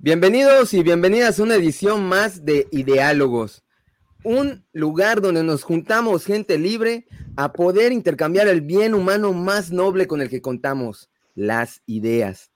[0.00, 3.64] Bienvenidos y bienvenidas a una edición más de Ideálogos,
[4.22, 10.06] un lugar donde nos juntamos gente libre a poder intercambiar el bien humano más noble
[10.06, 12.52] con el que contamos, las ideas.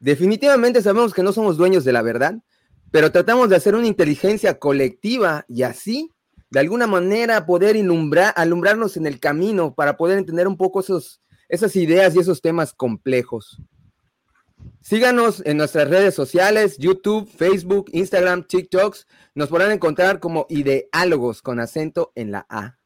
[0.00, 2.42] Definitivamente sabemos que no somos dueños de la verdad,
[2.90, 6.10] pero tratamos de hacer una inteligencia colectiva y así,
[6.50, 7.76] de alguna manera, poder
[8.34, 13.62] alumbrarnos en el camino para poder entender un poco esas ideas y esos temas complejos.
[14.80, 19.06] Síganos en nuestras redes sociales, YouTube, Facebook, Instagram, TikToks.
[19.34, 22.78] Nos podrán encontrar como ideálogos con acento en la A.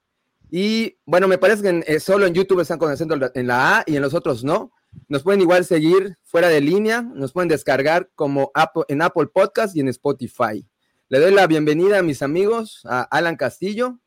[0.50, 3.84] Y bueno, me parece que eh, solo en YouTube están con acento en la A
[3.86, 4.72] y en los otros no.
[5.08, 8.52] Nos pueden igual seguir fuera de línea, nos pueden descargar como
[8.88, 10.66] en Apple Podcast y en Spotify.
[11.08, 13.98] Le doy la bienvenida a mis amigos, a Alan Castillo,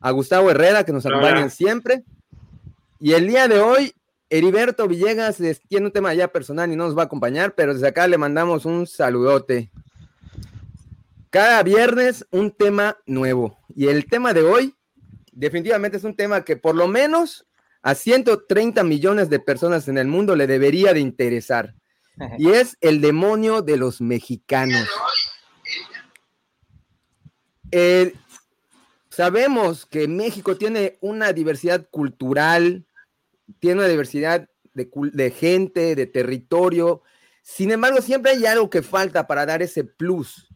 [0.00, 2.04] a Gustavo Herrera, que nos acompañan siempre.
[2.98, 3.94] Y el día de hoy
[4.32, 5.36] Heriberto Villegas
[5.68, 8.16] tiene un tema ya personal y no nos va a acompañar, pero desde acá le
[8.16, 9.70] mandamos un saludote.
[11.28, 13.58] Cada viernes un tema nuevo.
[13.76, 14.74] Y el tema de hoy
[15.32, 17.46] definitivamente es un tema que por lo menos
[17.82, 21.74] a 130 millones de personas en el mundo le debería de interesar.
[22.38, 24.88] Y es el demonio de los mexicanos.
[29.10, 32.86] sabemos que México tiene una diversidad cultural,
[33.60, 37.02] tiene una diversidad de, gente, de territorio.
[37.42, 40.48] Sin embargo, siempre hay algo que falta para dar ese plus.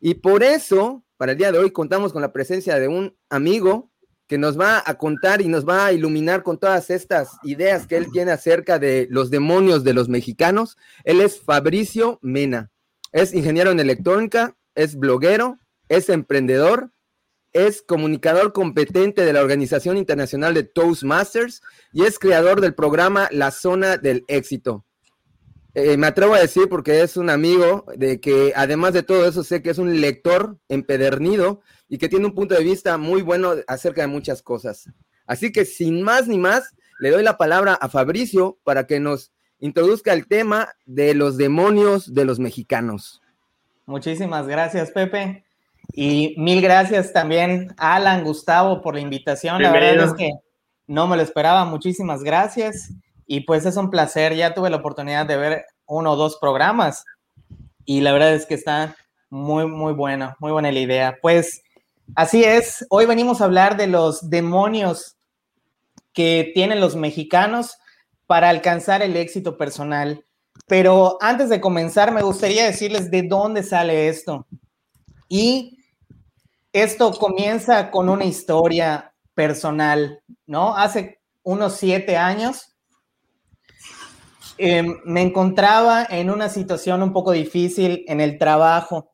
[0.00, 3.90] Y por eso, para el día de hoy, contamos con la presencia de un amigo
[4.26, 7.96] que nos va a contar y nos va a iluminar con todas estas ideas que
[7.96, 10.76] él tiene acerca de los demonios de los mexicanos.
[11.04, 12.70] Él es Fabricio Mena.
[13.12, 16.93] Es ingeniero en electrónica, es bloguero, es emprendedor
[17.54, 23.52] es comunicador competente de la Organización Internacional de Toastmasters y es creador del programa La
[23.52, 24.84] Zona del Éxito.
[25.72, 29.42] Eh, me atrevo a decir porque es un amigo de que además de todo eso
[29.42, 33.54] sé que es un lector empedernido y que tiene un punto de vista muy bueno
[33.66, 34.90] acerca de muchas cosas.
[35.26, 39.32] Así que sin más ni más, le doy la palabra a Fabricio para que nos
[39.58, 43.20] introduzca el tema de los demonios de los mexicanos.
[43.86, 45.44] Muchísimas gracias, Pepe.
[45.96, 49.62] Y mil gracias también, Alan, Gustavo, por la invitación.
[49.62, 50.28] La verdad es que
[50.88, 51.64] no me lo esperaba.
[51.64, 52.90] Muchísimas gracias.
[53.26, 54.34] Y pues es un placer.
[54.34, 57.04] Ya tuve la oportunidad de ver uno o dos programas.
[57.84, 58.96] Y la verdad es que está
[59.30, 60.34] muy, muy bueno.
[60.40, 61.16] Muy buena la idea.
[61.22, 61.62] Pues
[62.16, 62.84] así es.
[62.90, 65.16] Hoy venimos a hablar de los demonios
[66.12, 67.78] que tienen los mexicanos
[68.26, 70.24] para alcanzar el éxito personal.
[70.66, 74.44] Pero antes de comenzar, me gustaría decirles de dónde sale esto.
[75.28, 75.83] Y
[76.74, 80.76] esto comienza con una historia personal, ¿no?
[80.76, 82.76] Hace unos siete años
[84.58, 89.12] em, me encontraba en una situación un poco difícil en el trabajo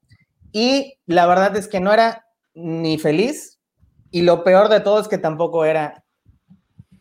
[0.52, 3.60] y la verdad es que no era ni feliz
[4.10, 6.02] y lo peor de todo es que tampoco era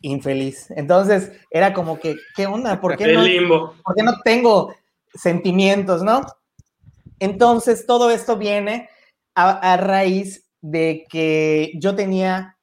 [0.02, 0.70] infeliz.
[0.76, 2.80] Entonces era como que, ¿qué onda?
[2.80, 3.22] ¿Por qué, no,
[3.82, 4.74] ¿por qué no tengo
[5.14, 6.20] sentimientos, no?
[7.18, 8.88] Entonces todo esto viene
[9.34, 12.56] a, raíz de que yo tenía,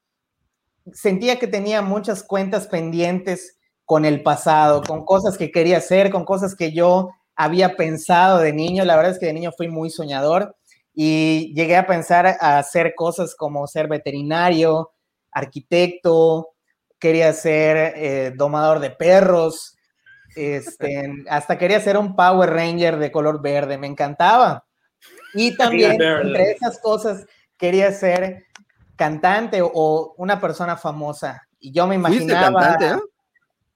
[0.94, 6.26] sentía que tenía muchas cuentas pendientes con el pasado, con cosas que quería hacer, con
[6.26, 8.84] cosas que yo había pensado de niño.
[8.84, 10.56] La verdad es que de niño fui muy soñador
[10.94, 14.92] y llegué a pensar a hacer cosas como ser veterinario,
[15.32, 16.50] arquitecto,
[17.00, 19.78] quería ser eh, domador de perros,
[20.36, 24.66] este, hasta quería ser un Power Ranger de color verde, me encantaba.
[25.34, 27.26] Y también, entre esas cosas,
[27.58, 28.46] quería ser
[28.96, 31.48] cantante o una persona famosa.
[31.60, 32.76] Y yo me imaginaba.
[32.76, 33.04] Cantante,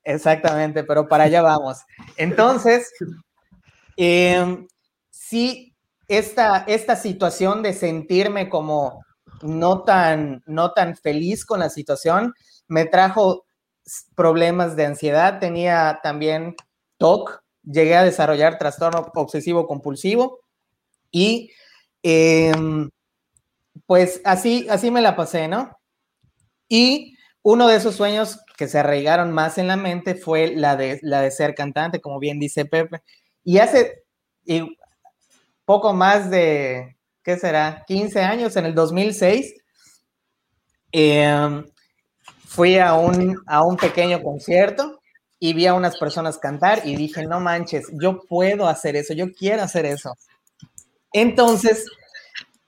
[0.04, 1.80] Exactamente, pero para allá vamos.
[2.18, 2.92] Entonces,
[3.98, 4.68] em,
[5.10, 5.76] sí,
[6.08, 9.04] esta, esta situación de sentirme como
[9.44, 12.34] no tan, no tan feliz con la situación
[12.68, 13.46] me trajo
[14.16, 16.56] problemas de ansiedad, tenía también
[16.98, 20.40] TOC, llegué a desarrollar trastorno obsesivo compulsivo
[21.12, 21.52] y
[22.04, 22.90] em,
[23.86, 25.78] pues así, así me la pasé, ¿no?
[26.68, 31.00] Y uno de esos sueños que se arraigaron más en la mente fue la de,
[31.02, 33.02] la de ser cantante, como bien dice Pepe.
[33.44, 34.04] Y hace
[35.66, 37.84] poco más de, ¿qué será?
[37.88, 39.56] 15 años, en el 2006,
[40.92, 41.66] em,
[42.46, 45.00] fui a un, a un pequeño concierto
[45.40, 49.32] y vi a unas personas cantar y dije, no manches, yo puedo hacer eso, yo
[49.32, 50.16] quiero hacer eso.
[51.14, 51.86] Entonces,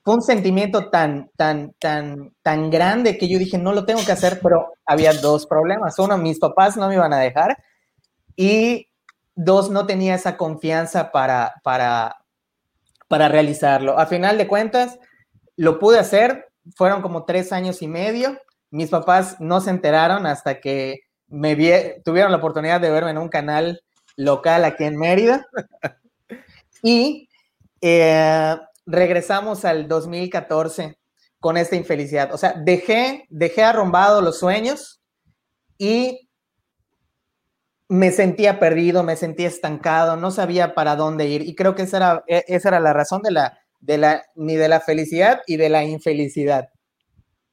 [0.03, 4.11] fue un sentimiento tan, tan, tan, tan grande que yo dije, no lo tengo que
[4.11, 5.97] hacer, pero había dos problemas.
[5.97, 7.57] Uno, mis papás no me iban a dejar
[8.35, 8.89] y
[9.33, 12.17] dos, no tenía esa confianza para, para,
[13.07, 13.97] para realizarlo.
[13.97, 14.99] A final de cuentas,
[15.55, 18.37] lo pude hacer, fueron como tres años y medio.
[18.71, 21.55] Mis papás no se enteraron hasta que me
[22.03, 23.81] tuvieron la oportunidad de verme en un canal
[24.17, 25.45] local aquí en Mérida.
[26.85, 27.29] Y
[27.79, 30.97] eh, regresamos al 2014
[31.39, 32.33] con esta infelicidad.
[32.33, 35.01] O sea, dejé, dejé arrumbado los sueños
[35.77, 36.29] y
[37.89, 41.41] me sentía perdido, me sentía estancado, no sabía para dónde ir.
[41.41, 44.55] Y creo que esa era, e, esa era la razón de la, de la, ni
[44.55, 46.69] de la felicidad y de la infelicidad.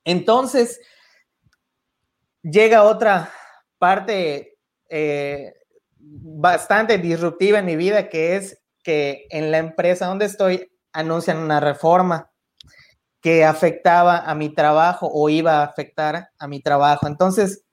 [0.05, 0.81] Entonces,
[2.43, 3.31] llega otra
[3.79, 4.57] parte
[4.89, 5.53] eh,
[5.99, 11.61] bastante disruptiva en mi vida, que es que en la empresa donde estoy anuncian una
[11.61, 12.31] reforma
[13.21, 17.07] que afectaba a mi trabajo o iba a afectar a mi trabajo.
[17.07, 17.65] Entonces,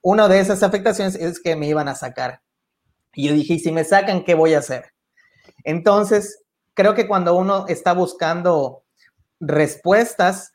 [0.00, 2.40] una de esas afectaciones es que me iban a sacar.
[3.14, 4.92] Y yo dije, si me sacan, ¿qué voy a hacer?
[5.62, 6.44] Entonces,
[6.74, 8.84] creo que cuando uno está buscando
[9.40, 10.52] respuestas,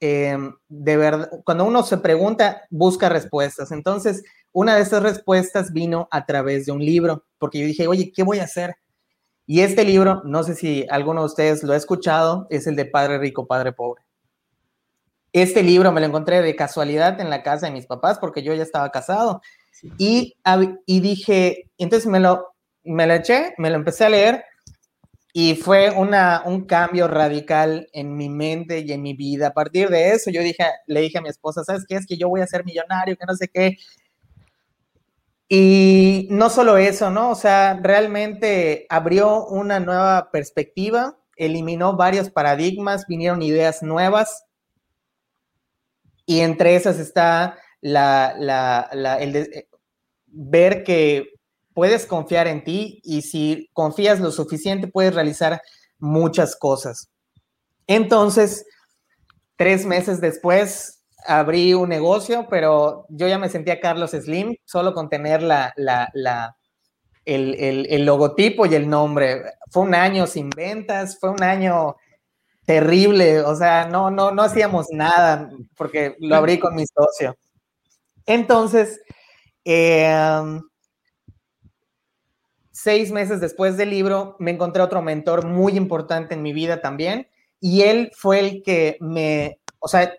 [0.00, 3.70] em, de verdad, cuando uno se pregunta, busca respuestas.
[3.70, 4.22] Entonces,
[4.52, 8.22] una de esas respuestas vino a través de un libro, porque yo dije, oye, ¿qué
[8.22, 8.74] voy a hacer?
[9.50, 12.84] Y este libro, no sé si alguno de ustedes lo ha escuchado, es el de
[12.84, 14.00] Padre Rico, Padre Pobre.
[15.32, 18.54] Este libro me lo encontré de casualidad en la casa de mis papás porque yo
[18.54, 19.42] ya estaba casado.
[19.98, 20.36] Y,
[20.86, 22.54] y dije, entonces me lo,
[22.84, 24.44] me lo eché, me lo empecé a leer
[25.32, 29.48] y fue una, un cambio radical en mi mente y en mi vida.
[29.48, 31.96] A partir de eso, yo dije, le dije a mi esposa, ¿sabes qué?
[31.96, 33.78] Es que yo voy a ser millonario, que no sé qué.
[35.52, 37.30] Y no solo eso, ¿no?
[37.30, 44.44] O sea, realmente abrió una nueva perspectiva, eliminó varios paradigmas, vinieron ideas nuevas.
[46.24, 48.86] Y entre esas está la,
[49.20, 49.68] el de,
[50.26, 51.26] ver que
[51.74, 55.60] puedes confiar en ti y si confías lo suficiente puedes realizar
[55.98, 57.10] muchas cosas.
[57.88, 58.64] Entonces,
[59.56, 65.08] tres meses después, abrí un negocio, pero yo ya me sentía Carlos Slim, solo con
[65.08, 65.72] tener la,
[67.24, 69.42] el, logotipo y el nombre.
[69.70, 71.96] Fue un año sin ventas, fue un año
[72.64, 77.36] terrible, o sea, no, no, no hacíamos nada porque lo abrí con mi socio.
[78.26, 79.00] Entonces,
[79.64, 80.62] em,
[82.70, 87.28] seis meses después del libro, me encontré otro mentor muy importante en mi vida también,
[87.60, 90.14] y él fue el que me, o sea,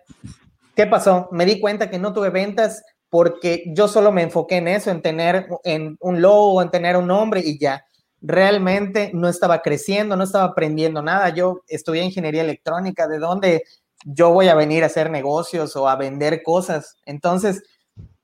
[0.74, 1.28] ¿Qué pasó?
[1.32, 5.02] Me di cuenta que no tuve ventas porque yo solo me enfoqué en eso, en
[5.02, 7.84] tener en un logo, en tener un nombre y ya.
[8.22, 11.28] Realmente no estaba creciendo, no estaba aprendiendo nada.
[11.28, 13.64] Yo estudié ingeniería electrónica, ¿de dónde
[14.04, 16.96] yo voy a venir a hacer negocios o a vender cosas?
[17.04, 17.62] Entonces,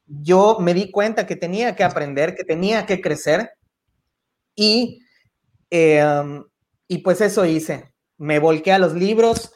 [0.07, 3.51] yo me di cuenta que tenía que aprender, que tenía que crecer
[4.57, 5.01] y,
[5.69, 6.45] em,
[6.89, 7.93] y pues eso hice.
[8.17, 9.53] Me volqué a los libros,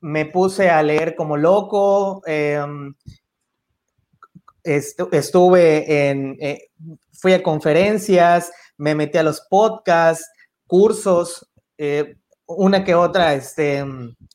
[0.00, 2.94] me puse a leer como loco, em,
[4.62, 6.68] estuve en, eh,
[7.12, 10.30] fui a conferencias, me metí a los podcasts,
[10.66, 12.16] cursos, eh,
[12.46, 13.84] una que otra, este,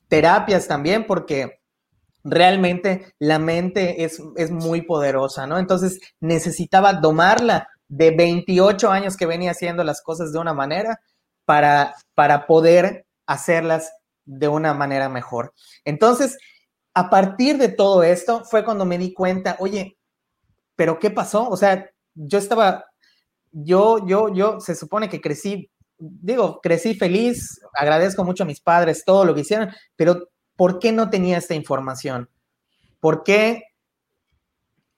[0.07, 1.59] terapias también, porque
[2.23, 5.59] realmente la mente es, es muy poderosa, ¿no?
[5.59, 10.99] Entonces necesitaba domarla de 28 años que venía haciendo las cosas de una manera
[11.45, 13.91] para, para poder hacerlas
[14.25, 15.53] de una manera mejor.
[15.83, 16.37] Entonces,
[16.93, 19.97] a partir de todo esto fue cuando me di cuenta, oye,
[20.75, 21.49] pero ¿qué pasó?
[21.49, 22.85] O sea, yo estaba,
[23.51, 29.03] yo, yo, yo, se supone que crecí, digo, crecí feliz, agradezco mucho a mis padres
[29.05, 32.29] todo lo que hicieron, pero ¿por qué no tenía esta información?
[32.99, 33.63] ¿Por qué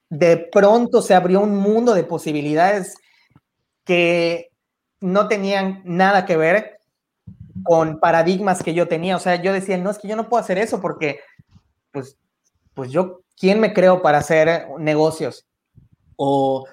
[0.08, 2.94] de pronto se abrió un mundo de posibilidades
[3.84, 4.50] que
[5.00, 6.77] no tenían nada que ver
[7.62, 9.16] con paradigmas que yo tenía.
[9.16, 11.20] O sea, yo decía, no, es que yo no puedo hacer eso porque,
[11.92, 12.16] pues,
[12.74, 15.46] pues yo, ¿quién me creo para hacer negocios?
[16.16, 16.64] O,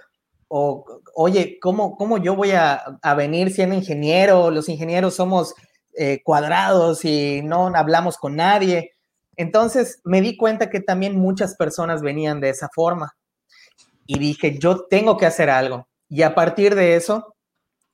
[0.47, 4.51] o oye, ¿cómo, ¿cómo, yo voy a, a, venir siendo ingeniero?
[4.51, 5.53] Los ingenieros somos
[5.97, 8.91] eh, cuadrados y no hablamos con nadie.
[9.37, 13.15] Entonces me di cuenta que también muchas personas venían de esa forma.
[14.05, 15.87] Y dije, yo tengo que hacer algo.
[16.09, 17.35] Y a partir de eso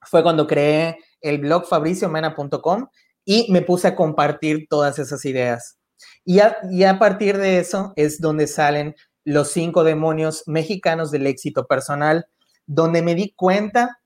[0.02, 2.88] fue cuando creé el blog fabriciomena.com
[3.24, 5.78] y me puse a compartir todas esas ideas.
[6.24, 12.26] Y a, partir de eso es donde salen los cinco demonios mexicanos del éxito personal,
[12.66, 13.98] donde me di cuenta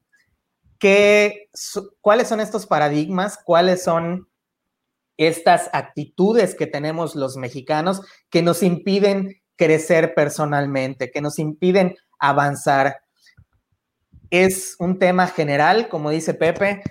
[0.79, 1.49] que
[2.01, 4.29] cuáles son estos paradigmas, cuáles son
[5.17, 12.99] estas actitudes que tenemos los mexicanos que nos impiden crecer personalmente, que nos impiden avanzar.
[14.29, 16.83] Es un tema general, como dice Pepe,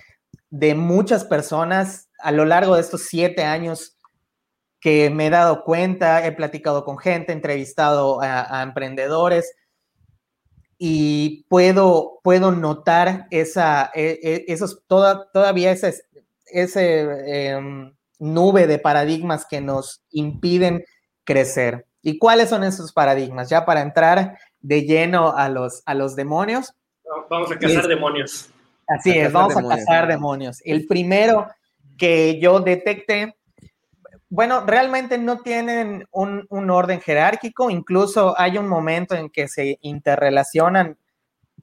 [0.50, 3.98] de muchas personas a lo largo de estos siete años
[4.80, 9.56] que me he dado cuenta, he platicado con gente, he entrevistado a, emprendedores
[10.78, 16.04] y puedo, puedo notar esa, e, e, esos, toda, todavía ese,
[16.46, 20.86] ese em, nube de paradigmas que nos impiden
[21.24, 21.88] crecer.
[22.02, 23.50] ¿Y cuáles son esos paradigmas?
[23.50, 26.74] Ya para entrar de lleno a los, a los demonios.
[27.30, 28.52] Vamos a cazar demonios.
[28.88, 30.62] Así es, vamos a cazar demonios.
[30.63, 31.48] El primero
[31.98, 33.36] que yo detecté,
[34.30, 39.77] bueno, realmente no tienen un, un, orden jerárquico, incluso hay un momento en que se
[39.82, 40.98] interrelacionan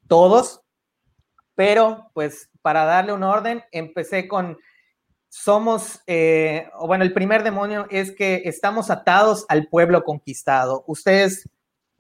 [0.09, 0.63] todos,
[1.55, 4.57] pero pues para darle un orden, empecé con,
[5.29, 10.85] somos, eh, bueno, el primer demonio es que estamos atados al pueblo conquistado.
[10.87, 11.49] Ustedes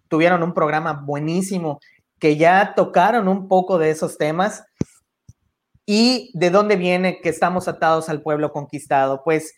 [0.08, 1.80] tuvieron un programa buenísimo
[2.18, 4.64] que ya tocaron un poco de esos temas
[5.94, 9.20] ¿Y de dónde viene que estamos atados al pueblo conquistado?
[9.22, 9.52] Pues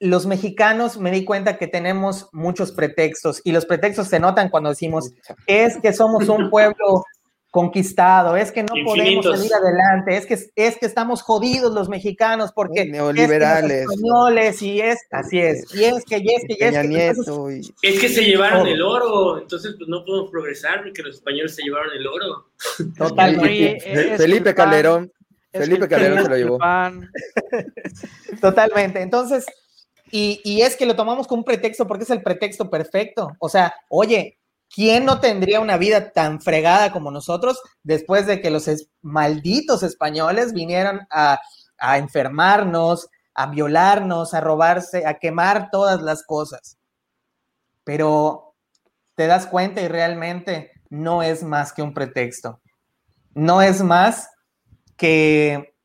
[0.00, 4.70] los mexicanos me di cuenta que tenemos muchos pretextos y los pretextos se notan cuando
[4.70, 5.12] decimos,
[5.46, 7.04] es que somos un pueblo
[7.54, 12.50] conquistado, es que no podemos salir adelante, es que, es que estamos jodidos los mexicanos
[12.52, 17.16] porque neoliberales, españoles y es, así es, y es que, y es que, y es
[17.80, 21.54] que, es que se llevaron el oro, entonces pues no podemos progresar porque los españoles
[21.54, 22.48] se llevaron el oro.
[22.98, 24.16] Totalmente.
[24.16, 25.12] Felipe Calderón,
[25.52, 26.58] Felipe Calderón se lo llevó.
[28.40, 29.46] Totalmente, entonces,
[30.10, 33.48] y, y es que lo tomamos como un pretexto porque es el pretexto perfecto, o
[33.48, 34.38] sea, oye,
[34.74, 38.68] ¿Quién no tendría una vida tan fregada como nosotros después de que los
[39.02, 41.38] malditos españoles vinieran a,
[41.96, 46.76] enfermarnos, a violarnos, a robarse, a quemar todas las cosas?
[47.84, 48.56] Pero
[49.14, 52.60] te das cuenta y realmente no es más que un pretexto.
[53.32, 54.28] No es más
[54.96, 55.76] que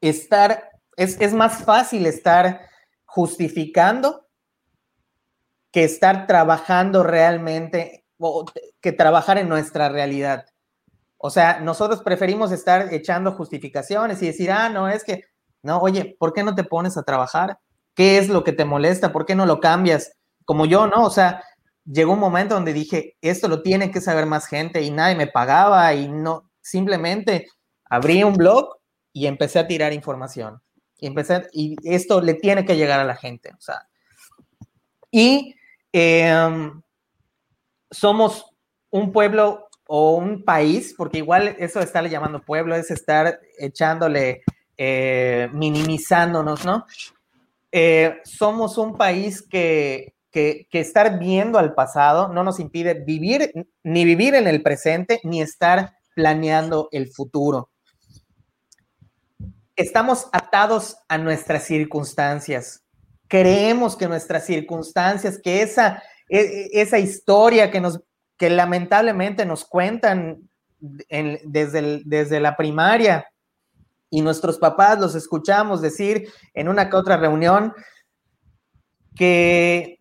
[0.00, 2.60] estar, es, es más fácil estar
[3.06, 4.28] justificando
[5.72, 8.03] que estar trabajando realmente
[8.80, 10.46] que trabajar en nuestra realidad.
[11.18, 15.24] O sea, nosotros preferimos estar echando justificaciones y decir, ah, no, es que,
[15.62, 17.58] no, oye, ¿por qué no te pones a trabajar?
[17.94, 19.12] ¿Qué es lo que te molesta?
[19.12, 20.12] ¿Por qué no lo cambias?
[20.44, 21.04] Como yo, ¿no?
[21.04, 21.42] O sea,
[21.84, 25.26] llegó un momento donde dije, esto lo tiene que saber más gente y nadie me
[25.26, 27.48] pagaba y no, simplemente
[27.84, 28.76] abrí un blog
[29.12, 30.60] y empecé a tirar información.
[30.98, 33.88] Y empecé, y esto le tiene que llegar a la gente, o sea.
[35.10, 35.54] Y
[35.92, 36.70] eh,
[37.94, 38.46] somos
[38.90, 44.42] un pueblo o un país, porque igual eso de estarle llamando pueblo es estar echándole,
[44.76, 46.86] eh, minimizándonos, ¿no?
[47.70, 53.52] Eh, somos un país que, que, que, estar viendo al pasado no nos impide vivir,
[53.82, 57.70] ni vivir en el presente, ni estar planeando el futuro.
[59.76, 62.84] Estamos atados a nuestras circunstancias.
[63.26, 68.00] Creemos que nuestras circunstancias, que esa esa historia que, nos,
[68.36, 70.48] que lamentablemente nos cuentan
[70.80, 73.26] desde, desde la primaria
[74.10, 77.72] y nuestros papás los escuchamos decir en una que otra reunión
[79.16, 80.00] que,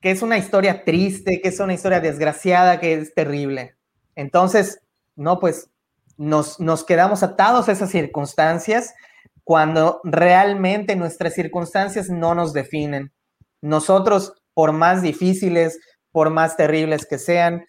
[0.00, 3.76] que es una historia triste, que es una historia desgraciada, que es terrible.
[4.14, 4.80] Entonces,
[5.16, 5.70] no, pues
[6.16, 8.94] nos, nos quedamos atados a esas circunstancias
[9.44, 13.12] cuando realmente nuestras circunstancias no nos definen.
[13.60, 15.78] Nosotros por más difíciles,
[16.12, 17.66] por más terribles que sean,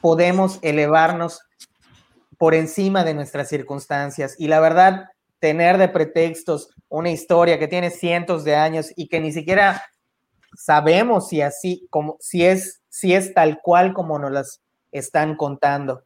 [0.00, 1.40] podemos elevarnos
[2.38, 4.36] por encima de nuestras circunstancias.
[4.38, 5.06] Y la verdad,
[5.40, 9.82] tener de pretextos una historia que tiene cientos de años y que ni siquiera
[10.56, 14.60] sabemos si así, como, si es, si es tal cual como nos las
[14.92, 16.04] están contando,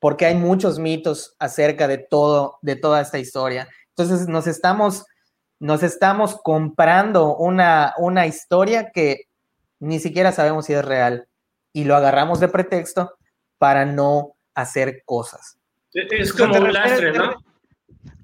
[0.00, 3.68] porque hay muchos mitos acerca de todo, de toda esta historia.
[3.90, 5.04] Entonces nos estamos,
[5.58, 9.27] nos estamos comprando una, una historia que
[9.80, 11.28] ni siquiera sabemos si es real
[11.72, 13.14] y lo agarramos de pretexto
[13.58, 15.58] para no hacer cosas.
[15.92, 17.42] Es como un lastre, ¿no?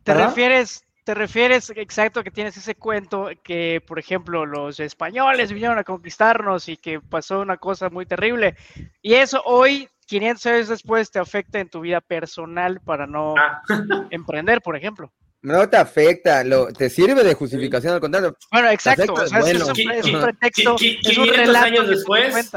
[0.02, 5.78] Te refieres, te refieres exacto que tienes ese cuento que, por ejemplo, los españoles vinieron
[5.78, 8.56] a conquistarnos y que pasó una cosa muy terrible.
[9.00, 13.62] Y eso hoy, 500 años después, te afecta en tu vida personal para no ah.
[14.10, 15.12] emprender, por ejemplo.
[15.44, 18.34] No te afecta, lo, te sirve de justificación al contrario.
[18.50, 22.50] Bueno, exacto, o sea, es, un, pretexto, es un relato años después,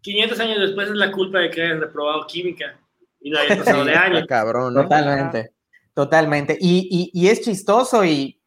[0.00, 2.80] 500 años después es la culpa de que hayas reprobado química
[3.20, 4.26] y no hayas pasado de año.
[4.26, 5.50] Cabrón, Totalmente,
[5.92, 6.56] totalmente.
[6.58, 8.40] Y, y, y es chistoso y,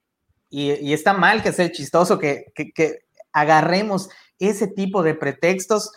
[0.50, 5.92] y, está mal que sea chistoso que, que, que agarremos ese tipo de pretextos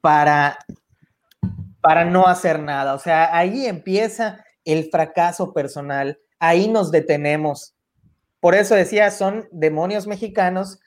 [0.00, 0.56] para,
[1.82, 2.94] para no hacer nada.
[2.94, 7.74] O sea, ahí empieza el fracaso personal ahí nos detenemos.
[8.40, 10.78] por eso decía, son demonios mexicanos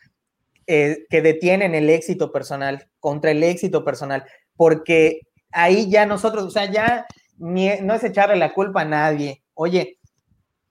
[0.68, 4.24] eh, que detienen el éxito personal, contra el éxito personal,
[4.56, 7.06] porque ahí ya nosotros, o sea, ya
[7.38, 9.44] no es echarle la culpa a nadie.
[9.54, 9.98] Oye,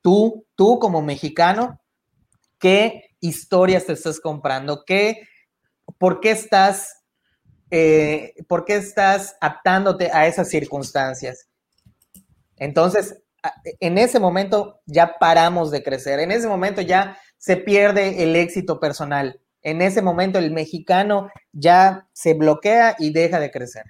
[0.00, 1.80] tú, tú como mexicano,
[2.58, 4.84] ¿qué historias te estás comprando?
[4.87, 5.28] ¿Qué,
[5.99, 7.04] ¿Por qué estás,
[7.70, 11.49] eh, por qué estás aptándote a esas circunstancias?
[12.56, 13.20] Entonces,
[13.80, 18.80] en ese momento ya paramos de crecer, en ese momento ya se pierde el éxito
[18.80, 23.85] personal, en ese momento el mexicano ya se bloquea y deja de crecer.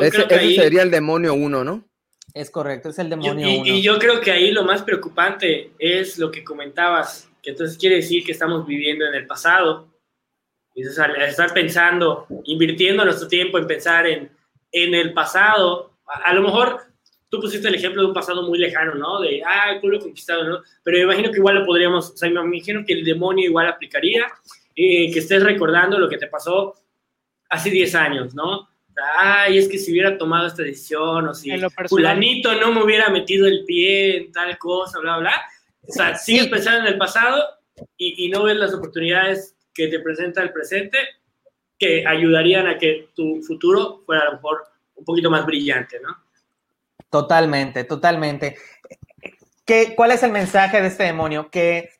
[0.00, 1.84] ese, sería el demonio uno, ¿no?
[2.34, 3.66] Es correcto, es el demonio y, uno.
[3.66, 7.96] Y yo creo que ahí lo más preocupante es lo que comentabas, que entonces quiere
[7.96, 9.88] decir que estamos viviendo en el pasado.
[10.74, 14.30] Y al estar pensando, invirtiendo nuestro tiempo en pensar en,
[14.70, 16.89] en el pasado, a lo mejor
[17.30, 19.20] tú pusiste el ejemplo de un pasado muy lejano, ¿no?
[19.20, 20.62] De, ah, el pueblo conquistado, ¿no?
[20.82, 23.68] Pero me imagino que igual lo podríamos, o sea, me imagino que el demonio igual
[23.68, 24.26] aplicaría,
[24.74, 26.74] eh, que estés recordando lo que te pasó
[27.48, 28.68] hace 10 años, ¿no?
[29.16, 31.50] Ay, es que si hubiera tomado esta decisión, o si
[31.88, 35.40] fulanito no me hubiera metido el pie en tal cosa, bla, bla.
[35.88, 37.42] O sea, sigues pensando en el pasado
[37.96, 40.98] y, y no ves las oportunidades que te presenta el presente
[41.78, 44.64] que ayudarían a que tu futuro fuera a lo mejor
[44.96, 46.14] un poquito más brillante, ¿no?
[47.10, 48.56] Totalmente, totalmente.
[49.64, 51.50] ¿Qué, ¿Cuál es el mensaje de este demonio?
[51.50, 51.90] Que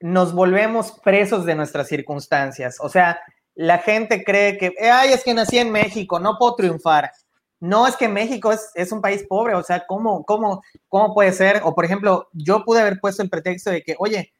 [0.00, 2.78] nos volvemos presos de nuestras circunstancias.
[2.80, 3.20] O sea,
[3.54, 7.12] la gente cree que, ay, es que nací en México, no puedo triunfar.
[7.60, 11.32] No es que México es, es un país pobre, o sea, ¿cómo, cómo, ¿cómo puede
[11.32, 11.60] ser?
[11.64, 14.32] O por ejemplo, yo pude haber puesto el pretexto de que, oye,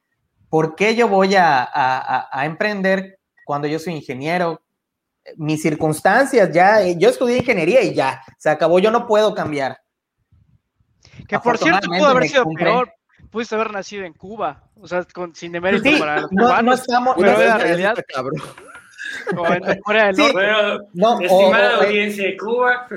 [0.49, 4.61] ¿por qué yo voy a, a, a emprender cuando yo soy ingeniero?
[5.37, 9.82] Mis circunstancias, ya, yo estudié ingeniería y ya, se acabó, yo no puedo cambiar.
[11.27, 12.93] Que por cierto pudo haber sido peor.
[13.29, 17.15] Pudiste haber nacido en Cuba, o sea, con, sin demérito para los no, no estamos,
[17.17, 17.95] pero la realidad.
[19.37, 20.87] O en Corea del Norte.
[20.93, 22.87] No, estimada audiencia de Cuba.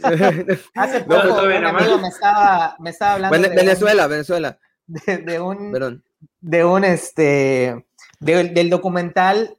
[0.74, 4.58] Hace poco un amigo me estaba, me estaba hablando de Venezuela, un, Venezuela.
[4.86, 6.04] De, de, un, Perdón.
[6.40, 7.86] de un este
[8.20, 9.56] de, del documental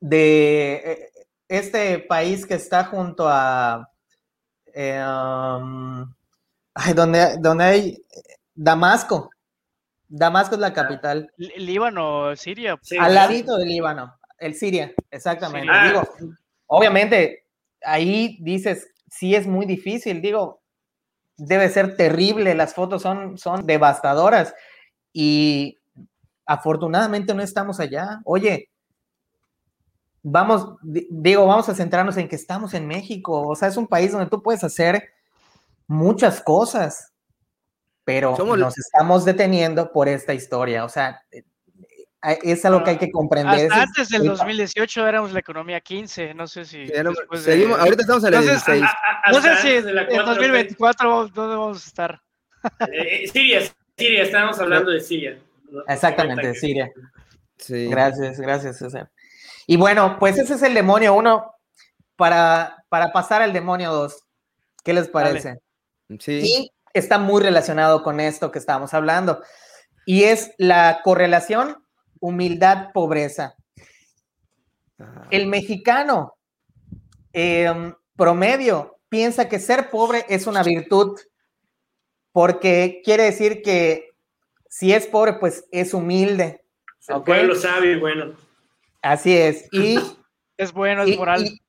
[0.00, 1.10] de eh,
[1.48, 3.90] este país que está junto a
[4.74, 6.12] eh, um,
[6.80, 8.04] Ay, donde, donde hay
[8.54, 9.30] Damasco.
[10.08, 11.32] Damasco es la capital.
[11.36, 12.78] Líbano, Siria.
[13.00, 15.72] Al ladito del Líbano, el Siria, exactamente.
[15.88, 16.02] Digo,
[16.66, 17.46] obviamente,
[17.82, 20.60] ahí dices, sí es muy difícil, digo,
[21.36, 24.54] debe ser terrible, las fotos son, son devastadoras
[25.12, 25.78] y
[26.46, 28.20] afortunadamente no estamos allá.
[28.24, 28.70] Oye,
[30.22, 34.12] vamos, digo, vamos a centrarnos en que estamos en México, o sea, es un país
[34.12, 35.17] donde tú puedes hacer
[35.88, 37.12] muchas cosas,
[38.04, 40.84] pero nos estamos deteniendo por esta historia.
[40.84, 41.42] O sea, eh,
[42.24, 43.72] eh, es algo que hay que comprender.
[43.72, 46.86] antes del 2018 éramos la economía 15, no sé si.
[47.34, 48.84] seguimos, ahorita estamos en el 16.
[49.32, 52.20] no sé si en 2024 dónde vamos a estar.
[52.92, 53.62] Eh, Siria,
[53.96, 55.38] Siria, estábamos hablando de Siria.
[55.86, 56.90] Exactamente, Siria.
[57.68, 59.10] Gracias, gracias, César.
[59.68, 61.54] Y bueno, pues ese es el demonio uno
[62.16, 64.24] para, para pasar al demonio 2.
[64.82, 65.60] ¿Qué les parece?
[66.08, 69.42] Y está muy relacionado con esto que estábamos hablando.
[70.06, 71.84] Y es la correlación
[72.20, 73.54] humildad-pobreza.
[75.30, 76.34] El mexicano
[77.32, 81.18] em, promedio piensa que ser pobre es una virtud,
[82.32, 84.08] porque quiere decir que
[84.68, 86.64] si es pobre, pues es humilde.
[87.06, 88.34] El pueblo sabe, bueno.
[89.02, 89.68] Así es.
[89.72, 89.98] Y
[90.56, 91.46] es bueno, es moral.
[91.46, 91.60] Y,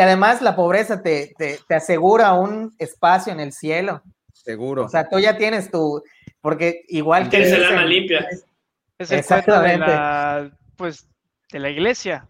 [0.00, 4.02] además la pobreza te, te, asegura un espacio en el cielo.
[4.32, 4.84] Seguro.
[4.84, 6.02] O sea, tú ya tienes tu,
[6.40, 7.38] porque igual que...
[7.38, 8.26] Tienes el alma limpia.
[8.98, 11.06] Es el cuento de la, pues,
[11.50, 12.28] de la iglesia.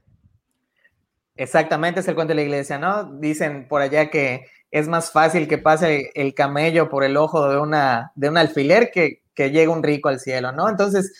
[1.37, 3.05] Exactamente, es el cuento de la iglesia, ¿no?
[3.05, 7.59] Dicen por allá que es más fácil que pase el camello por el ojo de,
[7.59, 10.69] una, de un alfiler que, que llegue un rico al cielo, ¿no?
[10.69, 11.13] Entonces,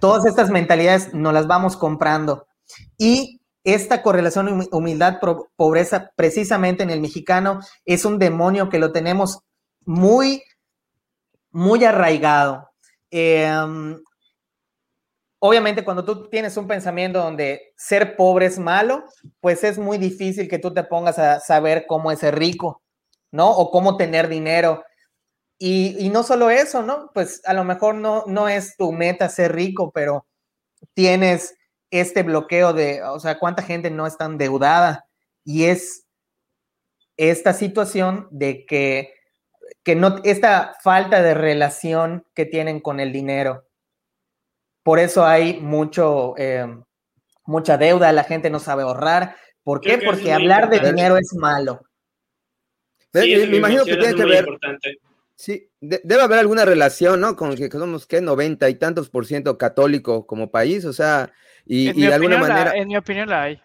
[0.00, 2.46] todas estas mentalidades nos las vamos comprando.
[2.98, 9.40] Y esta correlación humildad-pobreza precisamente en el mexicano es un demonio que lo tenemos
[9.84, 10.42] muy,
[11.50, 12.70] muy arraigado.
[13.10, 14.02] Em,
[15.40, 19.04] obviamente cuando tú tienes un pensamiento donde ser pobre es malo,
[19.40, 22.82] pues es muy difícil que tú te pongas a saber cómo es ser rico,
[23.30, 23.50] ¿no?
[23.50, 24.84] O cómo tener dinero.
[25.58, 27.10] Y, y no solo eso, ¿no?
[27.12, 30.26] Pues a lo mejor no, no es tu meta ser rico, pero
[30.94, 31.54] tienes
[31.90, 35.06] este bloqueo de, o sea, cuánta gente no está endeudada
[35.44, 36.06] y es
[37.16, 39.14] esta situación de que,
[39.82, 43.66] que no, esta falta de relación que tienen con el dinero.
[44.82, 46.66] por eso hay mucho, eh,
[47.44, 49.36] mucha deuda, la gente no sabe ahorrar.
[49.62, 49.98] ¿Por qué?
[49.98, 51.82] Porque hablar de dinero es malo.
[53.12, 54.46] me, imagino que tiene que ver.
[55.36, 57.34] Sí, debe haber alguna relación, ¿no?
[57.34, 58.20] Con que somos, ¿qué?
[58.20, 61.32] 90 y tantos por ciento católico como país, o sea,
[61.66, 62.72] y, de alguna manera.
[62.74, 63.60] en mi opinión la hay.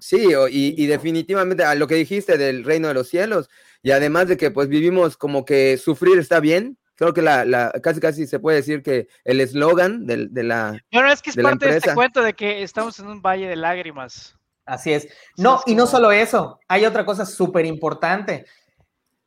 [0.00, 3.50] Sí, y, definitivamente a lo que dijiste del reino de los cielos,
[3.82, 8.00] y además de que pues vivimos como que sufrir está bien, creo que la, casi
[8.00, 10.82] casi se puede decir que el eslogan de, de, la.
[10.92, 13.56] Bueno, es que es parte de este cuento de que estamos en un valle de
[13.56, 14.36] lágrimas.
[14.64, 15.08] Así es.
[15.36, 18.46] No, y no solo eso, hay otra cosa súper importante.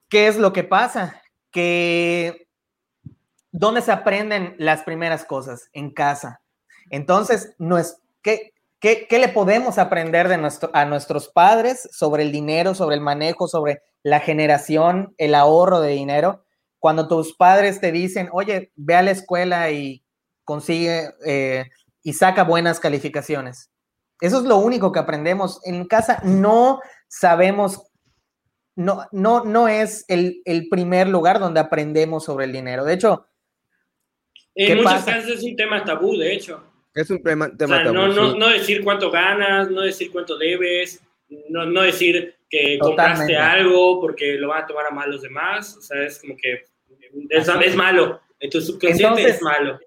[0.10, 1.22] ¿Qué es lo que pasa?
[1.52, 2.48] Que
[3.52, 5.70] ¿dónde se aprenden las primeras cosas?
[5.74, 6.42] En casa.
[6.90, 12.24] Entonces, no es, ¿qué, qué, qué le podemos aprender de nuestro, a nuestros padres sobre
[12.24, 16.46] el dinero, sobre el manejo, sobre la generación, el ahorro de dinero?
[16.80, 20.04] Cuando tus padres te dicen, oye, ve a la escuela y
[20.44, 21.66] consigue eh,
[22.04, 23.72] y saca buenas calificaciones.
[24.22, 25.60] Eso es lo único que aprendemos.
[25.66, 27.82] En casa no sabemos,
[28.76, 32.86] no, no, no es el, primer lugar donde aprendemos sobre el dinero.
[32.86, 33.28] De hecho,
[34.54, 36.64] en muchos casos es un tema tabú, de hecho.
[36.96, 37.94] Es un tema, tabú.
[37.94, 41.02] No, no, decir cuánto ganas, no decir cuánto debes,
[41.50, 45.76] no, decir que compraste algo porque lo van a tomar a mal los demás.
[45.78, 46.64] O sea, es como que
[47.30, 48.22] es, es malo.
[48.40, 49.78] En tu subconsciente es malo.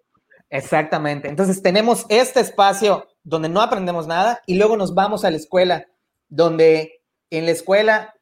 [0.50, 1.28] Exactamente.
[1.28, 5.86] Entonces tenemos este espacio donde no aprendemos nada y luego nos vamos a la escuela,
[6.28, 8.14] donde en la escuela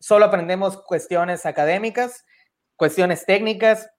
[0.00, 2.24] solo aprendemos cuestiones académicas,
[2.74, 3.90] cuestiones técnicas,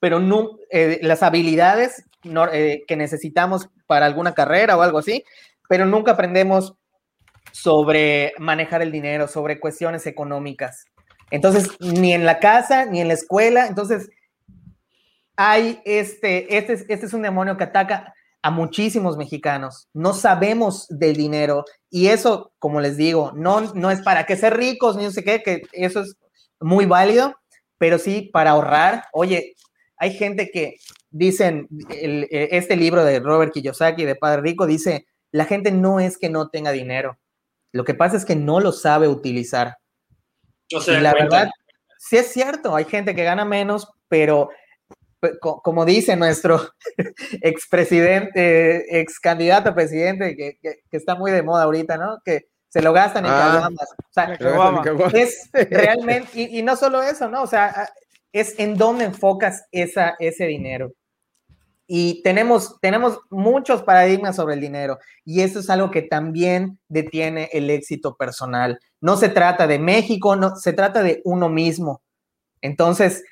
[0.00, 2.04] pero no, eh, las habilidades
[2.52, 5.24] eh, que necesitamos para alguna carrera o algo así,
[5.68, 6.74] pero nunca aprendemos
[7.52, 10.86] sobre manejar el dinero, sobre cuestiones económicas.
[11.30, 14.08] Entonces, ni en la casa, ni en la escuela, entonces
[15.36, 19.88] hay este, este, este es un demonio que ataca a muchísimos mexicanos.
[19.94, 24.56] No sabemos del dinero y eso, como les digo, no, no es para que ser
[24.56, 26.16] ricos ni no sé qué, que eso es
[26.60, 27.34] muy válido,
[27.78, 29.04] pero sí para ahorrar.
[29.12, 29.54] Oye,
[29.96, 30.76] hay gente que
[31.14, 36.28] dicen, este libro de Robert Kiyosaki, de Padre Rico, dice, la gente no es que
[36.28, 37.18] no tenga dinero,
[37.72, 39.76] lo que pasa es que no lo sabe utilizar.
[40.74, 41.50] O sea, y la verdad,
[41.98, 44.50] sí es cierto, hay gente que gana menos, pero
[45.40, 46.60] como dice nuestro
[47.42, 50.58] expresidente, ex candidato a presidente, que,
[50.90, 52.18] está muy de moda ahorita, ¿no?
[52.24, 54.36] Que se lo gastan en ah, O sea,
[55.12, 57.42] es realmente, y, no solo eso, ¿no?
[57.42, 57.88] O sea,
[58.32, 60.92] es en dónde enfocas esa, ese dinero.
[61.86, 67.50] Y tenemos, tenemos muchos paradigmas sobre el dinero y eso es algo que también detiene
[67.52, 68.78] el éxito personal.
[69.00, 72.02] No se trata de México, no, se trata de uno mismo.
[72.62, 73.22] Entonces,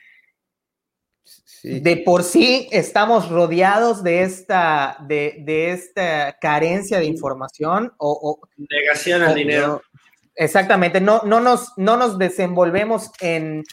[1.63, 8.41] de por sí estamos rodeados de esta, de, esta carencia de información o...
[8.57, 9.83] Negación al dinero.
[10.35, 13.65] exactamente, no, no, nos, no nos desenvolvemos en,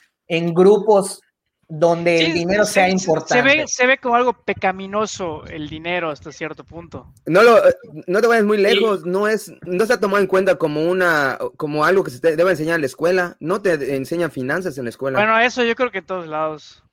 [0.54, 1.22] grupos
[1.70, 3.36] donde el dinero sea importante.
[3.36, 7.14] Se ve, se ve como algo pecaminoso el dinero hasta cierto punto.
[7.28, 7.62] No, lo,
[8.08, 11.38] no te vayas muy lejos, no es, no se ha tomado en cuenta como una,
[11.58, 14.90] como algo que se debe enseñar en la escuela, no te enseñan finanzas en la
[14.90, 15.20] escuela.
[15.20, 16.84] Bueno, eso yo creo que en todos lados.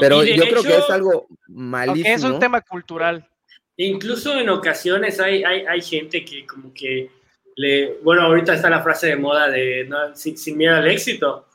[0.00, 2.14] Pero yo creo que es algo malísimo.
[2.14, 3.28] Es un tema cultural.
[3.76, 7.10] Incluso en ocasiones hay, hay, hay, gente que como que
[7.56, 7.98] le...
[8.02, 11.46] Bueno, ahorita está la frase de moda de sin, miedo al éxito.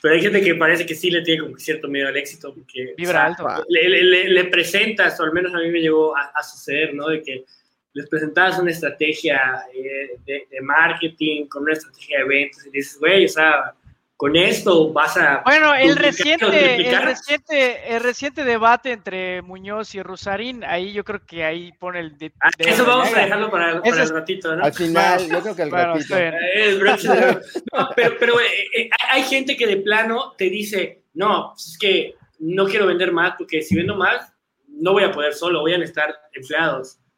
[0.00, 2.54] Pero hay gente que parece que sí le tiene como cierto miedo al éxito.
[2.54, 3.46] Porque, Vibra alto.
[3.68, 7.08] Le, le, presentas, o al menos a mí me llegó a, suceder, ¿no?
[7.08, 7.44] De que
[7.94, 12.98] les presentabas una estrategia eh, de, de, marketing con una estrategia de eventos y dices,
[12.98, 13.74] güey, o sea,
[14.18, 15.42] con esto vas a...
[15.44, 21.24] Bueno, el reciente, el reciente, el reciente debate entre Muñoz y Rosarín, ahí yo creo
[21.24, 22.18] que ahí pone el...
[22.18, 24.64] De, ah, eso vamos a dejarlo para, el ratito, ¿no?
[24.64, 26.16] Al final, yo creo que el ratito.
[27.94, 32.16] pero, pero eh, eh, hay gente que de plano te dice, no, pues es que
[32.40, 34.32] no quiero vender más porque si vendo más,
[34.66, 36.98] no voy a poder solo, voy a necesitar empleados.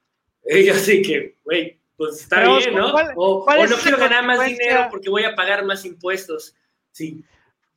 [0.45, 2.95] Y así que, güey, pues está bien, ¿no?
[3.17, 6.57] o, o no quiero ganar más dinero porque voy a pagar más impuestos.
[6.93, 7.25] Sí.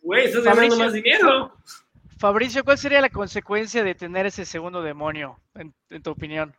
[0.01, 1.53] Güey, estás ganando más dinero.
[2.17, 6.55] Fabricio, ¿cuál sería la consecuencia de tener ese segundo demonio, en, tu opinión?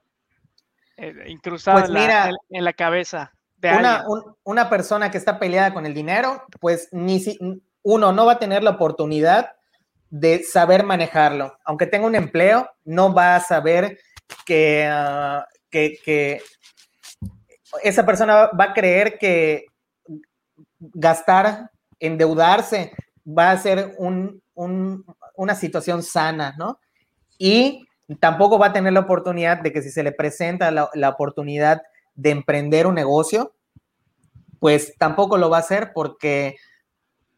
[0.96, 3.32] Eh, incrustado pues en, la, cabeza.
[3.56, 4.04] De una,
[4.44, 7.38] una, persona que está peleada con el dinero, pues ni si,
[7.82, 9.56] uno no va a tener la oportunidad
[10.10, 11.58] de saber manejarlo.
[11.64, 13.98] Aunque tenga un empleo, no va a saber
[14.46, 16.42] que, ah, que, que
[17.82, 19.66] esa persona va a creer que
[20.78, 21.70] gastar
[22.06, 22.92] endeudarse
[23.26, 23.96] va a ser
[24.56, 26.78] una situación sana, ¿no?
[27.38, 27.86] Y
[28.20, 31.82] tampoco va a tener la oportunidad de que si se le presenta la, oportunidad
[32.14, 33.54] de emprender un negocio,
[34.60, 36.56] pues tampoco lo va a hacer porque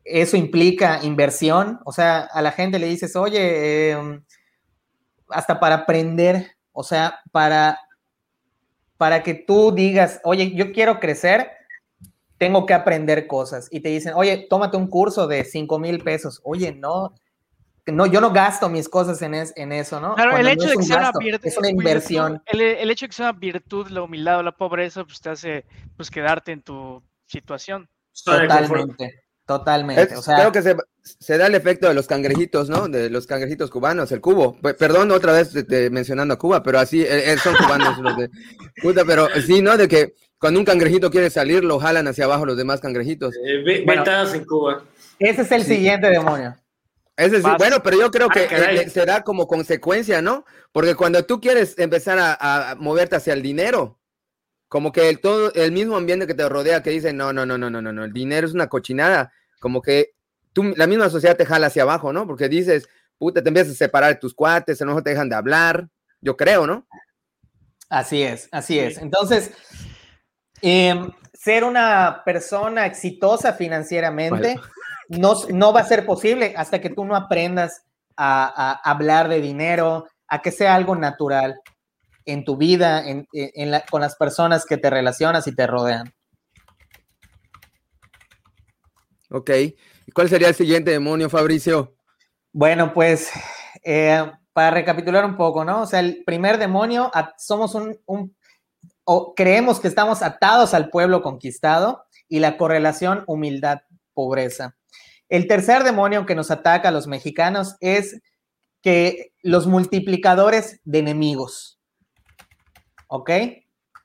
[0.04, 1.80] eso implica inversión.
[1.84, 4.22] O sea, a la gente le dices, oye, em,
[5.28, 7.78] hasta para aprender, o sea, para,
[8.96, 11.50] para que tú digas, oye, yo quiero crecer,
[12.38, 13.68] tengo que aprender cosas.
[13.70, 16.40] Y te dicen, oye, tómate un curso de 5 mil pesos.
[16.44, 17.14] Oye, no,
[17.86, 20.14] no, yo no gasto mis cosas en, en eso, ¿no?
[20.14, 22.42] Claro, el hecho de que sea una virtud, es una inversión.
[22.46, 25.30] El, el, hecho de que sea una virtud, la humildad o la pobreza, pues te
[25.30, 25.64] hace
[25.96, 27.88] pues quedarte en tu situación.
[28.24, 29.22] Totalmente.
[29.46, 30.16] Totalmente.
[30.16, 32.88] o sea, creo que se, se, da el efecto de los cangrejitos, ¿no?
[32.88, 34.58] De los cangrejitos cubanos, el cubo.
[34.60, 35.52] Perdón otra vez
[35.92, 38.28] mencionando a Cuba, pero así eh, eh, son cubanos los de
[38.82, 39.76] puta, pero sí, ¿no?
[39.76, 43.34] De que cuando un cangrejito quiere salir, lo jalan hacia abajo los demás cangrejitos.
[43.36, 44.84] Eh, en Cuba.
[45.18, 46.54] Ese es el siguiente demonio.
[47.16, 50.44] Ese sí, bueno, pero yo creo que eh, se da como consecuencia, ¿no?
[50.72, 53.98] Porque cuando tú quieres empezar a, a moverte hacia el dinero,
[54.68, 57.56] como que el, todo, el mismo ambiente que te rodea que dice, no, no, no,
[57.56, 60.14] no, no, no, no, el dinero es una cochinada, como que
[60.52, 62.26] tú, la misma sociedad te jala hacia abajo, ¿no?
[62.26, 65.28] Porque dices, puta, te empiezas a separar de tus cuates, a lo mejor te dejan
[65.28, 65.88] de hablar,
[66.20, 66.86] yo creo, ¿no?
[67.88, 68.98] Así es, así es.
[68.98, 69.52] Entonces,
[70.62, 74.58] em, ser una persona exitosa financieramente
[75.08, 77.82] no, no va a ser posible hasta que tú no aprendas
[78.16, 81.60] a, a hablar de dinero, a que sea algo natural
[82.26, 83.26] en tu vida, en,
[83.88, 86.12] con las personas que te relacionas y te rodean.
[89.30, 89.50] Ok.
[90.06, 91.94] ¿Y cuál sería el siguiente demonio, Fabricio?
[92.52, 93.30] Bueno, pues
[93.84, 95.82] eh, para recapitular un poco, ¿no?
[95.82, 98.35] O sea, el primer demonio, somos un,
[99.06, 104.76] o creemos que estamos atados al pueblo conquistado y la correlación humildad-pobreza.
[105.28, 108.20] El tercer demonio que nos ataca a los mexicanos es
[108.82, 111.76] que los multiplicadores de enemigos.
[113.08, 113.30] ¿ok?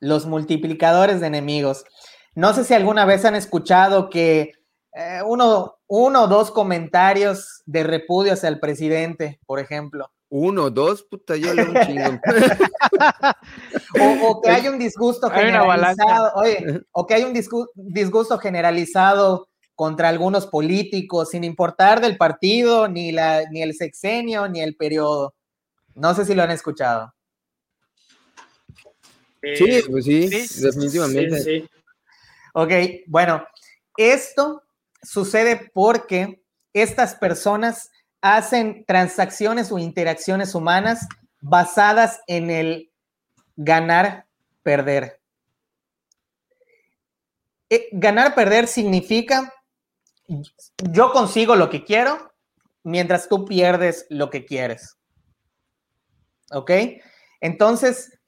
[0.00, 1.84] Los multiplicadores de enemigos.
[2.34, 4.52] No sé si alguna vez han escuchado que
[4.94, 10.10] eh, uno, uno o dos comentarios de repudio hacia el presidente, por ejemplo.
[10.34, 12.18] Uno, dos, puta, yo le un chingo.
[14.22, 20.46] o, que hay un disgusto generalizado, oye, o que hay un disgusto generalizado contra algunos
[20.46, 25.34] políticos, sin importar del partido, ni, la, ni el sexenio, ni el periodo.
[25.96, 27.12] No sé si lo han escuchado.
[29.42, 30.30] Sí, eh, pues sí,
[30.62, 31.42] definitivamente.
[31.42, 31.68] Sí,
[32.54, 32.72] ok,
[33.06, 33.44] bueno,
[33.98, 34.62] esto
[35.02, 36.42] sucede porque
[36.72, 37.90] estas personas
[38.22, 41.06] hacen transacciones o interacciones humanas
[41.40, 42.92] basadas en el
[43.56, 44.26] ganar,
[44.62, 45.20] perder.
[47.68, 49.52] Eh, ganar, perder significa
[50.90, 52.32] yo consigo lo que quiero
[52.84, 54.96] mientras tú pierdes lo que quieres.
[56.52, 56.70] ¿Ok?
[57.40, 58.18] Entonces,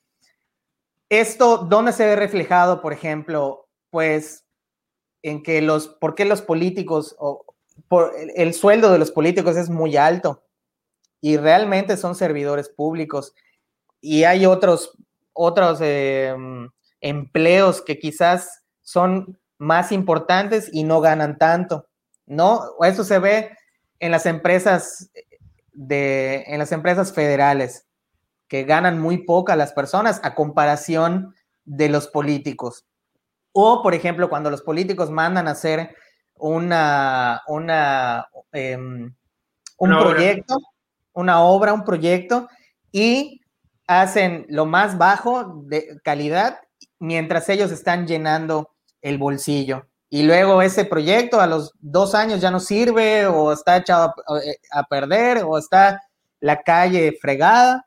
[1.08, 3.68] esto, ¿dónde se ve reflejado, por ejemplo?
[3.90, 4.44] Pues
[5.22, 7.43] en que los, ¿por qué los políticos, o
[7.88, 10.44] por, el sueldo de los políticos es muy alto
[11.20, 13.34] y realmente son servidores públicos
[14.00, 14.96] y hay otros,
[15.32, 16.68] otros em,
[17.00, 21.88] empleos que quizás son más importantes y no ganan tanto,
[22.26, 22.60] ¿no?
[22.82, 23.56] Eso se ve
[23.98, 25.10] en las empresas
[25.72, 27.86] de, en las empresas federales
[28.48, 32.84] que ganan muy poca las personas a comparación de los políticos.
[33.52, 35.94] O, por ejemplo, cuando los políticos mandan a hacer
[36.36, 39.14] una, una em,
[39.78, 40.58] un proyecto,
[41.12, 42.48] una obra, un proyecto,
[42.92, 43.40] y
[43.86, 46.58] hacen lo más bajo de calidad
[46.98, 48.70] mientras ellos están llenando
[49.02, 49.86] el bolsillo.
[50.08, 54.80] Y luego ese proyecto a los dos años ya no sirve o está echado a,
[54.80, 56.02] a perder o está
[56.40, 57.84] la calle fregada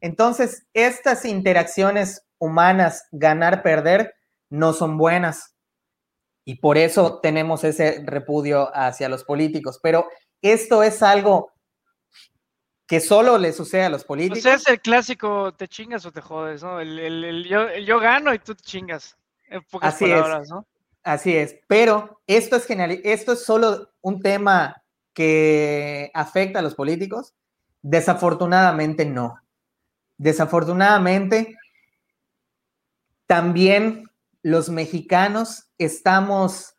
[0.00, 4.14] entonces, estas interacciones humanas, ganar, perder,
[4.48, 5.54] no son buenas.
[6.48, 9.78] Y por eso tenemos ese repudio hacia los políticos.
[9.82, 10.08] Pero
[10.40, 11.52] esto es algo
[12.86, 14.46] que solo le sucede a los políticos.
[14.46, 16.80] O es el clásico, te chingas o te jodes, ¿no?
[16.80, 17.44] El,
[17.84, 19.14] yo, gano y tú te chingas.
[19.50, 20.48] En pocas Así palabras, es.
[20.48, 20.66] ¿no?
[21.02, 21.54] Así es.
[21.66, 22.98] Pero esto es genial.
[23.04, 24.82] Esto es solo un tema
[25.12, 27.34] que afecta a los políticos.
[27.82, 29.38] Desafortunadamente no.
[30.16, 31.58] Desafortunadamente,
[33.26, 34.08] también
[34.40, 36.74] los mexicanos estamos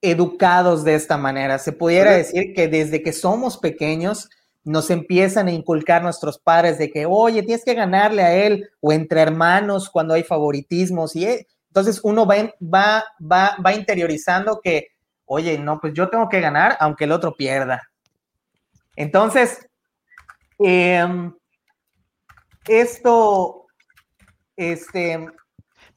[0.00, 1.58] educados de esta manera.
[1.58, 4.28] Se pudiera decir que desde que somos pequeños
[4.64, 8.92] nos empiezan a inculcar nuestros padres de que, oye, tienes que ganarle a él o
[8.92, 11.14] entre hermanos cuando hay favoritismos.
[11.14, 14.88] Y eh, entonces uno va, va, va, va interiorizando que,
[15.26, 17.88] oye, no, pues yo tengo que ganar aunque el otro pierda.
[18.96, 19.66] Entonces,
[20.58, 21.34] Em,
[22.66, 23.66] esto,
[24.56, 25.26] este...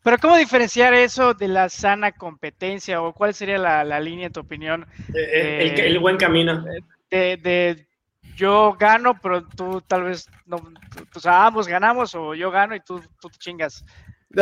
[0.01, 4.39] Pero ¿cómo diferenciar eso de la sana competencia o cuál sería la, línea, en tu
[4.39, 4.87] opinión?
[5.13, 6.63] Eh, el, el, buen camino.
[7.09, 7.87] De,
[8.35, 10.57] yo gano, pero tú tal vez no,
[11.13, 13.83] o sea, ambos ganamos o yo gano y tú, tú te chingas.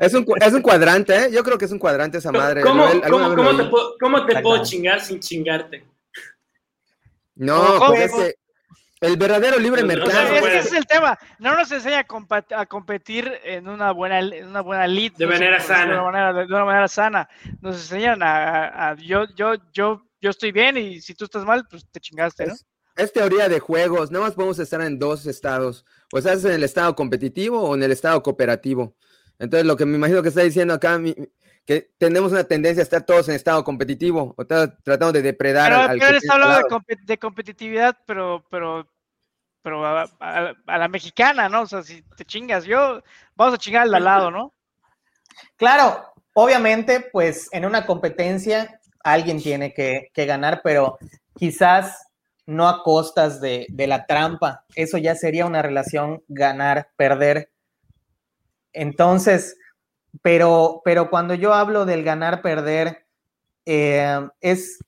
[0.00, 1.30] es, un, es, un, cuadrante, ¿eh?
[1.32, 2.60] Yo creo que es un cuadrante esa madre.
[2.60, 2.86] ¿Cómo,
[4.26, 5.84] te, puedo, chingar sin chingarte?
[7.34, 8.34] No, pues es que
[9.00, 10.34] el verdadero libre mercado.
[10.34, 11.18] ese es el tema.
[11.38, 15.12] No nos enseña a, competir en una buena, en una buena lead.
[15.12, 15.92] De manera sana.
[15.92, 17.28] De una manera, de una manera sana.
[17.60, 21.86] Nos enseñan a, yo, yo, yo, yo estoy bien y si tú estás mal, pues
[21.90, 22.54] te chingaste, ¿no?
[22.96, 26.64] es teoría de juegos, nada más podemos estar en dos estados, o estás en el
[26.64, 28.96] estado competitivo o en el estado cooperativo.
[29.38, 30.98] Entonces, lo que me imagino que está diciendo acá,
[31.66, 35.82] que tenemos una tendencia a estar todos en estado competitivo, o tratando de depredar pero,
[35.82, 38.88] al, pero hablando de, competitividad, pero, pero,
[39.62, 41.62] pero a, la mexicana, ¿no?
[41.62, 43.02] O sea, si te chingas, yo,
[43.34, 44.52] vamos a chingar al lado, ¿no?
[45.56, 50.98] Claro, obviamente, pues en una competencia alguien tiene que, que ganar, pero
[51.36, 52.06] quizás
[52.46, 54.64] no a costas de, la trampa.
[54.74, 57.50] Eso ya sería una relación ganar-perder.
[58.72, 59.58] Entonces,
[60.22, 63.06] pero, pero cuando yo hablo del ganar-perder,
[63.64, 64.78] eh, es,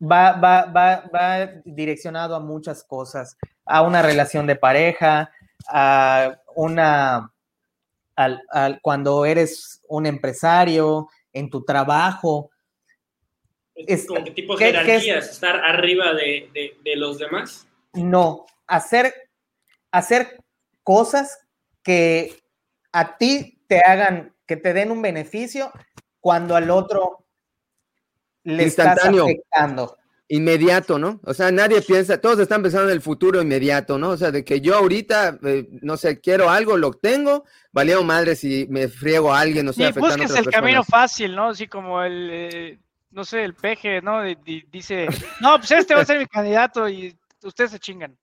[0.00, 5.30] va, va, va, direccionado a muchas cosas, a una relación de pareja,
[5.68, 7.32] a una,
[8.16, 12.50] al, cuando eres un empresario, en tu trabajo,
[13.74, 17.66] es, como que tipo jerarquías, estar arriba de, los demás.
[17.94, 19.14] No, hacer,
[19.90, 20.42] hacer
[20.82, 21.38] cosas
[21.82, 22.36] que
[22.92, 25.72] a ti te hagan, que te den un beneficio
[26.18, 27.24] cuando al otro
[28.42, 29.96] le estás afectando.
[30.26, 31.20] Inmediato, ¿no?
[31.24, 34.10] O sea, nadie piensa, todos están pensando en el futuro inmediato, ¿no?
[34.10, 38.34] O sea, de que yo ahorita, eh, no sé, quiero algo, lo tengo, valía madre
[38.34, 41.50] si me friego a alguien, no sé, sí, busques el camino fácil, ¿no?
[41.50, 42.78] Así como el, eh,
[43.12, 44.22] no sé, el peje, ¿no?
[44.44, 45.06] dice,
[45.40, 48.16] no, pues este va a ser mi candidato y ustedes se chingan.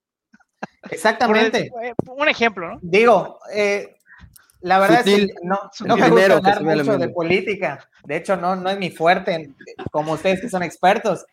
[0.89, 1.71] Exactamente.
[1.83, 2.79] Eh, un ejemplo, ¿no?
[2.81, 3.96] Digo, eh,
[4.61, 7.87] la verdad es que no, no me gusta hablar mucho de política.
[8.03, 9.51] De hecho, no, no es mi fuerte,
[9.91, 11.25] como ustedes que son expertos,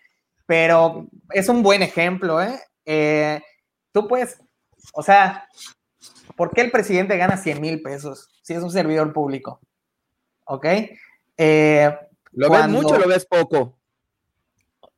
[0.47, 2.61] pero es un buen ejemplo, ¿eh?
[2.85, 3.41] eh
[3.93, 4.39] tú puedes,
[4.93, 5.49] o sea,
[6.37, 9.61] ¿por qué el presidente gana 100 mil pesos si es un servidor público?
[10.45, 10.67] ¿Ok?
[11.37, 11.99] Eh,
[12.33, 13.79] ¿Lo ves mucho o lo ves poco?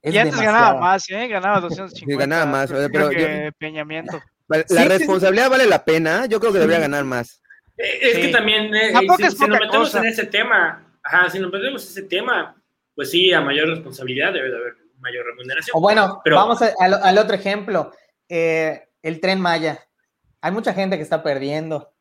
[0.03, 1.27] y antes ganaba más, ¿eh?
[1.27, 2.21] Ganaba 250.
[2.21, 4.21] ganaba más, pero que Peñamiento.
[4.49, 7.41] La responsabilidad vale la pena, yo creo que debería ganar más.
[7.77, 11.91] Es que también, eh, si, nos metemos en ese tema, ajá, si nos metemos en
[11.91, 12.57] ese tema,
[12.95, 15.77] pues sí, a mayor responsabilidad debe de haber mayor remuneración.
[15.77, 17.93] O bueno, pero, vamos al, otro ejemplo,
[18.29, 19.79] eh, el tren Maya.
[20.41, 21.97] Hay mucha gente que está perdiendo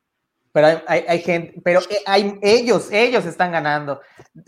[0.55, 3.99] pero hay, gente, pero eh, hay, ellos, ellos están ganando.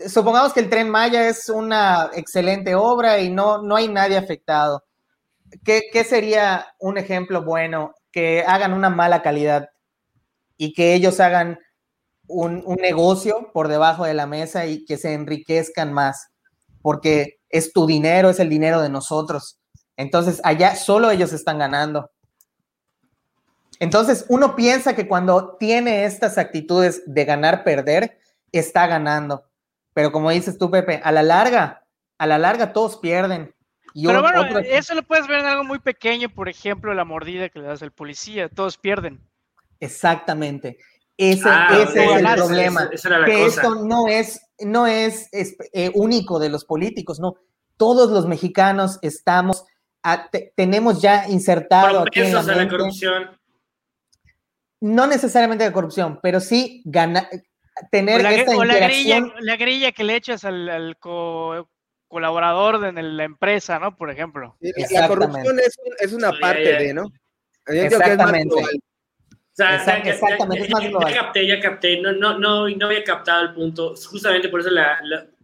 [0.06, 4.84] Supongamos que el tren Maya es una excelente obra y no, no hay nadie afectado.
[5.62, 7.94] ¿Qué, sería un ejemplo bueno?
[8.10, 9.68] Que hagan una mala calidad
[10.58, 11.58] y que ellos hagan
[12.26, 16.28] un, un negocio por debajo de la mesa y que se enriquezcan más,
[16.82, 19.58] porque es tu dinero, es el dinero de nosotros.
[19.96, 22.10] Entonces, allá solo ellos están ganando.
[23.80, 28.18] Entonces, uno piensa que cuando tiene estas actitudes de ganar, perder,
[28.52, 29.44] está ganando.
[29.94, 31.84] Pero como dices tú, Pepe, a la larga,
[32.18, 33.54] a la larga todos pierden.
[33.94, 37.58] Pero bueno, eso lo puedes ver en algo muy pequeño, por ejemplo, la mordida que
[37.58, 39.27] le das al policía, todos pierden.
[39.80, 40.78] Exactamente.
[41.16, 42.88] Ese, ah, es el problema.
[43.26, 47.34] que esto no es, no es, eh, único de los políticos, no.
[47.76, 49.64] Todos los mexicanos estamos,
[50.56, 53.38] tenemos ya insertado aquí en la, la corrupción
[54.80, 57.28] no necesariamente de corrupción, pero sí ganar,
[57.90, 59.32] tener la, esta interacción.
[59.40, 60.96] La grilla, que le echas al,
[62.08, 63.96] colaborador de la empresa, ¿no?
[63.96, 64.56] Por ejemplo.
[64.60, 65.58] la corrupción
[65.98, 67.10] es, una parte de, ¿no?
[67.66, 68.54] Exactamente.
[69.58, 71.12] Exactamente, es más global.
[71.12, 74.70] Ya capté, ya capté, no, no, no, no había captado el punto, justamente por eso
[74.70, 74.98] la,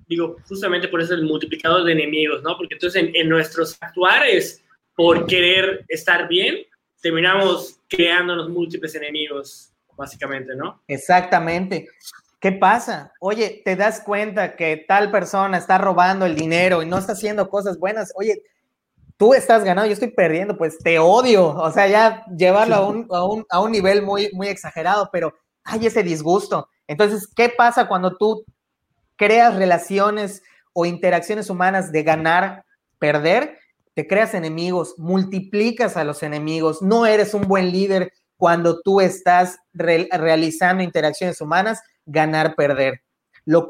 [0.06, 2.56] digo, justamente por eso el multiplicador de enemigos, ¿no?
[2.56, 4.62] Porque entonces en, en nuestros actuares,
[4.94, 6.58] por querer estar bien,
[7.00, 10.82] terminamos creándonos múltiples enemigos, básicamente, ¿no?
[10.88, 11.86] Exactamente.
[12.40, 13.12] ¿Qué pasa?
[13.20, 17.48] Oye, te das cuenta que tal persona está robando el dinero y no está haciendo
[17.48, 18.12] cosas buenas.
[18.16, 18.42] Oye,
[19.16, 21.48] tú estás ganando, yo estoy perdiendo, pues te odio.
[21.48, 25.34] O sea, ya llevarlo a un, a un, a un nivel muy, muy exagerado, pero
[25.64, 26.68] hay ese disgusto.
[26.86, 28.44] Entonces, ¿qué pasa cuando tú
[29.16, 30.42] creas relaciones
[30.72, 32.64] o interacciones humanas de ganar,
[32.98, 33.58] perder?
[33.94, 39.58] te creas enemigos, multiplicas a los enemigos, no eres un buen líder cuando tú estás
[39.72, 43.02] realizando interacciones humanas, ganar, perder.
[43.44, 43.68] Lo,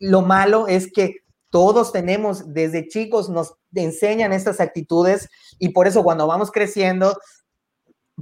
[0.00, 1.21] lo malo es que
[1.52, 5.28] todos tenemos, desde chicos nos enseñan estas actitudes
[5.58, 7.14] y por eso cuando vamos creciendo,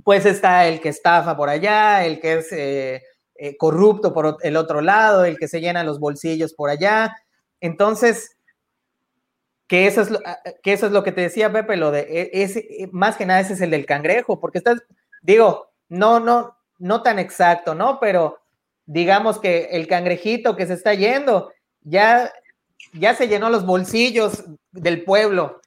[0.03, 3.05] pues está el que estafa por allá, el que es eh,
[3.37, 7.16] eh, corrupto por el otro lado, el que se llena los bolsillos por allá.
[7.61, 8.37] Entonces,
[9.68, 10.18] que eso es lo,
[10.64, 13.39] que, eso es lo que te decía Pepe, lo de, e, e, más que nada
[13.39, 14.83] ese es el del cangrejo, porque estás,
[15.22, 18.01] digo, no, no, no tan exacto, ¿no?
[18.01, 18.41] Pero
[18.87, 21.53] digamos que el cangrejito que se está yendo,
[21.83, 22.33] ya
[22.93, 25.61] ya se llenó los bolsillos del pueblo.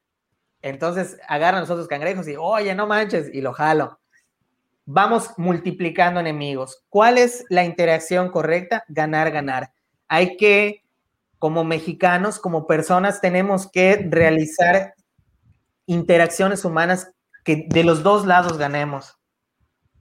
[0.62, 4.00] Entonces agarran los otros cangrejos y, oye, no manches, y lo jalo.
[4.86, 6.84] Vamos multiplicando enemigos.
[6.90, 8.84] ¿Cuál es la interacción correcta?
[8.88, 9.72] Ganar, ganar.
[10.08, 10.84] Hay que,
[11.40, 14.94] como mexicanos, como personas, tenemos que realizar
[15.86, 17.12] interacciones humanas
[17.44, 19.18] que de los dos lados ganemos.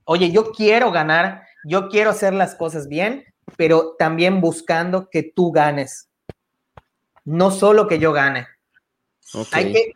[0.04, 3.24] Oye, yo quiero ganar, yo quiero hacer las cosas bien,
[3.56, 6.11] pero también buscando que tú ganes
[7.24, 8.46] no solo que yo gane.
[9.52, 9.92] Hay que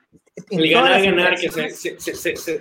[0.50, 1.96] el ganar, ganar, que, se,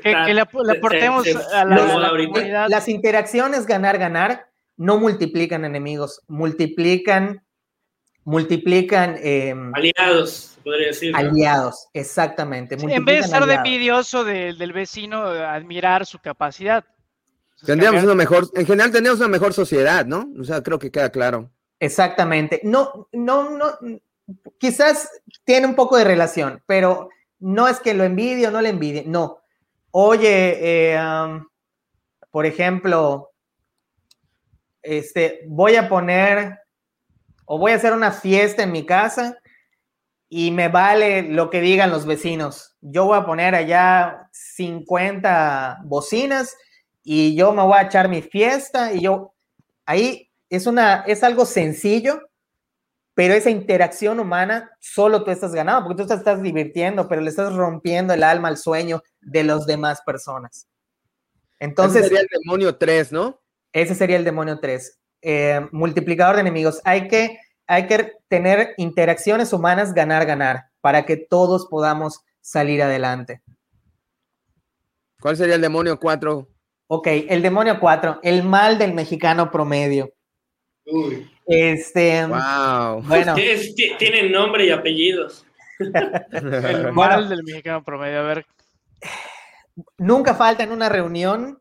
[0.01, 4.47] que, le, aportemos a la, Las interacciones ganar, ganar
[4.78, 7.43] no multiplican enemigos, multiplican,
[8.24, 11.16] multiplican em, aliados, podría decir.
[11.16, 12.76] Aliados, exactamente.
[12.76, 16.84] en vez de estar de envidioso del vecino, admirar su capacidad.
[17.66, 20.30] Tendríamos una mejor, en general tendríamos una mejor sociedad, ¿no?
[20.39, 21.51] O sea, creo que queda claro.
[21.80, 22.61] Exactamente.
[22.63, 23.78] No, no, no,
[24.60, 25.10] quizás
[25.43, 29.03] tiene un poco de relación, pero no es que lo envidie o no le envidie,
[29.06, 29.39] no.
[29.91, 30.99] Oye, eh,
[32.32, 33.32] por ejemplo,
[34.82, 36.60] este, voy a poner
[37.45, 39.38] o voy a hacer una fiesta en mi casa
[40.30, 42.76] y me vale lo que digan los vecinos.
[42.82, 46.58] Yo voy a poner allá 50 bocinas
[47.03, 49.34] y yo me voy a echar mi fiesta y yo
[49.86, 52.20] ahí es una es algo sencillo,
[53.16, 57.30] pero esa interacción humana solo tú estás ganando, porque tú te estás divirtiendo, pero le
[57.30, 60.68] estás rompiendo el alma al sueño de las demás personas.
[61.57, 62.01] Entonces...
[62.01, 63.41] Ese sería el demonio 3, ¿no?
[63.72, 64.99] Ese sería el demonio 3.
[65.22, 66.82] Eh, multiplicador de enemigos.
[66.84, 73.41] Hay que, hay que tener interacciones humanas, ganar, ganar, para que todos podamos salir adelante.
[75.22, 76.49] ¿Cuál sería el demonio 4?
[76.88, 80.14] Ok, el demonio 4, el mal del mexicano promedio.
[80.86, 81.29] Uy.
[81.47, 83.01] Este, wow.
[83.03, 83.36] Bueno.
[83.99, 85.45] Tienen nombre y apellidos.
[85.79, 88.45] El mal del mexicano promedio, a ver.
[89.97, 91.59] Nunca falta en una reunión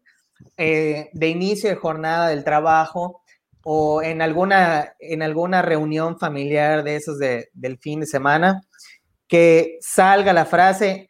[0.56, 3.22] eh, de inicio de jornada del trabajo
[3.64, 8.60] o en alguna, en alguna reunión familiar de esos de, del fin de semana
[9.26, 11.08] que salga la frase,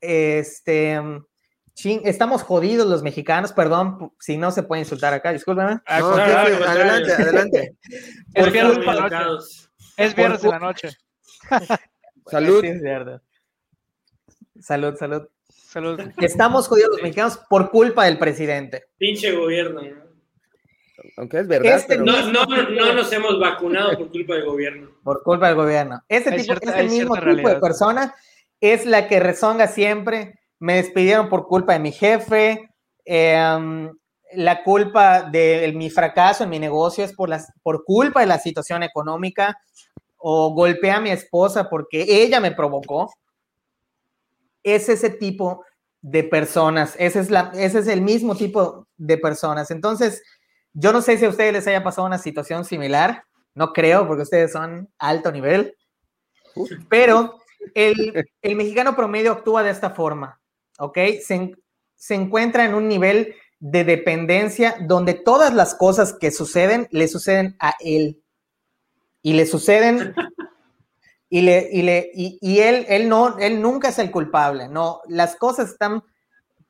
[0.00, 1.00] este,
[1.74, 5.80] estamos jodidos los mexicanos, perdón si no se puede insultar acá, discúlpame.
[5.86, 7.76] Ah, adelante, adelante.
[8.34, 9.46] Es viernes de la noche.
[9.96, 10.88] Es viernes de la noche.
[12.26, 12.64] Salud.
[14.60, 15.28] salud, salud.
[15.48, 16.00] Salud.
[16.18, 18.86] Estamos jodidos los mexicanos por culpa del presidente.
[18.98, 19.80] Pinche gobierno.
[21.16, 21.76] Aunque es verdad.
[21.76, 24.90] Este no, no, no, nos hemos vacunado por culpa del gobierno.
[25.02, 26.02] Por culpa del gobierno.
[26.08, 28.14] Este tipo, este mismo tipo de persona
[28.60, 32.70] es la que rezonga siempre me despidieron por culpa de mi jefe,
[33.04, 33.90] em,
[34.34, 38.38] la culpa de mi fracaso en mi negocio es por, las, por culpa de la
[38.38, 39.58] situación económica,
[40.18, 43.10] o golpeé a mi esposa porque ella me provocó.
[44.62, 45.64] Es ese tipo
[46.02, 49.70] de personas, ese es, la, ese es el mismo tipo de personas.
[49.70, 50.22] Entonces,
[50.74, 54.22] yo no sé si a ustedes les haya pasado una situación similar, no creo, porque
[54.22, 55.74] ustedes son alto nivel,
[56.90, 57.38] pero
[57.74, 60.39] el, el mexicano promedio actúa de esta forma
[60.80, 60.98] ¿ok?
[61.20, 67.56] Se, encuentra en un nivel de dependencia donde todas las cosas que suceden le suceden
[67.60, 68.22] a él.
[69.22, 70.14] Y le suceden
[71.28, 75.36] y, le, y, le, y, él, él, no, él nunca es el culpable, no, las
[75.36, 76.02] cosas están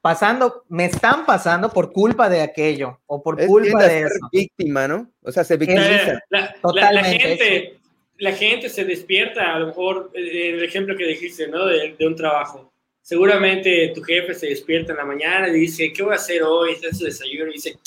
[0.01, 4.29] pasando, me están pasando por culpa de aquello o por culpa de eso.
[4.33, 5.09] víctima, ¿no?
[5.23, 6.19] O sea, se victimiza.
[6.31, 7.19] La, Totalmente.
[7.19, 7.79] gente,
[8.19, 11.67] la gente se despierta, a lo mejor, eh, el ejemplo que dijiste, ¿no?
[11.67, 12.73] de un trabajo
[13.03, 16.73] seguramente tu jefe se despierta en la mañana y dice, ¿qué voy a hacer hoy?
[16.73, 17.79] Está en su desayuno y dice,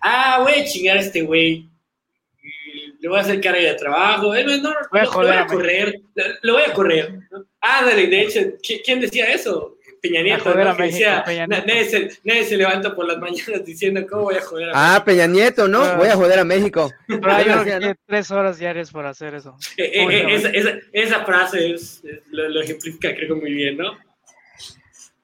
[0.00, 1.68] ah, voy a chingar a este güey.
[3.00, 4.34] Le voy a hacer carga de trabajo.
[4.34, 6.00] no, no, voy a, lo, voy a correr.
[6.42, 7.18] Lo, voy a correr.
[7.60, 8.40] Ah, dale, de hecho,
[8.84, 9.76] ¿quién decía eso?
[10.00, 10.74] Peña Nieto, ¿no?
[10.74, 14.72] decía, Nadie, se, nadie, se, levanta por las mañanas diciendo, ¿cómo voy a joder a
[14.72, 14.96] ah, México?
[14.96, 15.96] Ah, Peña Nieto, ¿no?
[15.96, 16.92] voy a joder a México.
[17.06, 19.56] Pero hay tres horas diarias por hacer eso.
[19.76, 23.96] Eh, eh, esa, esa, esa, frase es, lo, lo ejemplifica, creo que muy bien, ¿no?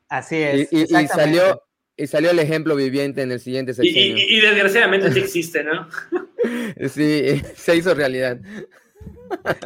[0.09, 0.73] Así es.
[0.73, 1.63] Y, salió,
[1.97, 4.17] y salió el ejemplo viviente en el siguiente sexenio.
[4.19, 5.89] Y, desgraciadamente sí existe, ¿no?
[6.89, 8.39] sí, se hizo realidad.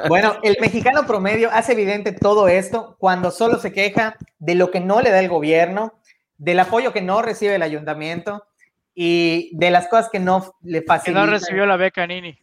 [0.08, 4.80] Bueno, el mexicano promedio hace evidente todo esto cuando solo se queja de lo que
[4.80, 5.94] no le da el gobierno,
[6.36, 8.44] del apoyo que no recibe el ayuntamiento
[8.94, 11.24] y de las cosas que no le facilitan.
[11.24, 12.38] Que no recibió la beca Nini.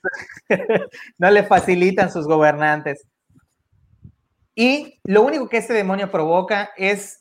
[1.17, 3.05] no le facilitan sus gobernantes.
[4.55, 7.18] Y lo único que este demonio provoca es,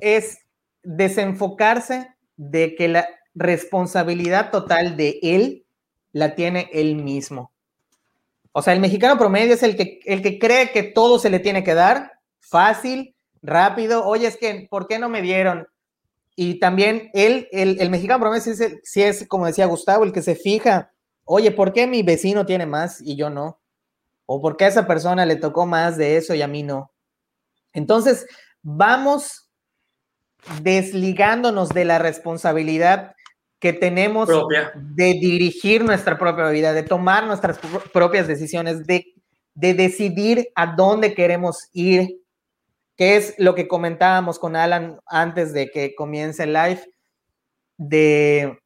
[0.00, 0.38] es
[0.82, 5.66] desenfocarse de que la responsabilidad total de él
[6.12, 7.52] la tiene él mismo.
[8.52, 11.38] O sea, el mexicano promedio es el que, el que cree que todo se le
[11.38, 14.04] tiene que dar fácil, rápido.
[14.04, 15.66] Oye, es que, ¿por qué no me dieron?
[16.36, 20.92] Y también él, el, mexicano promedio, si es, como decía Gustavo, el que se fija,
[21.24, 23.60] oye, ¿por qué mi vecino tiene más y yo no?
[24.26, 26.92] ¿O por qué a esa persona le tocó más de eso y a mí no?
[27.72, 28.26] Entonces,
[28.62, 29.41] vamos
[30.62, 33.14] desligándonos de la responsabilidad
[33.58, 34.28] que tenemos
[34.74, 37.60] de dirigir nuestra propia vida, de tomar nuestras
[37.92, 39.14] propias decisiones, de,
[39.54, 42.08] de decidir a dónde queremos ir,
[42.96, 46.82] que es lo que comentábamos con Alan antes de que comience el live,
[47.78, 48.58] de,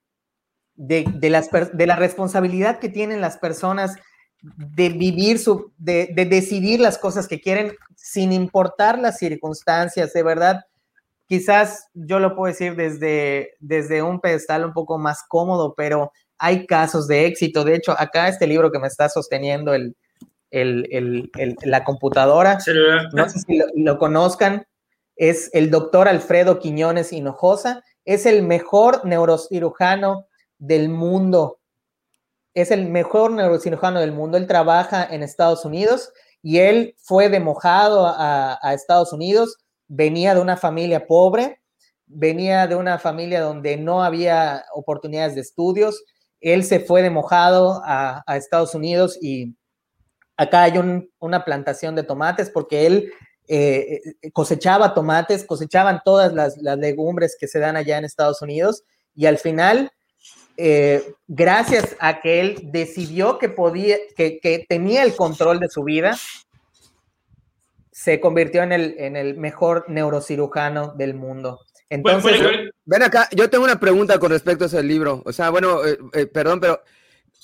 [0.77, 3.97] de, las, de la responsabilidad que tienen las personas
[4.41, 10.23] de vivir su, de, de, decidir las cosas que quieren sin importar las circunstancias, de
[10.23, 10.65] verdad.
[11.27, 16.67] Quizás yo lo puedo decir desde, desde un pedestal un poco más cómodo, pero hay
[16.67, 17.65] casos de éxito.
[17.65, 19.97] De hecho, acá este libro que me está sosteniendo el,
[20.51, 22.59] el, el, la computadora,
[23.13, 24.67] no sé si lo, conozcan,
[25.17, 30.27] es el doctor Alfredo Quiñones Hinojosa, es el mejor neurocirujano
[30.59, 31.59] del mundo,
[32.55, 36.13] es el mejor neurocirujano del mundo, él trabaja en Estados Unidos
[36.43, 39.59] y él fue de mojado a, a Estados Unidos,
[39.89, 41.61] venía de una familia pobre,
[42.07, 46.05] venía de una familia donde no había oportunidades de estudios,
[46.41, 49.57] él se fue de mojado a, Estados Unidos y
[50.39, 50.75] Acá hay
[51.19, 53.11] una plantación de tomates porque él
[53.49, 58.83] eh, cosechaba tomates, cosechaban todas las, legumbres que se dan allá en Estados Unidos
[59.15, 59.91] y al final,
[60.59, 66.19] eh, gracias a que él decidió que podía, que, tenía el control de su vida,
[67.97, 71.61] se convirtió en el, en el mejor neurocirujano del mundo.
[71.89, 72.39] Entonces,
[72.85, 75.23] ven acá, yo tengo una pregunta con respecto a ese libro.
[75.25, 75.81] O sea, bueno,
[76.31, 76.83] perdón, pero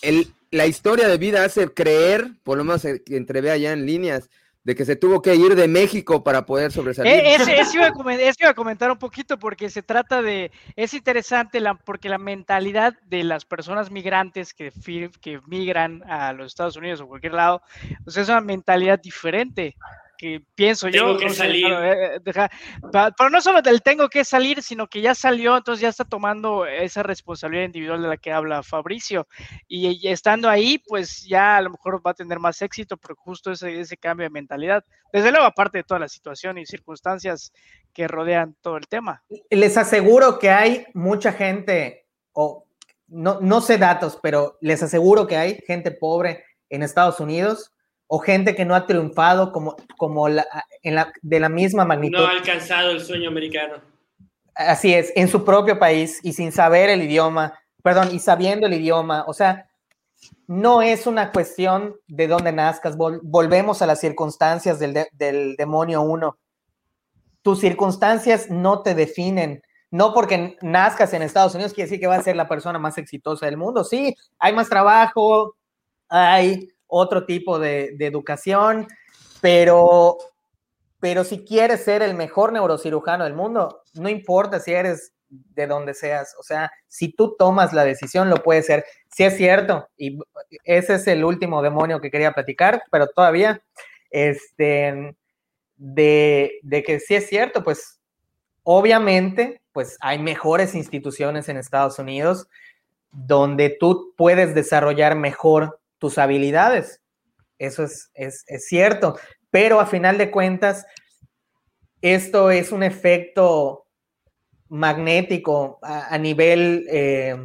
[0.02, 4.28] el, la historia de vida hace creer, por lo menos que entrevé allá en líneas,
[4.62, 7.14] de que se tuvo que ir de México para poder sobresalir.
[7.14, 7.86] Eh, ese, iba
[8.50, 13.24] a comentar, un poquito porque se trata de, es interesante la, porque la mentalidad de
[13.24, 14.70] las personas migrantes que,
[15.22, 17.62] que migran a los Estados Unidos o cualquier lado,
[18.04, 19.76] pues es una mentalidad diferente
[20.22, 21.18] que pienso yo.
[21.18, 21.66] que salir.
[21.66, 22.20] Eh, eh,
[23.18, 26.64] pero no solo del tengo que salir, sino que ya salió, entonces ya está tomando
[26.64, 29.26] esa responsabilidad individual de la que habla Fabricio.
[29.66, 33.50] Y, estando ahí, pues ya a lo mejor va a tener más éxito, pero justo
[33.50, 34.84] ese, ese cambio de mentalidad.
[35.12, 37.52] Desde luego, aparte de toda la situación y circunstancias
[37.92, 39.24] que rodean todo el tema.
[39.50, 42.68] Les aseguro que hay mucha gente, o
[43.08, 47.72] no, no sé datos, pero les aseguro que hay gente pobre en Estados Unidos
[48.14, 50.46] o gente que no ha triunfado como, como la,
[50.82, 52.18] en la, de la misma magnitud.
[52.18, 53.76] No ha alcanzado el sueño americano.
[54.54, 58.74] Así es, en su propio país y sin saber el idioma, perdón, y sabiendo el
[58.74, 59.24] idioma.
[59.26, 59.66] O sea,
[60.46, 62.98] no es una cuestión de dónde nazcas.
[62.98, 66.36] volvemos a las circunstancias del, del demonio uno.
[67.40, 69.62] Tus circunstancias no te definen.
[69.90, 72.98] No porque nazcas en Estados Unidos quiere decir que vas a ser la persona más
[72.98, 73.84] exitosa del mundo.
[73.84, 75.56] Sí, hay más trabajo,
[76.10, 78.86] hay otro tipo de, educación,
[79.40, 80.18] pero,
[81.00, 85.94] pero si quieres ser el mejor neurocirujano del mundo, no importa si eres de donde
[85.94, 88.84] seas, o sea, si tú tomas la decisión, lo puedes ser.
[89.10, 90.18] Si es cierto, y
[90.64, 93.62] ese es el último demonio que quería platicar, pero todavía,
[94.10, 95.16] este,
[95.76, 98.00] de, de que si es cierto, pues
[98.64, 102.48] obviamente, pues hay mejores instituciones en Estados Unidos
[103.10, 107.00] donde tú puedes desarrollar mejor tus habilidades.
[107.58, 109.16] Eso es, es, cierto.
[109.52, 110.84] Pero a final de cuentas,
[112.00, 113.86] esto es un efecto
[114.68, 117.36] magnético a, nivel, eh,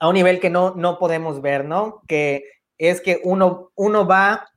[0.00, 2.02] a un nivel que no, no podemos ver, ¿no?
[2.08, 2.42] Que
[2.76, 4.48] es que uno, uno va,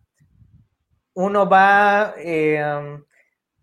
[1.14, 2.98] uno va, eh,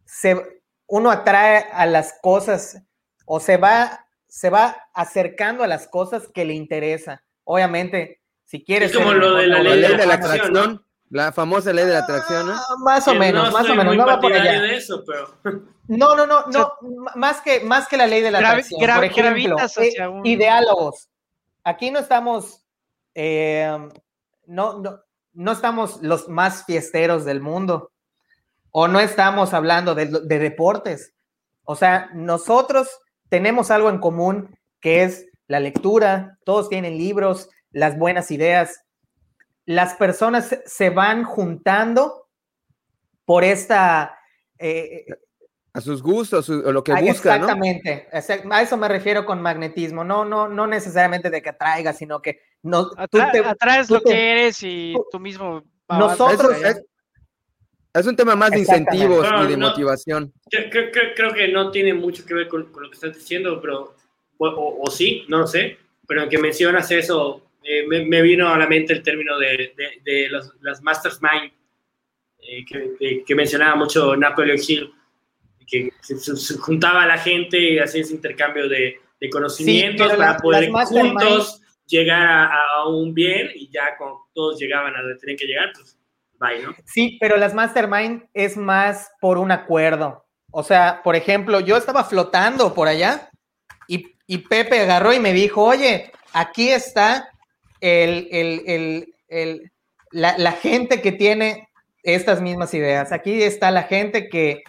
[0.04, 2.80] se, uno atrae a las cosas
[3.26, 7.24] o se va, se va acercando a las cosas que le interesa.
[7.42, 8.19] Obviamente,
[8.50, 8.90] si quieres.
[8.90, 10.84] Es como lo de la ley de, la atracción.
[11.08, 12.52] La famosa ley de la atracción, ¿no?
[12.52, 13.96] Ah, más o menos, más o menos.
[13.96, 14.60] No va por allá.
[14.60, 15.64] De eso, pero...
[15.86, 16.72] No, no, no, no.
[17.16, 18.80] más, que, más que la ley de la atracción.
[18.94, 20.24] por ejemplo, eh, un...
[20.24, 21.08] ideálogos.
[21.64, 22.64] Aquí no estamos.
[23.12, 23.76] Eh,
[24.46, 25.00] no, no,
[25.32, 27.90] no estamos los más fiesteros del mundo.
[28.70, 31.12] O no estamos hablando de, de deportes.
[31.64, 32.88] O sea, nosotros
[33.28, 36.38] tenemos algo en común que es la lectura.
[36.44, 38.84] Todos tienen libros, las buenas ideas
[39.70, 42.28] las personas se van juntando
[43.24, 44.18] por esta...
[44.58, 45.06] Eh,
[45.72, 47.40] a sus gustos, o lo que buscan.
[47.40, 52.20] Exactamente, a eso me refiero con magnetismo, no, no, no necesariamente de que atraigas, sino
[52.20, 55.62] que no, atraes lo que eres y tú, mismo.
[55.88, 56.56] Nosotros.
[57.94, 60.32] Es, un tema más de incentivos y de motivación.
[60.50, 63.94] Creo, que no tiene mucho que ver con, lo que estás diciendo, pero,
[64.38, 68.92] o, sí, no lo sé, pero que mencionas eso, eh, me, vino a la mente
[68.92, 70.28] el término de, de,
[70.60, 71.52] las Mastermind
[72.42, 74.92] eh, que, mencionaba mucho Napoleon Hill,
[75.66, 78.98] que se, juntaba a la y y hacía ese intercambio de,
[79.30, 85.18] conocimientos para poder juntos llegar a, un bien y ya cuando todos llegaban a donde
[85.18, 85.98] tenían que llegar, pues
[86.38, 86.74] bye, ¿no?
[86.86, 90.24] Sí, pero las Mastermind es más por un acuerdo.
[90.50, 93.28] O sea, por ejemplo, yo estaba flotando por allá
[93.86, 97.28] y, y Pepe agarró y me dijo, oye, aquí está
[97.80, 99.14] el,
[100.10, 101.68] la, gente que tiene
[102.02, 103.12] estas mismas ideas.
[103.12, 104.62] Aquí está la gente que,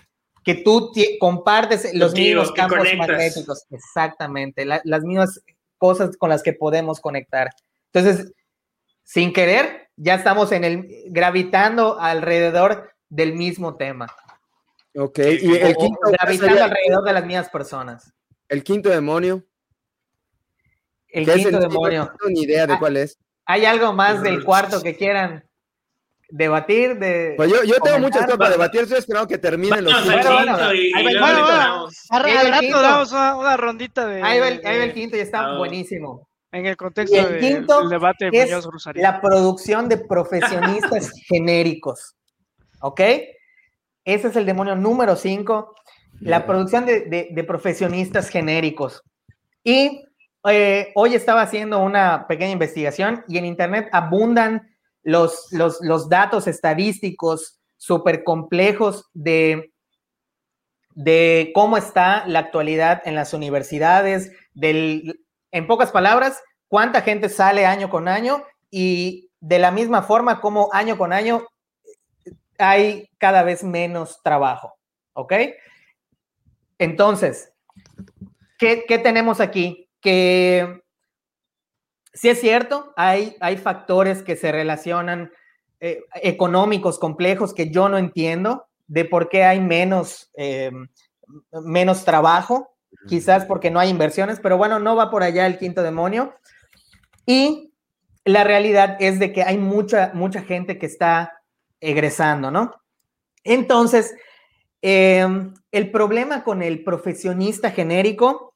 [0.44, 3.66] que tú compartes los mismos campos magnéticos.
[3.70, 5.42] Exactamente, las mismas
[5.78, 7.50] cosas con las que podemos conectar.
[7.94, 8.32] Entonces,
[9.04, 14.08] sin querer, ya estamos en el gravitando alrededor del mismo tema.
[14.96, 16.00] Ok, y el quinto.
[16.12, 18.14] Gravitando alrededor de las mismas personas.
[18.48, 19.44] El quinto demonio.
[21.12, 22.06] El quinto demonio.
[22.06, 23.18] No tengo ni idea de ah, cuál es.
[23.46, 25.44] ¿Hay algo más del cuarto que quieran
[26.30, 26.98] debatir?
[26.98, 30.30] De pues yo, yo tengo muchas cosas para debatir, estoy esperando que terminen los bueno,
[30.32, 34.22] bueno, bueno, al rato damos una, rondita de.
[34.22, 36.28] Ahí va, el, ahí va el quinto y está buenísimo.
[36.54, 42.16] En el contexto el quinto del debate de es La producción de profesionistas genéricos.
[42.82, 43.00] ¿Ok?
[44.04, 45.76] Ese es el demonio número cinco.
[46.20, 49.02] La producción de, de, de profesionistas genéricos.
[49.64, 50.04] Y
[50.50, 57.60] eh, hoy estaba haciendo una pequeña investigación y en Internet abundan los, los, datos estadísticos
[57.78, 59.72] súper complejos de,
[60.96, 67.66] de cómo está la actualidad en las universidades, del, en pocas palabras, cuánta gente sale
[67.66, 71.46] año con año y de la misma forma como año con año
[72.58, 74.76] hay cada vez menos trabajo,
[75.14, 75.34] ¿ok?
[76.78, 77.52] Entonces,
[78.58, 79.91] ¿qué, qué tenemos aquí?
[80.02, 80.82] Que
[82.14, 85.32] sí es cierto, hay, hay factores que se relacionan
[85.80, 90.72] eh, económicos complejos que yo no entiendo de por qué hay menos, eh,
[91.64, 92.76] menos trabajo,
[93.08, 96.36] quizás porque no hay inversiones, pero bueno, no va por allá el quinto demonio.
[97.26, 97.74] Y
[98.26, 101.42] la realidad es de que hay mucha, mucha gente que está
[101.80, 102.76] egresando, ¿no?
[103.44, 104.14] Entonces,
[104.82, 105.26] eh,
[105.72, 108.51] el problema con el profesionista genérico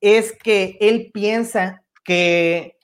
[0.00, 2.76] es que él piensa que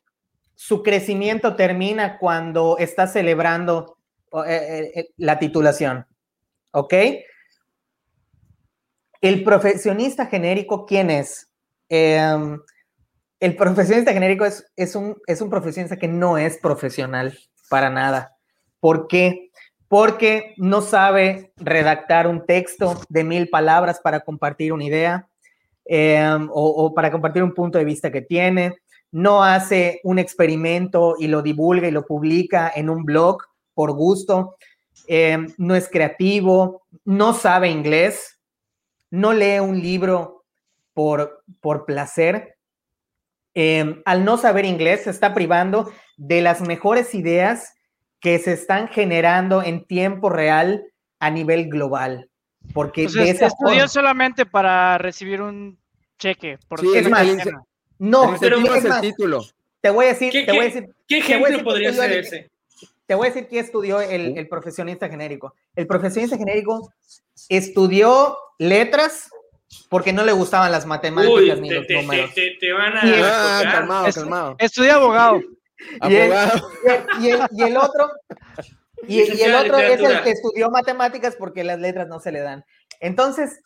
[0.55, 3.99] su crecimiento termina cuando está celebrando
[4.33, 6.07] eh, eh, eh, la titulación.
[6.73, 6.95] ¿Ok?
[9.21, 11.51] El profesionista genérico, ¿quién es?
[11.89, 12.61] Em,
[13.41, 17.39] el profesionista genérico es, es, un, es un profesionista que no es profesional
[17.69, 18.37] para nada.
[18.81, 19.51] ¿Por qué?
[19.89, 25.29] Porque no sabe redactar un texto de mil palabras para compartir una idea,
[25.89, 28.76] Em, o, para compartir un punto de vista que tiene,
[29.12, 34.57] no hace un experimento y lo divulga y lo publica en un blog por gusto,
[35.07, 38.41] em, no es creativo, no sabe inglés,
[39.11, 40.45] no lee un libro
[40.93, 42.57] por, por placer.
[43.55, 47.74] Em, al no saber inglés, se está privando de las mejores ideas
[48.20, 50.84] que se están generando en tiempo real
[51.20, 52.28] a nivel global.
[52.73, 55.79] Porque estudió solamente para recibir un
[56.19, 56.59] cheque.
[56.69, 57.27] Por sí, es más,
[57.99, 59.45] no, pero es el título.
[59.81, 62.51] Te voy a decir, ¿Qué, te voy a decir, ¿qué ejemplo podría ser ese?
[63.07, 65.55] Te voy a decir qué estudió el, el, profesionista genérico.
[65.77, 66.93] El profesionista genérico
[67.49, 69.31] estudió letras
[69.89, 72.35] porque no le gustaban las matemáticas ni los números.
[72.35, 73.01] Te, te, van a...
[73.05, 74.57] ah, calmado, calmado.
[74.59, 75.41] Estudió abogado.
[76.09, 76.33] Y el,
[77.21, 78.11] y, el, y el, otro
[79.07, 82.64] y, el otro es el que estudió matemáticas porque las letras no se le dan.
[83.01, 83.61] Entonces,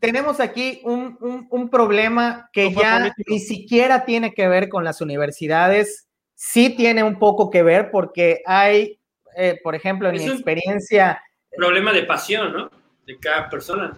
[0.00, 6.08] tenemos aquí un, problema que ya ni siquiera tiene que ver con las universidades.
[6.34, 9.00] Sí tiene un poco que ver porque hay
[9.36, 11.22] eh, por ejemplo, en mi experiencia...
[11.54, 12.70] Problema de pasión, ¿no?
[13.06, 13.96] De cada persona.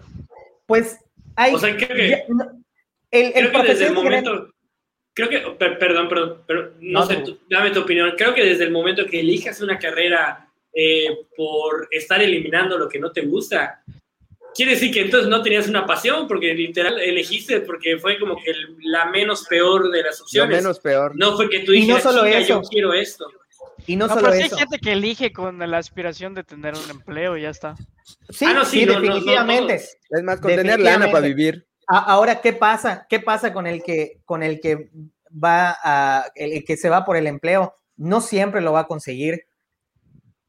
[0.65, 0.99] Pues
[1.35, 1.53] hay...
[1.53, 2.25] O sea, creo que...
[3.11, 4.49] el, creo que desde el momento...
[5.19, 8.13] Creo que, perdón, perdón, pero no, sé, dame tu opinión.
[8.17, 12.99] Creo que desde el momento que elijas una carrera eh, por estar eliminando lo que
[12.99, 13.83] no te gusta,
[14.55, 18.53] quiere decir que entonces no tenías una pasión, porque literal elegiste porque fue como que
[18.83, 20.55] la menos peor de las opciones.
[20.55, 21.11] La menos peor.
[21.17, 23.25] No fue que tú dijiste, no solo yo quiero esto.
[23.87, 24.55] Y no, solo eso.
[24.55, 27.75] hay gente que elige con la aspiración de tener un empleo y ya está.
[28.29, 29.75] Sí, ah, sí, definitivamente.
[29.75, 31.65] es más, con tener lana para vivir.
[31.91, 33.07] Ahora, ¿qué pasa?
[33.09, 34.91] ¿Qué pasa con el que, con el que
[35.31, 37.73] va el que se va por el empleo?
[37.97, 39.47] No siempre lo va a conseguir.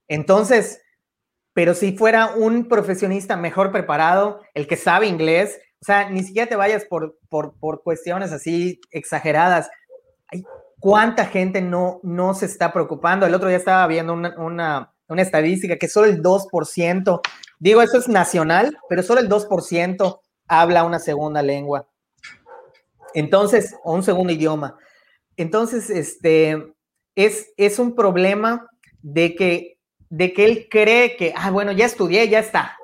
[0.07, 0.83] Entonces,
[1.55, 6.47] pero si fuera un profesionista mejor preparado, el que sabe inglés, o sea, ni siquiera
[6.47, 9.71] te vayas por, por, por cuestiones así exageradas.
[10.27, 10.45] Hay,
[10.79, 13.25] ¿Cuánta gente no, no se está preocupando?
[13.25, 17.21] El otro día estaba viendo una, una, una estadística que solo el 2%,
[17.59, 20.21] digo, eso es nacional, pero solo el 2%
[20.51, 21.89] habla una segunda lengua.
[23.15, 24.77] Entonces, o un segundo idioma.
[25.37, 26.75] Entonces, este,
[27.15, 28.69] es, es un problema
[29.03, 29.81] de que
[30.11, 32.77] de que él cree que, ah, bueno, ya estudié, ya está.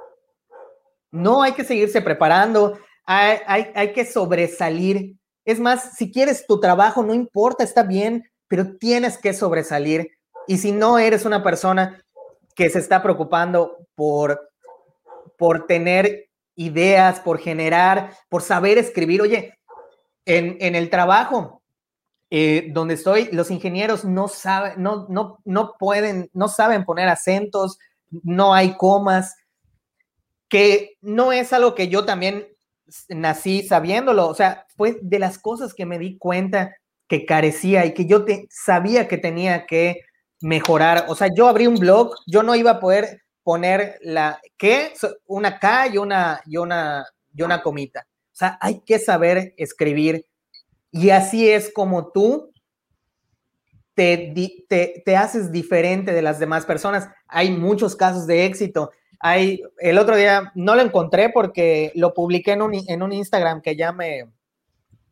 [1.11, 5.17] No hay que seguirse preparando, hay, hay, que sobresalir.
[5.45, 10.11] Es más, si quieres tu trabajo, no importa, está bien, pero tienes que sobresalir.
[10.47, 12.01] Y si no eres una persona
[12.55, 14.53] que se está preocupando por,
[15.37, 16.26] por tener
[16.57, 19.59] ideas, por generar, por saber escribir, oye,
[20.25, 21.63] en, en el trabajo,
[22.31, 27.79] eh, donde estoy, los ingenieros no saben, no, no, no pueden, no saben poner acentos,
[28.11, 29.37] no hay comas,
[30.49, 32.49] que no es algo que yo también
[33.09, 36.75] nací sabiéndolo, o sea, fue de las cosas que me di cuenta
[37.09, 40.01] que carecía y que yo te, sabía que tenía que
[40.41, 41.07] mejorar.
[41.09, 44.93] O sea, yo abrí un blog, yo no iba a poder poner la que
[45.27, 48.09] una K y una y una y una comita.
[48.11, 50.27] O sea, hay que saber escribir
[50.91, 52.53] y así es como tú
[53.95, 54.35] te,
[55.05, 57.09] te, haces diferente de las demás personas.
[57.29, 58.91] Hay muchos casos de éxito.
[59.21, 63.63] Hay, el otro día no lo encontré porque lo publiqué en un, en un Instagram
[63.63, 64.27] que ya me,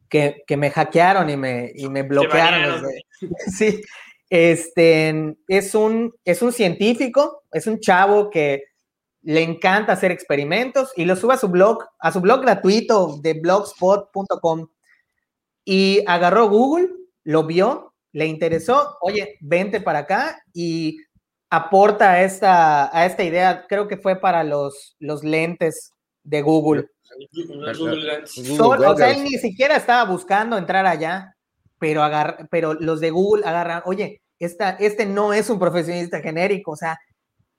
[0.09, 2.85] que, me hackearon y me, y me bloquearon.
[3.57, 3.81] sí,
[4.31, 8.65] este, es un, es un científico, es un chavo que
[9.23, 13.35] le encanta hacer experimentos y lo sube a su blog, a su blog gratuito de
[13.35, 14.69] blogspot.com
[15.65, 16.91] y agarró Google,
[17.25, 20.99] lo vio, le interesó, oye, vente para acá y
[21.51, 26.89] aporta a esta, a esta idea, creo que fue para los, los lentes de Google.
[28.59, 31.34] o sea, él ni siquiera estaba buscando entrar allá,
[31.85, 36.71] pero, agar, pero los de Google agarran, oye, esta, este no es un profesionista genérico,
[36.71, 36.99] o sea,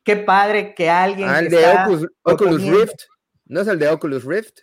[0.03, 1.30] qué padre que alguien...
[1.30, 1.63] Ah, el de
[2.23, 3.03] Oculus Rift,
[3.45, 4.57] ¿no es el de Oculus Rift?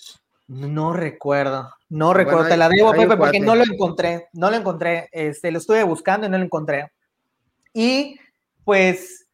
[0.48, 5.08] No recuerdo, no recuerdo, te la debo, Pepe, porque no lo encontré, no lo encontré,
[5.12, 6.90] este, lo estuve buscando y no lo encontré.
[7.72, 8.18] Y
[8.64, 9.28] pues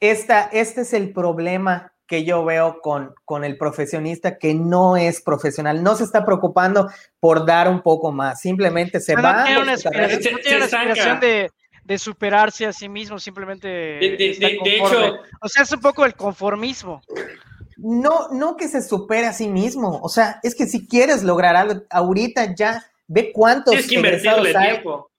[0.00, 5.22] esta, este es el problema que yo veo con, con el profesionista que no es
[5.22, 9.38] profesional, no se está preocupando por dar un poco más, simplemente se va.
[9.38, 11.50] No tiene una aspiración, de,
[11.84, 13.66] de, superarse a sí mismo, simplemente.
[13.66, 17.00] de hecho, o sea, es un poco el conformismo
[17.78, 19.98] no, no que se supere a sí mismo.
[20.02, 24.54] O sea, es que si quieres lograr algo, ahorita ya ve cuántos tienes que invertirle
[24.54, 25.10] hay, tiempo.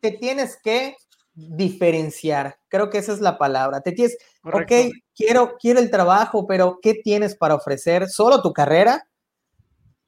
[0.00, 0.96] te tienes que
[1.38, 2.58] diferenciar.
[2.68, 3.80] Creo que esa es la palabra.
[3.80, 4.72] Te tienes, ok,
[5.14, 8.08] quiero, quiero el trabajo, pero ¿qué tienes para ofrecer?
[8.08, 9.08] ¿Solo tu carrera?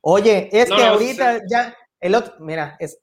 [0.00, 2.98] Oye, es que ahorita ya, el otro, mira, es,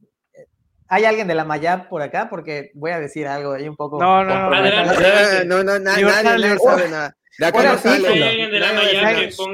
[0.90, 2.30] ¿Hay alguien de la Mayab por acá?
[2.30, 4.00] Porque voy a decir algo ahí un poco.
[4.00, 5.44] No, no, no.
[5.46, 7.14] No, no, nadie, nadie sabe nada.
[7.38, 8.50] De acá no sale.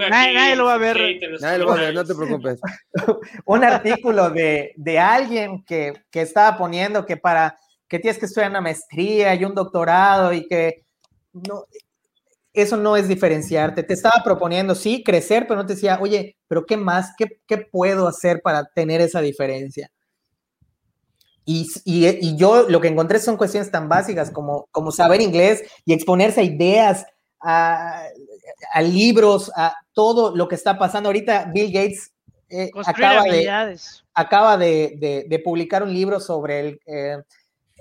[0.10, 0.98] Nadie lo va a ver.
[1.42, 2.60] Nadie lo va a ver, no te preocupes.
[3.46, 7.58] un artículo de, de alguien que, que, estaba poniendo que para
[7.94, 10.84] que tienes que estudiar una maestría y un doctorado y que
[11.32, 11.66] no,
[12.52, 13.84] eso no es diferenciarte.
[13.84, 17.14] Te estaba proponiendo, sí, crecer, pero no te decía, oye, pero ¿qué más?
[17.16, 19.91] ¿Qué, qué puedo hacer para tener esa diferencia?
[21.46, 25.62] Y, y, y, yo lo que encontré son cuestiones tan básicas como, como saber inglés
[25.86, 27.06] y exponerse a ideas
[27.41, 28.08] a,
[28.82, 31.10] libros, a todo lo que está pasando.
[31.10, 32.12] Ahorita Bill Gates
[32.50, 33.78] eh, acaba, de,
[34.16, 37.18] acaba de, publicar un libro sobre el, eh,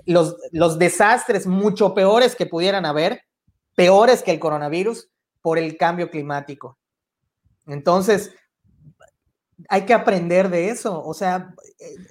[0.05, 3.23] los, los desastres mucho peores que pudieran haber,
[3.75, 5.09] peores que el coronavirus,
[5.41, 6.77] por el cambio climático.
[7.67, 8.31] Entonces,
[9.69, 11.03] hay que aprender de eso.
[11.03, 11.53] O sea,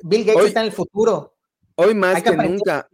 [0.02, 1.34] Bill Gates está en el futuro.
[1.74, 2.88] Hoy más que, nunca,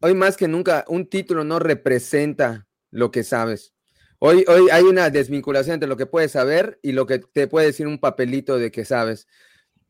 [0.00, 3.72] hoy más que nunca, un título no representa lo que sabes.
[4.18, 7.66] Hoy, hoy hay una desvinculación entre lo que puedes saber y lo que te puede
[7.66, 9.28] decir un papelito de que sabes.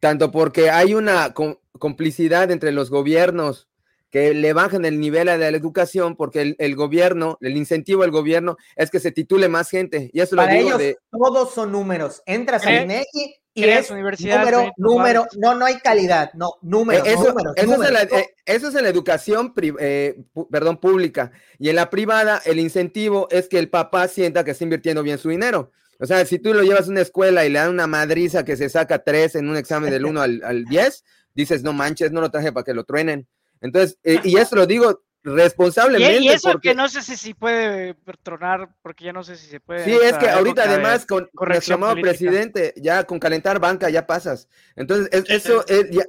[0.00, 1.32] Tanto porque hay una
[1.78, 3.68] complicidad entre los gobiernos
[4.14, 8.56] que le bajan el nivel a la educación porque el, gobierno, el incentivo del gobierno
[8.76, 10.08] es que se titule más gente.
[10.12, 12.22] Y eso Para lo digo ellos todos son números.
[12.24, 12.82] Entras a ¿Eh?
[12.84, 17.30] INEGI y ¿Crees es universidad, número, número, no, no hay calidad, no, números, Eh, eso,
[17.30, 21.32] números, eso es en la, eh, eso es en la educación, pri- eh, perdón, pública.
[21.58, 25.18] Y en la privada, el incentivo es que el papá sienta que está invirtiendo bien
[25.18, 25.72] su dinero.
[25.98, 28.56] O sea, si tú lo llevas a una escuela y le dan una madriza que
[28.56, 31.02] se saca tres en un examen del 1 al, al 10,
[31.34, 33.26] dices, no manches, no lo traje para que lo truenen.
[33.64, 36.18] Entonces, eh, y eso lo digo responsablemente.
[36.20, 39.36] Y, y eso porque, que no sé si, si puede tronar, porque ya no sé
[39.36, 39.84] si se puede.
[39.84, 44.48] Sí, es que ahorita además con nuestro amado presidente, ya con calentar banca ya pasas.
[44.76, 46.04] Entonces, es- eso es ya-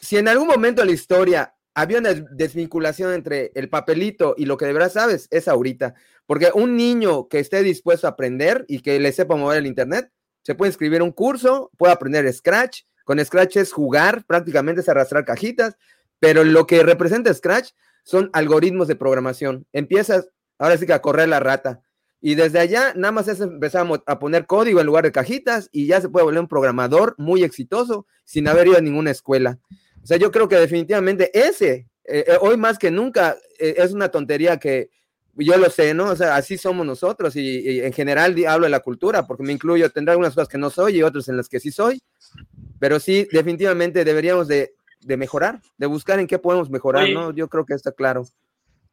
[0.00, 4.44] si en algún momento de la historia había una des- desvinculación entre el papelito y
[4.44, 5.94] lo que de verdad sabes, es ahorita.
[6.26, 10.10] Porque un niño que esté dispuesto a aprender y que le sepa mover el internet,
[10.42, 12.82] se puede inscribir un curso, puede aprender Scratch.
[13.04, 15.76] Con Scratch es jugar, prácticamente es arrastrar cajitas,
[16.20, 17.70] pero lo que representa Scratch
[18.04, 19.66] son algoritmos de programación.
[19.72, 21.82] Empiezas ahora sí que a correr la rata.
[22.20, 26.02] Y desde allá nada más es a poner código en lugar de cajitas y ya
[26.02, 29.58] se puede volver un programador muy exitoso sin haber ido a ninguna escuela.
[30.02, 33.92] O sea, yo creo que definitivamente ese, eh, eh, hoy más que nunca, eh, es
[33.92, 34.90] una tontería que
[35.34, 36.10] yo lo sé, ¿no?
[36.10, 39.52] O sea, así somos nosotros y, y en general hablo de la cultura porque me
[39.52, 42.02] incluyo, tendré algunas cosas que no soy y otras en las que sí soy,
[42.78, 47.14] pero sí, definitivamente deberíamos de, de mejorar, de buscar en qué podemos mejorar, Oye.
[47.14, 47.34] ¿no?
[47.34, 48.26] Yo creo que está claro.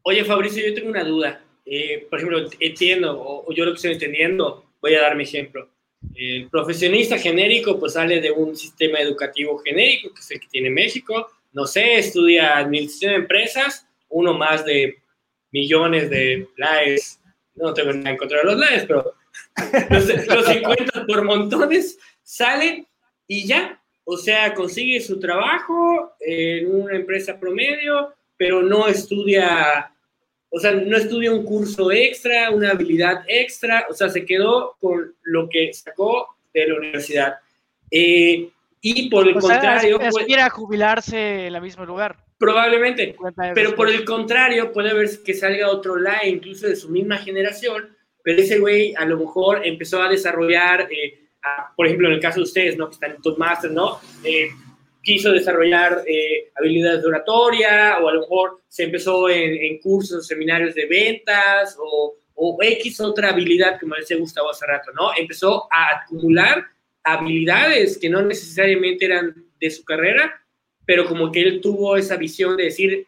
[0.03, 1.43] Oye, Fabricio, yo tengo una duda.
[1.65, 5.23] Eh, por ejemplo, entiendo, o, o yo lo que estoy entendiendo, voy a dar mi
[5.23, 5.69] ejemplo.
[6.15, 10.69] El profesionista genérico pues sale de un sistema educativo genérico, que es el que tiene
[10.69, 15.01] México, no sé, estudia administración de empresas, uno más de
[15.51, 17.19] millones de LAES,
[17.55, 19.13] no tengo nada en contra de los LAES, pero
[19.89, 22.87] los, los 50 por montones, sale
[23.27, 29.91] y ya, o sea, consigue su trabajo en una empresa promedio, pero no estudia,
[30.49, 35.13] o sea, no estudia un curso extra, una habilidad extra, o sea, se quedó con
[35.23, 37.35] lo que sacó de la universidad.
[37.91, 38.47] Eh,
[38.79, 42.15] y por el O sea, contrario, as- pues, aspira a jubilarse en el mismo lugar.
[42.37, 46.75] probablemente, 50 años pero por el contrario, puede haber que salga otro LAE, incluso de
[46.77, 47.89] su misma generación,
[48.23, 51.26] pero ese güey a lo mejor empezó a desarrollar, eh,
[51.75, 52.87] por ejemplo, en el caso de ustedes, ¿no?
[52.87, 53.99] Que están en Toastmasters, ¿no?
[54.23, 54.49] Eh,
[55.01, 60.27] quiso desarrollar eh, habilidades de oratoria, o a lo mejor se empezó en, en cursos
[60.27, 65.09] seminarios de ventas, o, o X otra habilidad me decía Gustavo hace rato, ¿no?
[65.17, 66.65] Empezó a acumular
[67.03, 70.39] habilidades que no necesariamente eran de su carrera,
[70.85, 73.07] pero como que él tuvo esa visión de decir,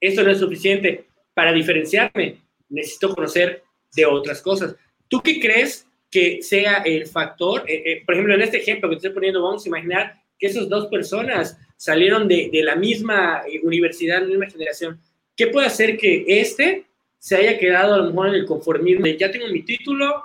[0.00, 3.64] esto no es suficiente para diferenciarme, necesito conocer
[3.96, 4.76] de otras cosas.
[5.08, 7.64] ¿Tú qué crees que sea el factor?
[7.68, 10.46] Eh, eh, por ejemplo, en este ejemplo que te estoy poniendo, vamos a imaginar que
[10.46, 15.00] esas dos personas salieron de, la misma eh, universidad, la misma generación.
[15.36, 16.86] ¿Qué puede hacer que este
[17.18, 20.24] se haya quedado a lo mejor en el conformismo de ya tengo mi título,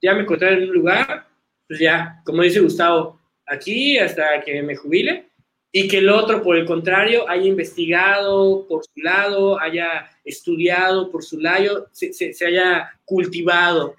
[0.00, 1.26] ya me encontré en un lugar,
[1.66, 5.26] pues ya, como dice Gustavo, aquí hasta que me jubile,
[5.70, 11.22] y que el otro, por el contrario, haya investigado por su lado, haya estudiado por
[11.22, 13.94] su lado, se haya cultivado.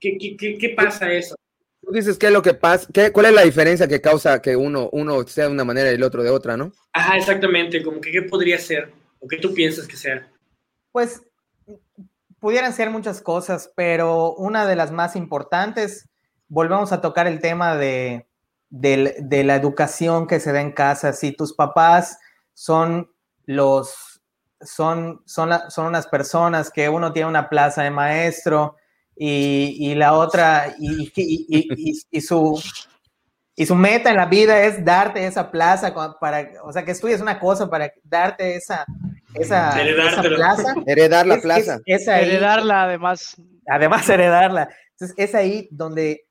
[0.00, 1.34] ¿Qué, qué, qué, qué pasa eso?
[1.82, 4.56] Tú dices qué es lo que pasa, qué, cuál es la diferencia que causa que
[4.56, 6.72] uno, uno sea de una manera y el otro de otra, ¿no?
[6.92, 10.28] Ajá, exactamente, como que qué podría ser, o qué tú piensas que sea.
[10.92, 11.22] Pues
[12.38, 16.08] pudieran ser muchas cosas, pero una de las más importantes,
[16.48, 18.26] volvemos a tocar el tema de,
[18.70, 21.12] de, de la educación que se da en casa.
[21.12, 22.18] Si tus papás
[22.54, 23.10] son
[23.44, 24.22] los,
[24.60, 28.76] son, son, la, son unas personas que uno tiene una plaza de maestro
[29.22, 32.58] y, y la otra, y, y, y, y, su,
[33.54, 37.20] y su meta en la vida es darte esa plaza para, o sea, que estudies
[37.20, 38.86] una cosa para darte esa,
[39.34, 40.74] esa, esa plaza.
[40.86, 41.80] Heredar la es, plaza.
[41.84, 43.36] Es, es ahí, heredarla además.
[43.68, 44.70] Además heredarla.
[44.92, 46.24] Entonces es ahí donde,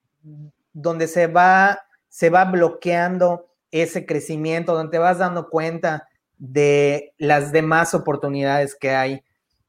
[0.74, 6.08] donde se, va, se va bloqueando ese crecimiento, donde te vas dando cuenta
[6.40, 9.24] de las demás oportunidades que hay.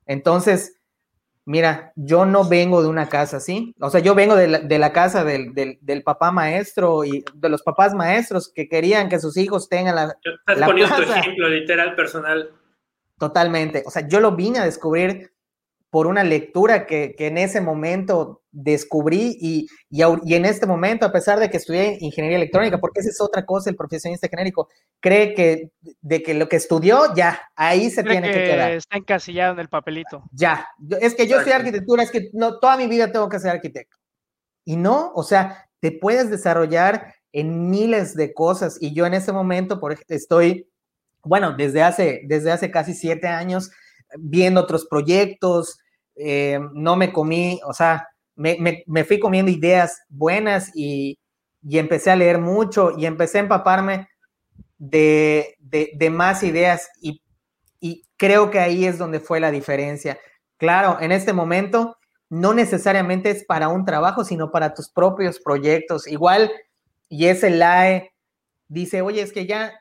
[0.07, 0.80] Entonces,
[1.51, 4.79] mira, yo no vengo de una casa así, o sea, yo vengo de la, de
[4.79, 9.19] la casa del, del, del, papá maestro y de los papás maestros que querían que
[9.19, 10.17] sus hijos tengan la...
[10.23, 11.13] Estás la poniendo plaza.
[11.13, 12.51] tu ejemplo literal personal.
[13.19, 15.33] Totalmente, o sea, yo lo vine a descubrir
[15.91, 21.41] por una lectura que, en ese momento descubrí y, y, en este momento, a pesar
[21.41, 24.69] de que estudié ingeniería electrónica, porque esa es otra cosa, el profesionista genérico
[25.01, 28.71] cree que de que lo que estudió, ya, ahí se tiene que, quedar.
[28.73, 30.23] Está encasillado en el papelito.
[30.31, 30.67] Ya,
[31.01, 33.97] es que yo soy arquitectura, es que no, toda mi vida tengo que ser arquitecto.
[34.65, 39.33] Y no, o sea, te puedes desarrollar en miles de cosas y yo en ese
[39.33, 40.69] momento por, estoy,
[41.25, 43.71] bueno, desde hace, desde hace casi siete años,
[44.19, 45.80] viendo otros proyectos,
[46.23, 48.07] eh, no me comí, o sea,
[48.37, 51.19] me, me, fui comiendo ideas buenas y,
[51.63, 54.09] y, empecé a leer mucho y empecé a empaparme
[54.79, 57.23] de, de, más ideas y,
[57.81, 60.19] y creo que ahí es donde fue la diferencia.
[60.57, 61.97] Claro, en este momento
[62.29, 66.07] no necesariamente es para un trabajo, sino para tus propios proyectos.
[66.07, 66.51] Igual,
[67.09, 68.13] y ese LAE
[68.69, 69.73] dice, oye, es que ya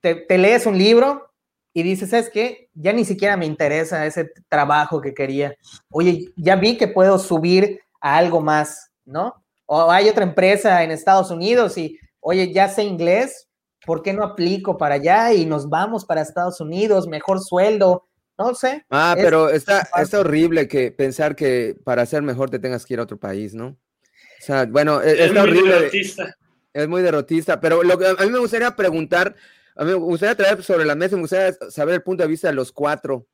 [0.00, 1.31] te lees un libro
[1.74, 2.68] y dices, ¿sabes qué?
[2.74, 5.54] Ya ni siquiera me interesa ese trabajo que quería.
[5.90, 9.42] Oye, ya vi que puedo subir a algo más, ¿no?
[9.66, 13.48] O hay otra empresa en Estados Unidos y, oye, ya sé inglés,
[13.86, 17.08] ¿por qué no aplico para allá y nos vamos para Estados Unidos?
[17.08, 18.06] Mejor sueldo,
[18.36, 18.84] no sé.
[18.90, 23.00] Ah, pero está, está horrible que pensar que para ser mejor te tengas que ir
[23.00, 23.68] a otro país, ¿no?
[23.68, 25.72] O sea, bueno, e, es, horrible.
[25.72, 26.36] Derrotista.
[26.74, 29.36] Es muy derrotista, pero lo que a mí me gustaría preguntar,
[29.76, 32.48] a mí me gustaría traer sobre la mesa, me gustaría saber el punto de vista
[32.48, 33.26] de los cuatro.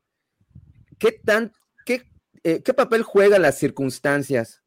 [0.98, 1.52] ¿Qué tan,
[1.84, 2.02] qué,
[2.44, 4.62] eh, qué papel juegan las circunstancias?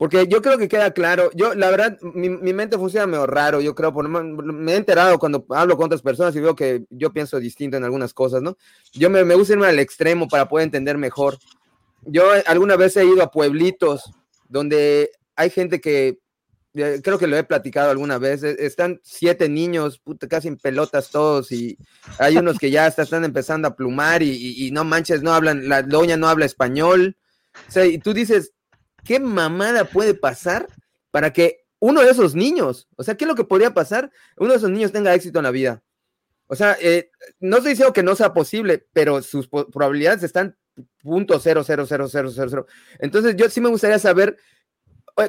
[0.00, 3.74] Porque yo creo que queda claro, yo la verdad, mi, mente funciona medio raro, yo
[3.74, 7.38] creo, por, me he enterado cuando hablo con otras personas y veo que yo pienso
[7.38, 8.56] distinto en algunas cosas, ¿no?
[8.94, 11.36] Yo me, me gusta irme al extremo para poder entender mejor.
[12.06, 14.10] Yo alguna vez he ido a pueblitos
[14.48, 16.18] donde hay gente que
[16.72, 21.52] creo que lo he platicado alguna vez, e, están siete niños, casi en pelotas todos,
[21.52, 21.78] y
[22.18, 26.16] hay unos que ya están empezando a plumar y, no manches, no hablan, la doña
[26.16, 27.16] no habla español.
[27.68, 28.52] O sea, y tú dices,
[29.04, 30.68] ¿qué mamada puede pasar
[31.10, 34.10] para que uno de esos niños, o sea, ¿qué es lo que podría pasar?
[34.36, 35.82] Uno de esos niños tenga éxito en la vida.
[36.46, 40.56] O sea, eh, no estoy diciendo que no sea posible, pero sus probabilidades están
[41.02, 42.66] punto cero, cero, cero, cero, cero, cero.
[42.98, 44.36] Entonces, yo sí me gustaría saber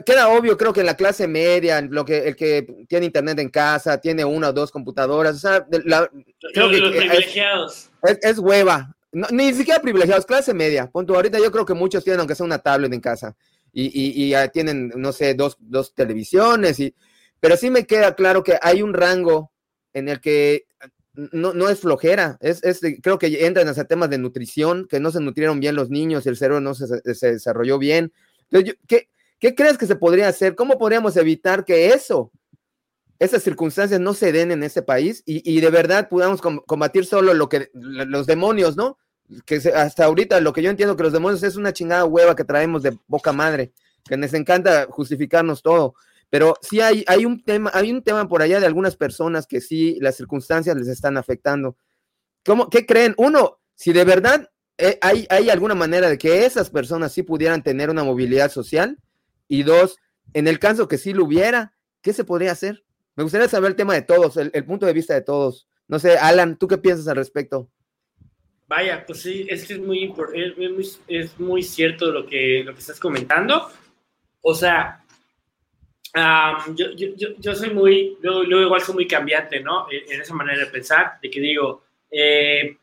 [0.05, 3.49] queda obvio, creo que en la clase media, lo que, el que tiene internet en
[3.49, 6.09] casa, tiene una o dos computadoras, o sea, los,
[6.53, 7.89] privilegiados.
[8.21, 8.95] Es, hueva.
[9.11, 10.89] ni siquiera privilegiados, clase media.
[10.89, 11.15] Punto.
[11.15, 13.35] Ahorita yo creo que muchos tienen, aunque sea una tablet en casa,
[13.73, 16.95] y, y, y tienen, no sé, dos, dos televisiones, y,
[17.39, 19.51] pero sí me queda claro que hay un rango
[19.93, 20.65] en el que
[21.13, 25.11] no, no es flojera, es, es, creo que entran hacia temas de nutrición, que no
[25.11, 28.13] se nutrieron bien los niños, el cerebro no se, se desarrolló bien.
[28.49, 29.09] Entonces, yo, ¿qué,
[29.41, 30.53] ¿Qué crees que se podría hacer?
[30.53, 32.31] ¿Cómo podríamos evitar que eso,
[33.17, 37.49] esas circunstancias no se den en ese país y, de verdad podamos combatir solo lo
[37.49, 38.99] que los demonios, ¿no?
[39.45, 42.43] Que hasta ahorita lo que yo entiendo que los demonios es una chingada hueva que
[42.43, 43.73] traemos de boca madre,
[44.05, 45.95] que nos encanta justificarnos todo.
[46.29, 49.59] Pero sí hay, hay, un tema, hay un tema por allá de algunas personas que
[49.59, 51.77] sí las circunstancias les están afectando.
[52.45, 53.15] ¿Cómo, ¿Qué creen?
[53.17, 57.63] Uno, si de verdad eh, hay, hay alguna manera de que esas personas sí pudieran
[57.63, 58.99] tener una movilidad social,
[59.51, 59.97] y dos,
[60.33, 62.85] en el caso que sí lo hubiera, ¿qué se podría hacer?
[63.17, 65.67] Me gustaría saber el tema de todos, el, punto de vista de todos.
[65.89, 67.69] No sé, Alan, ¿tú qué piensas al respecto?
[68.67, 70.13] Vaya, pues sí, es que es muy,
[71.09, 73.69] es muy, cierto lo que, lo que estás comentando.
[74.41, 75.03] O sea,
[76.73, 79.87] yo, yo, yo, soy muy, luego, igual soy muy cambiante, ¿no?
[79.91, 82.77] En, esa manera de pensar, de que digo, eh,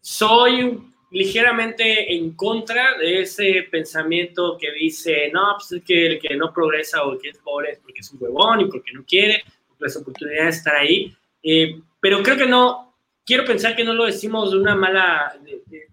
[0.00, 6.36] soy ligeramente en contra de ese pensamiento que dice, no, pues es que el que
[6.36, 9.04] no progresa o el que es pobre es porque es un huevón y porque no
[9.04, 11.14] quiere, porque las oportunidades están ahí.
[11.42, 12.94] Eh, pero creo que no,
[13.24, 15.38] quiero pensar que no lo decimos de una mala,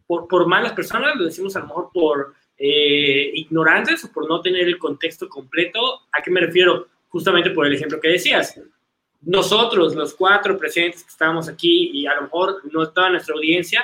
[0.06, 4.42] por, por, malas personas, lo decimos a lo mejor por eh, ignorantes o por no
[4.42, 6.02] tener el contexto completo.
[6.12, 6.88] ¿A qué me refiero?
[7.10, 8.60] Justamente por el ejemplo que decías.
[9.22, 13.84] Nosotros, los cuatro presidentes que estamos aquí y a lo mejor no toda nuestra audiencia,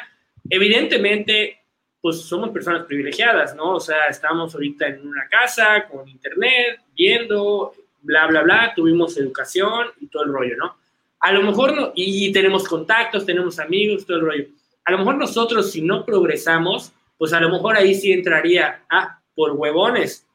[0.54, 1.62] Evidentemente,
[2.02, 3.76] pues somos personas privilegiadas, ¿no?
[3.76, 9.88] O sea, estamos ahorita en una casa con internet, viendo, bla, bla, bla, tuvimos educación
[10.02, 10.76] y todo el rollo, ¿no?
[11.22, 14.46] A lo mejor no, y tenemos contactos, tenemos amigos, todo el rollo.
[14.84, 19.22] A lo mejor nosotros, si no progresamos, pues a lo mejor ahí sí entraría, ah,
[19.34, 20.28] por huevones,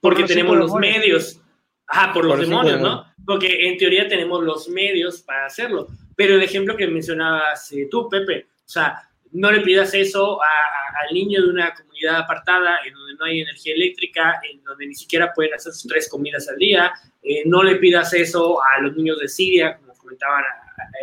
[0.00, 1.40] porque tenemos los medios,
[1.86, 3.04] ah, por los demonios, ¿no?
[3.24, 5.86] Porque en teoría tenemos los medios para hacerlo.
[6.16, 11.14] Pero el ejemplo que mencionabas eh, tú, Pepe, o sea, no le pidas eso al
[11.14, 15.32] niño de una comunidad apartada en donde no hay energía eléctrica, en donde ni siquiera
[15.32, 16.92] pueden hacer sus tres comidas al día.
[17.22, 20.44] Eh, no le pidas eso a los niños de Siria, como comentaban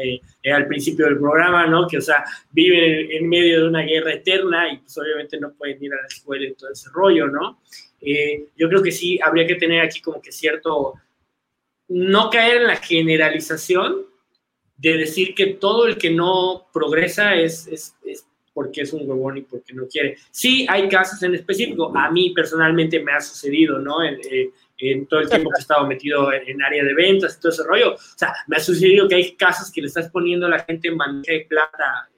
[0.02, 1.88] eh, eh, al principio del programa, ¿no?
[1.88, 5.82] Que, o sea, viven en, medio de una guerra eterna y pues obviamente no pueden
[5.84, 7.62] ir a la escuela y todo ese rollo, ¿no?
[8.56, 10.94] yo creo que sí habría que tener aquí como que cierto,
[11.88, 14.06] no caer en la generalización
[14.78, 19.38] de decir que todo el que no progresa es, es, es porque es un huevón
[19.38, 20.18] y porque no quiere.
[20.32, 21.96] Sí, hay casos en específico.
[21.96, 24.04] A mí personalmente me ha sucedido, ¿no?
[24.04, 24.52] En, eh,
[25.08, 27.94] todo el tiempo que he estado metido en, área de ventas y todo ese rollo.
[27.94, 30.88] O sea, me ha sucedido que hay casos que le estás poniendo a la gente
[30.88, 32.10] en bandeja de plata.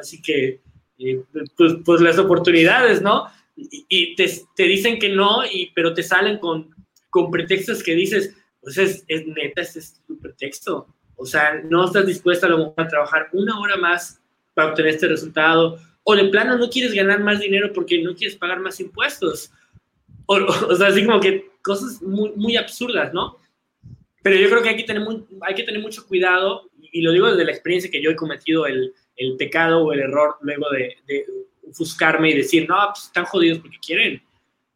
[0.00, 0.60] Así que,
[1.00, 1.20] eh,
[1.56, 3.26] pues, pues, las oportunidades, ¿no?
[3.56, 6.72] Y, te, te, dicen que no, y, pero te salen con,
[7.10, 10.86] con pretextos que dices, pues es, es neta, este es tu pretexto.
[11.18, 14.20] O sea, no estás dispuesta a trabajar una hora más
[14.54, 15.78] para obtener este resultado
[16.10, 19.52] o de plano no quieres ganar más dinero porque no quieres pagar más impuestos.
[20.24, 23.36] O, o sea, así como que cosas muy, muy absurdas, ¿no?
[24.22, 25.06] Pero yo creo que hay que tener,
[25.42, 28.66] hay que tener mucho cuidado, y lo digo desde la experiencia que yo he cometido
[28.66, 31.26] el, el pecado o el error luego de, de
[31.68, 34.22] ofuscarme y decir, no, pues están jodidos porque quieren.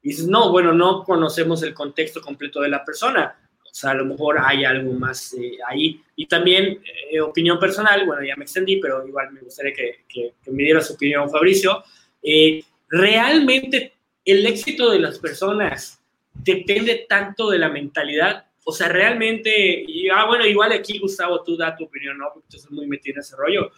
[0.03, 3.39] Y dices, no, bueno, no conocemos el contexto completo de la persona.
[3.73, 5.99] O sea, a lo mejor hay algo más eh, ahí.
[6.15, 10.35] Y también, eh, opinión personal, bueno, ya me extendí, pero igual me gustaría que, que,
[10.51, 11.83] me diera su opinión, Fabricio.
[12.23, 13.95] Eh, realmente
[14.27, 15.99] el éxito de las personas
[16.35, 18.45] depende tanto de la mentalidad.
[18.63, 22.27] O sea, realmente, y, ah, bueno, igual aquí, Gustavo, tú da tu opinión, ¿no?
[22.35, 23.71] Porque tú estás muy metido en ese rollo.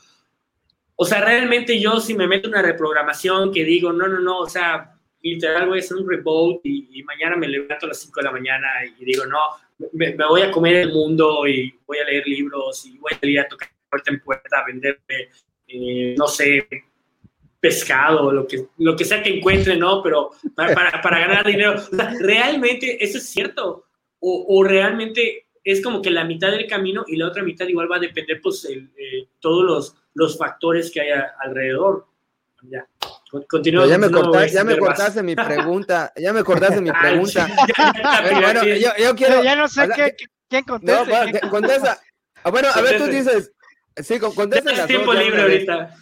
[0.97, 4.49] O sea, realmente yo si me meto una reprogramación que digo, no, no, no, o
[4.49, 8.21] sea, literal voy a hacer un reboot y, y, mañana me levanto a las 5
[8.21, 8.69] de la mañana
[8.99, 9.39] y digo, no,
[9.93, 13.41] me, voy a comer el mundo y voy a leer libros y voy a salir
[13.41, 15.01] a tocar puerta en puerta a vender,
[15.69, 16.67] eh, no sé,
[17.61, 20.03] pescado, lo que, lo que sea que encuentre, ¿no?
[20.03, 21.77] Pero para, para, para ganar dinero.
[22.21, 23.87] ¿Realmente eso es cierto?
[24.21, 27.91] O, o, realmente es como que la mitad del camino y la otra mitad igual
[27.91, 32.07] va a depender, pues, el, eh, todos los, los factores que hay alrededor.
[32.63, 32.87] Ya.
[33.49, 33.87] Continúa.
[33.87, 36.13] Ya me, cortaste, ya me cortaste mi pregunta.
[36.17, 37.49] Ya me cortaste mi pregunta.
[38.41, 39.43] bueno, yo, yo, quiero.
[39.43, 40.15] ya no sé qué,
[40.49, 41.25] quién contesta.
[41.43, 42.01] No, contesta.
[42.43, 43.53] Ah, bueno, a ver, tú dices.
[43.97, 45.97] Sí, contesta las tiempo libre ahorita.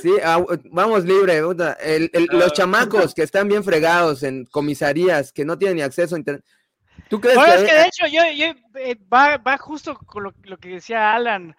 [0.00, 1.38] Sí, ah, vamos libre.
[1.38, 2.50] El, el, los ah.
[2.52, 6.44] chamacos que están bien fregados en comisarías, que no tienen ni acceso a internet.
[7.08, 7.58] ¿Tú crees bueno, que...
[7.58, 11.12] es que de hecho yo, yo eh, va, va, justo con lo, lo, que decía
[11.12, 11.56] Alan.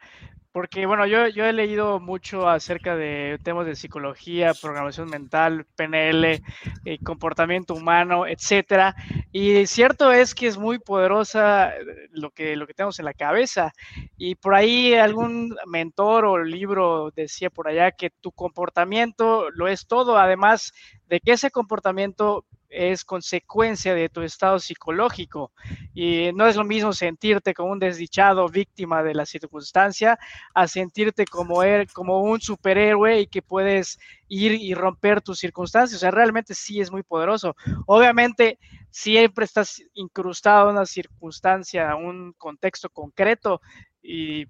[0.56, 6.42] Porque, bueno, yo, he leído mucho acerca de temas de psicología, programación mental, PNL,
[6.86, 8.96] eh, comportamiento humano, etcétera.
[9.34, 13.14] Y cierto es que es muy poderosa eh, lo que, lo que tenemos en la
[13.14, 13.74] cabeza.
[14.16, 19.88] Y por ahí algún mentor o libro decía por allá que tu comportamiento lo es
[19.88, 20.72] todo, además
[21.10, 22.46] de que ese comportamiento
[22.76, 25.52] es consecuencia de tu estado psicológico
[25.94, 30.20] y no es lo mismo sentirte como un desdichado víctima de la circunstancia
[30.54, 33.98] a sentirte como, er, como un superhéroe y que puedes
[34.28, 35.98] ir y romper tus circunstancias.
[35.98, 37.56] O sea, realmente sí es muy poderoso.
[37.86, 38.60] Obviamente,
[38.92, 43.62] siempre estás incrustado en una circunstancia, un contexto concreto
[44.02, 44.46] y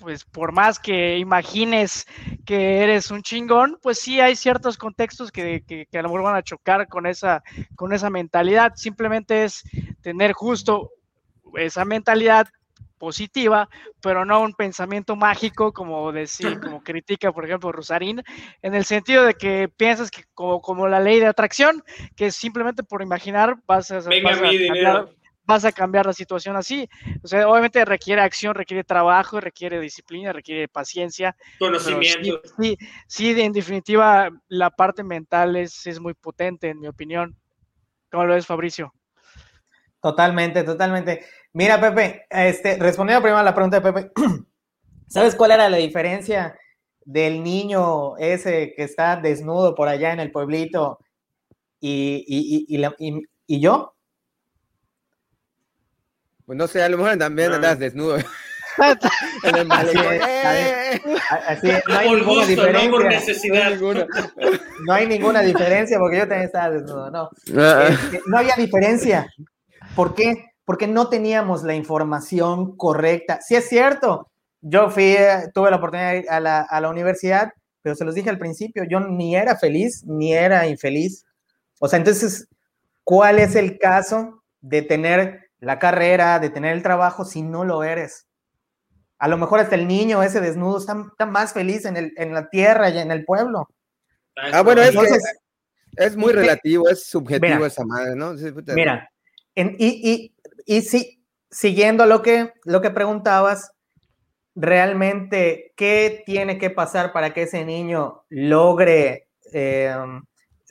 [0.00, 2.06] pues por más que imagines
[2.44, 6.36] que eres un chingón, pues sí hay ciertos contextos que, que, a lo mejor van
[6.36, 7.42] a chocar con esa,
[7.76, 8.72] con esa mentalidad.
[8.76, 9.62] Simplemente es
[10.02, 10.90] tener justo
[11.54, 12.48] esa mentalidad
[12.98, 13.68] positiva,
[14.00, 18.22] pero no un pensamiento mágico, como decir, como critica, por ejemplo, Rosarín,
[18.62, 21.82] en el sentido de que piensas que como, como la ley de atracción,
[22.16, 25.10] que simplemente por imaginar vas a, Venga vas
[25.44, 26.88] vas a cambiar la situación así.
[27.22, 31.36] O sea, obviamente requiere acción, requiere trabajo, requiere disciplina, requiere paciencia.
[31.58, 32.40] Conocimiento.
[32.58, 37.36] Sí, sí, en definitiva, la parte mental es, es muy potente, en mi opinión.
[38.10, 38.92] ¿Cómo lo ves, Fabricio?
[40.00, 41.24] Totalmente, totalmente.
[41.52, 44.12] Mira, Pepe, este, respondiendo primero a la pregunta de Pepe,
[45.08, 46.58] ¿sabes cuál era la diferencia
[47.04, 50.98] del niño ese que está desnudo por allá en el pueblito
[51.80, 53.93] y, y, y, y yo?
[56.46, 57.56] Pues no sé, a lo mejor también no.
[57.56, 58.18] andas desnudo.
[59.44, 62.84] en el Así es, no hay por ninguna gusto, diferencia.
[62.84, 63.76] No por necesidad.
[64.86, 67.30] No hay, ninguna, diferencia porque yo también estaba desnudo, no.
[67.56, 67.88] Ah.
[67.88, 69.26] Este, no había diferencia.
[69.94, 70.50] ¿Por qué?
[70.64, 73.38] Porque no teníamos la información correcta.
[73.40, 74.30] Sí es cierto,
[74.60, 75.16] yo fui,
[75.52, 77.52] tuve la oportunidad de ir a la, a la universidad,
[77.82, 81.24] pero se los dije al principio, yo ni era feliz ni era infeliz.
[81.80, 82.48] O sea, entonces,
[83.04, 87.84] ¿cuál es el caso de tener la carrera, de tener el trabajo, si no lo
[87.84, 88.26] eres.
[89.18, 92.48] A lo mejor hasta el niño ese desnudo está, más feliz en, el, en, la
[92.50, 93.68] tierra y en el pueblo.
[94.36, 94.94] Ah, bueno, es,
[95.96, 98.34] es muy relativo, es subjetivo esa madre, ¿no?
[98.74, 99.08] Mira,
[99.54, 100.34] y, y,
[100.66, 103.70] y sí, siguiendo lo que, lo que preguntabas,
[104.54, 110.22] realmente qué tiene que pasar para que ese niño logre em,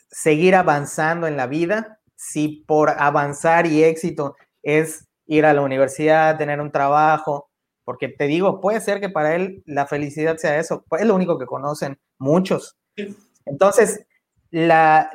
[0.10, 6.38] seguir avanzando en la vida, si por avanzar y éxito es ir a la universidad,
[6.38, 7.50] tener un trabajo,
[7.84, 11.38] porque te digo, puede ser que para él la felicidad sea eso, es lo único
[11.38, 12.78] que conocen muchos.
[13.46, 14.06] Entonces,
[14.50, 15.12] la,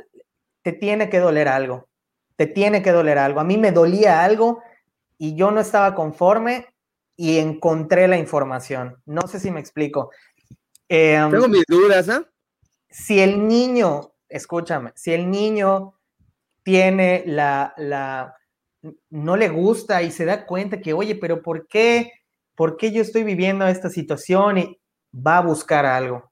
[0.62, 1.88] te tiene que doler algo,
[2.36, 3.40] te tiene que doler algo.
[3.40, 4.62] A mí me dolía algo
[5.16, 6.66] y yo no estaba conforme
[7.16, 9.02] y encontré la información.
[9.06, 10.10] No sé si me explico.
[10.88, 12.22] Em, Tengo mis dudas, ¿eh?
[12.90, 15.94] Si el niño, escúchame, si el niño
[16.62, 18.37] tiene la, la,
[19.10, 22.12] no le gusta y se da cuenta que, oye, pero ¿por qué?
[22.54, 24.58] ¿Por qué yo estoy viviendo esta situación?
[24.58, 24.78] Y
[25.14, 26.30] va a buscar algo,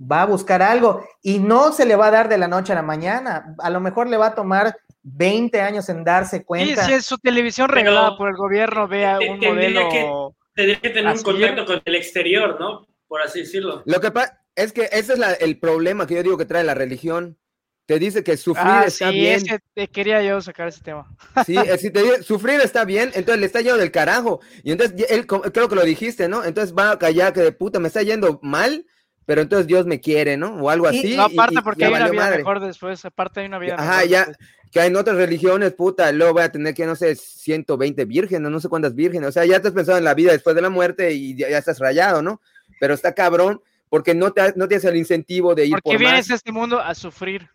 [0.00, 2.76] va a buscar algo y no se le va a dar de la noche a
[2.76, 3.54] la mañana.
[3.58, 6.82] A lo mejor le va a tomar 20 años en darse cuenta.
[6.82, 9.88] Sí, si es su televisión regalada por el gobierno, vea un modelo.
[9.90, 10.10] Que,
[10.54, 12.86] tendría que tener un contacto con el exterior, ¿no?
[13.06, 13.82] Por así decirlo.
[13.84, 16.74] Lo que pasa es que ese es el problema que yo digo que trae la
[16.74, 17.38] religión.
[17.86, 19.42] Te dice que sufrir ah, está sí, bien.
[19.74, 21.06] te quería yo sacar ese tema.
[21.44, 24.40] Sí, si te dice sufrir está bien, entonces le está yendo del carajo.
[24.62, 26.44] Y entonces él, creo que lo dijiste, ¿no?
[26.44, 28.86] Entonces va a callar que de puta me está yendo mal,
[29.26, 30.54] pero entonces Dios me quiere, ¿no?
[30.56, 31.14] O algo así.
[31.14, 34.28] No, aparte porque hay una vida mejor después, aparte hay una vida Ajá, ya,
[34.70, 38.50] que hay en otras religiones, puta, luego voy a tener que, no sé, 120 vírgenes,
[38.50, 40.70] no sé cuántas vírgenes, o sea, ya estás pensando en la vida después de la
[40.70, 42.40] muerte y ya, estás rayado, ¿no?
[42.80, 46.34] Pero está cabrón porque no, te, no tienes el incentivo de ir porque vienes a
[46.34, 47.48] este mundo a sufrir.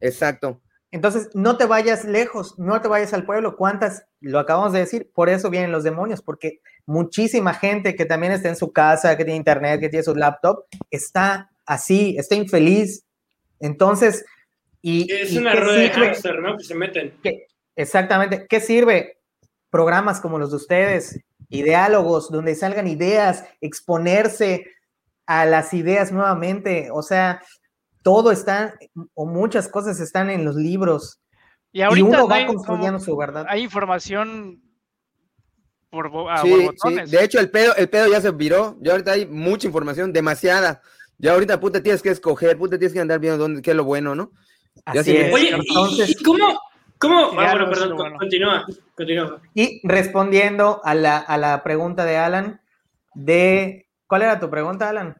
[0.00, 0.60] Exacto.
[0.92, 3.56] Entonces, no te vayas lejos, no te vayas al pueblo.
[3.56, 4.06] ¿Cuántas?
[4.20, 8.48] Lo acabamos de decir, por eso vienen los demonios, porque muchísima gente que también está
[8.48, 13.04] en su casa, que tiene internet, que tiene su laptop, está así, está infeliz.
[13.60, 14.24] Entonces,
[14.82, 16.56] y, es una rueda de hamster, ¿no?
[16.56, 17.14] Que se meten.
[17.76, 18.46] exactamente.
[18.48, 19.18] ¿Qué sirve?
[19.70, 21.20] Programas como los de ustedes,
[21.50, 24.66] ideálogos, donde salgan ideas, exponerse
[25.26, 26.88] a las ideas nuevamente.
[26.92, 27.42] O sea,
[28.02, 28.74] todo está,
[29.14, 31.20] o muchas cosas están en los libros.
[31.72, 33.46] Y, ahorita uno va construyendo su verdad.
[33.48, 34.60] Hay información
[35.90, 36.10] por,
[36.42, 37.10] sí, sí.
[37.10, 38.76] De hecho, el pedo, el pedo ya se viró.
[38.80, 40.80] Ya ahorita hay mucha información, demasiada.
[41.18, 43.84] Ya ahorita, puta, tienes que escoger, puta, tienes que andar viendo dónde, qué es lo
[43.84, 44.32] bueno, ¿no?
[44.86, 45.58] Oye,
[46.06, 46.58] ¿y, cómo?
[46.98, 47.30] ¿Cómo?
[47.38, 48.64] Ah, bueno, perdón, continúa,
[48.94, 49.42] continúa.
[49.54, 52.60] Y respondiendo a la, a la pregunta de Alan,
[53.14, 55.19] de ¿cuál era tu pregunta, Alan?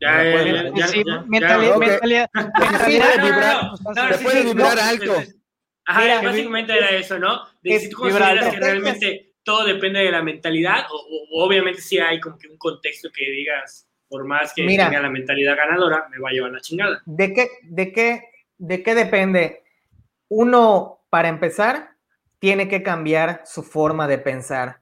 [0.00, 1.74] Ya, ya, ya, sí, mentalidad,
[4.22, 5.14] puedes vibrar alto.
[5.86, 7.42] Ajá, básicamente era eso, ¿no?
[7.62, 12.20] De si tú consideras que realmente todo depende de la mentalidad, o, obviamente si hay
[12.20, 16.28] como que un contexto que digas, por más que tenga la mentalidad ganadora, me va
[16.28, 17.02] a llevar la chingada.
[17.06, 18.22] ¿De qué, de qué
[18.58, 19.62] ¿de qué depende?
[20.28, 21.90] Uno, para empezar,
[22.38, 24.80] tiene que cambiar su forma de pensar.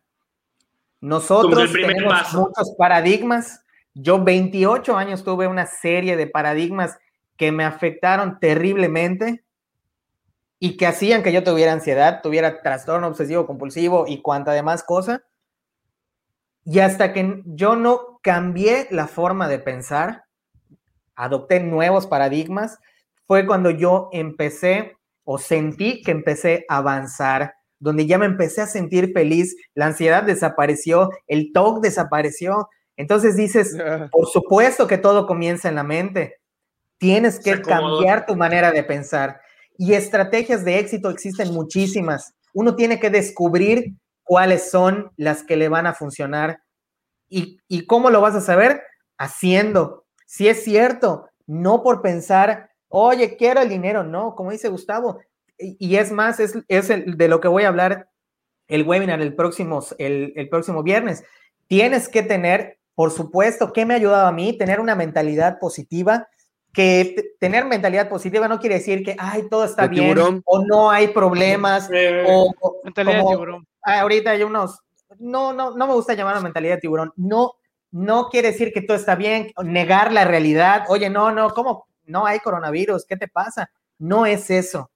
[1.01, 3.62] Nosotros tenemos muchos paradigmas.
[3.98, 6.98] Yo 28 años tuve una serie de paradigmas
[7.39, 9.43] que me afectaron terriblemente
[10.59, 15.24] y que hacían que yo tuviera ansiedad, tuviera trastorno obsesivo compulsivo y cuanta demás cosa.
[16.62, 20.24] Y hasta que yo no cambié la forma de pensar,
[21.14, 22.78] adopté nuevos paradigmas,
[23.24, 28.66] fue cuando yo empecé o sentí que empecé a avanzar, donde ya me empecé a
[28.66, 32.68] sentir feliz, la ansiedad desapareció, el TOC desapareció.
[32.97, 33.77] Entonces dices,
[34.10, 36.40] por supuesto que todo comienza en la mente.
[36.98, 39.40] Tienes que cambiar tu manera de pensar.
[39.77, 42.35] Y estrategias de éxito existen muchísimas.
[42.55, 43.93] Uno tiene que descubrir
[44.23, 46.60] cuáles son las que le van a funcionar.
[47.28, 48.82] ¿Y, y cómo lo vas a saber?
[49.18, 50.06] Haciendo.
[50.24, 55.20] Si es cierto, no por pensar oye, quiero el dinero, no, como dice Gustavo.
[55.59, 58.10] Y, es más, es, de lo que voy a hablar
[58.68, 61.24] el webinar el próximo, el, próximo viernes.
[61.66, 64.56] Tienes que tener, por supuesto, ¿qué me ha ayudado a mí?
[64.56, 66.28] Tener una mentalidad positiva,
[66.73, 71.09] que tener mentalidad positiva no quiere decir que, ay, todo está bien, o no hay
[71.09, 71.90] problemas,
[72.27, 73.68] o, mentalidad de tiburón.
[73.82, 74.81] ahorita hay unos,
[75.18, 77.52] no, no, no me gusta llamar mentalidad de tiburón, no,
[77.90, 82.24] no quiere decir que todo está bien, negar la realidad, oye, no, no, ¿cómo, no
[82.24, 83.70] hay coronavirus, ¿qué te pasa?
[83.98, 84.90] No es eso.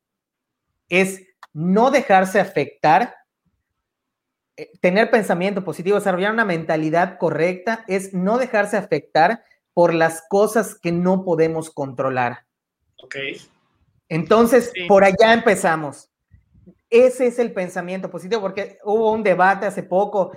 [0.88, 1.22] Es
[1.52, 3.14] no dejarse afectar,
[4.80, 10.92] tener pensamiento positivo, desarrollar una mentalidad correcta, es no dejarse afectar por las cosas que
[10.92, 12.44] no podemos controlar.
[13.02, 13.16] Ok.
[14.08, 16.10] Entonces, por allá empezamos.
[16.90, 20.32] Ese es el pensamiento positivo, porque hubo un debate hace poco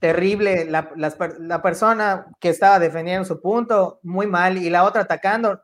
[0.00, 5.62] terrible, la, la, persona que estaba defendiendo su punto, muy mal, y la otra atacando.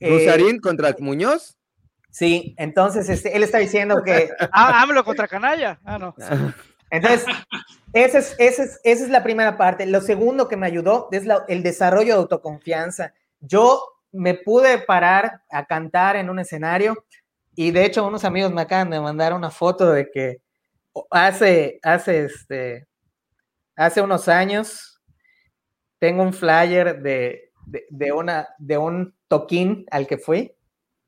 [0.00, 1.58] ¿Rosarín eh, contra Muñoz?
[2.10, 4.30] Sí, entonces este, él está diciendo que.
[4.52, 5.78] ah, AMLO contra Canalla.
[5.84, 6.14] Ah, no.
[6.90, 7.24] Entonces,
[7.92, 9.86] esa es, esa, es, esa es la primera parte.
[9.86, 13.14] Lo segundo que me ayudó es el desarrollo de autoconfianza.
[13.40, 13.82] Yo
[14.12, 17.04] me pude parar a cantar en un escenario
[17.56, 20.40] y de hecho unos amigos me acaban de mandar una foto de que
[21.10, 22.86] hace, hace, este,
[23.76, 25.00] hace unos años
[25.98, 27.52] tengo un flyer de,
[27.90, 30.52] de, una, de un toquín al que fui.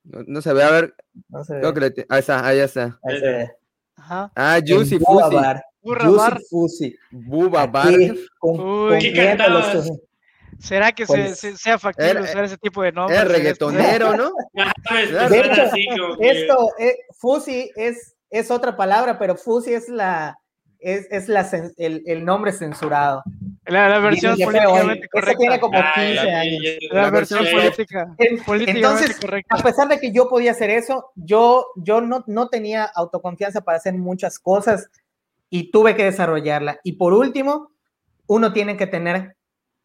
[0.04, 0.94] No, se ve, a ver.
[1.28, 2.06] No se ve.
[2.08, 2.98] ahí está, ahí está.
[3.02, 3.52] Ahí se ve.
[3.96, 4.30] Ajá.
[4.34, 5.36] Ah, Juicy Fusi.
[5.82, 6.96] Juicy Fusi.
[7.10, 7.94] Buba Bar.
[10.58, 13.20] ¿Será que se, sea factible usar ese tipo de nombres?
[13.20, 14.32] Es reggaetonero, ¿no?
[14.54, 20.38] de hecho, esto, eh, Fusi es, es otra palabra, pero Fusi es la,
[20.80, 23.22] es, es la, el, el, nombre censurado.
[23.66, 25.38] La, versión políticamente correcta.
[25.38, 26.62] tiene como 15 años.
[26.90, 29.56] La, versión política, Entonces, correcta.
[29.56, 33.78] a pesar de que yo podía hacer eso, yo, yo no, no tenía autoconfianza para
[33.78, 34.88] hacer muchas cosas
[35.50, 36.78] y tuve que desarrollarla.
[36.84, 37.72] Y por último,
[38.26, 39.36] uno tiene que tener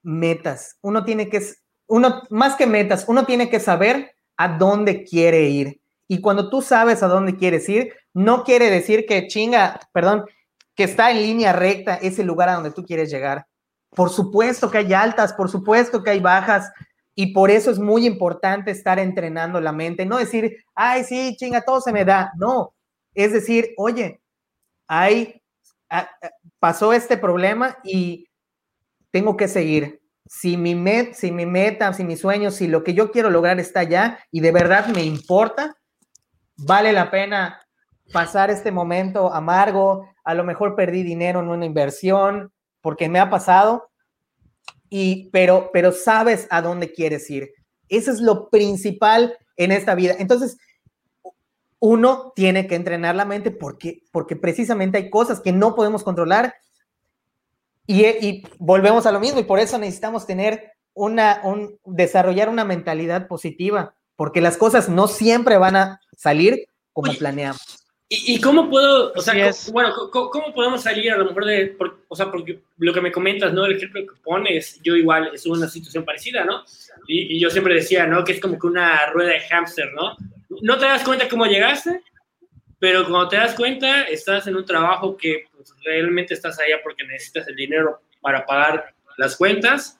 [0.03, 0.77] metas.
[0.81, 1.41] Uno tiene que,
[1.87, 5.81] uno, más que metas, uno tiene que saber a dónde quiere ir.
[6.07, 10.25] Y cuando tú sabes a dónde quieres ir, no quiere decir que chinga, perdón,
[10.81, 13.45] que está en línea recta ese lugar a donde tú quieres llegar.
[13.91, 16.71] Por supuesto que hay altas, por supuesto que hay bajas,
[17.13, 21.61] y por eso es muy importante estar entrenando la mente, no decir, ay, sí, chinga,
[21.61, 22.31] todo se me da.
[22.35, 22.73] No,
[23.13, 24.23] es decir, oye,
[24.87, 25.39] hay,
[26.57, 28.27] pasó este problema y
[29.11, 30.01] tengo que seguir.
[30.25, 33.59] Si mi, met, si mi meta, si mi sueño, si lo que yo quiero lograr
[33.59, 35.77] está allá y de verdad me importa,
[36.57, 37.60] vale la pena
[38.11, 42.51] pasar este momento amargo, a lo mejor perdí dinero en una inversión,
[42.81, 43.89] porque me ha pasado,
[44.89, 47.51] y, pero, pero sabes a dónde quieres ir.
[47.89, 50.15] Eso es lo principal en esta vida.
[50.19, 50.57] Entonces,
[51.79, 56.53] uno tiene que entrenar la mente porque, porque precisamente hay cosas que no podemos controlar
[57.87, 62.65] y, y volvemos a lo mismo y por eso necesitamos tener una, un, desarrollar una
[62.65, 67.80] mentalidad positiva, porque las cosas no siempre van a salir como planeamos.
[68.13, 71.77] ¿Y, cómo puedo, o sea, bueno, ¿cómo, podemos salir a lo mejor de,
[72.09, 73.65] o sea, porque lo que me comentas, ¿no?
[73.65, 76.65] El ejemplo que pones, yo igual es una situación parecida, ¿no?
[77.07, 78.25] Y, yo siempre decía, ¿no?
[78.25, 80.17] Que es como que una rueda de hámster, ¿no?
[80.61, 82.01] No te das cuenta cómo llegaste,
[82.79, 87.05] pero cuando te das cuenta, estás en un trabajo que pues, realmente estás allá porque
[87.05, 89.97] necesitas el dinero para pagar las cuentas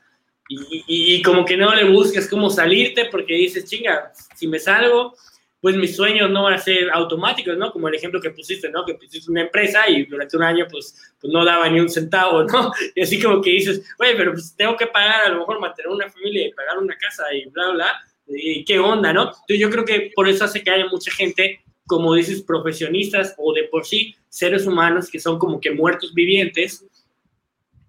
[0.50, 5.16] y, y, como que no le busques cómo salirte porque dices, chinga, si me salgo,
[5.62, 7.72] pues mis sueños no van a ser automáticos, ¿no?
[7.72, 8.84] Como el ejemplo que pusiste, ¿no?
[8.84, 12.44] Que pusiste una empresa y durante un año, pues, pues no daba ni un centavo,
[12.44, 12.72] ¿no?
[12.96, 15.92] Y así como que dices, oye, pero pues tengo que pagar a lo mejor mantener
[15.92, 19.24] una familia y pagar una casa y bla, bla, y qué onda, ¿no?
[19.24, 23.54] Entonces yo creo que por eso hace que haya mucha gente, como dices, profesionistas o
[23.54, 26.86] de por sí seres humanos que son como que muertos vivientes,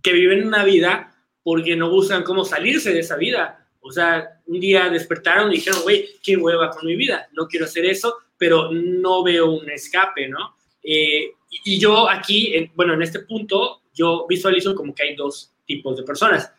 [0.03, 4.60] que viven una vida porque no buscan cómo salirse de esa vida o sea, un
[4.60, 8.70] día despertaron y dijeron, güey, qué hueva con mi vida, no quiero hacer eso, pero
[8.72, 10.56] no veo un escape, ¿no?
[10.82, 11.32] Eh,
[11.64, 16.02] y yo aquí, bueno, en este punto, yo visualizo como que hay dos tipos de
[16.02, 16.50] personas.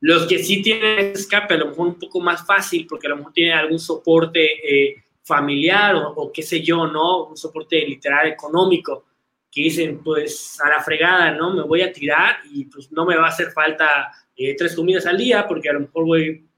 [0.00, 3.16] Los que sí tienen escape, a lo mejor un poco más fácil, porque a lo
[3.18, 7.26] mejor tienen algún soporte eh, familiar o, o, qué sé yo, ¿no?
[7.26, 9.04] Un soporte literal económico,
[9.50, 11.52] que dicen, pues a la fregada, ¿no?
[11.52, 15.06] Me voy a tirar y pues no me va a hacer falta eh, tres comidas
[15.06, 16.49] al día, porque a lo mejor voy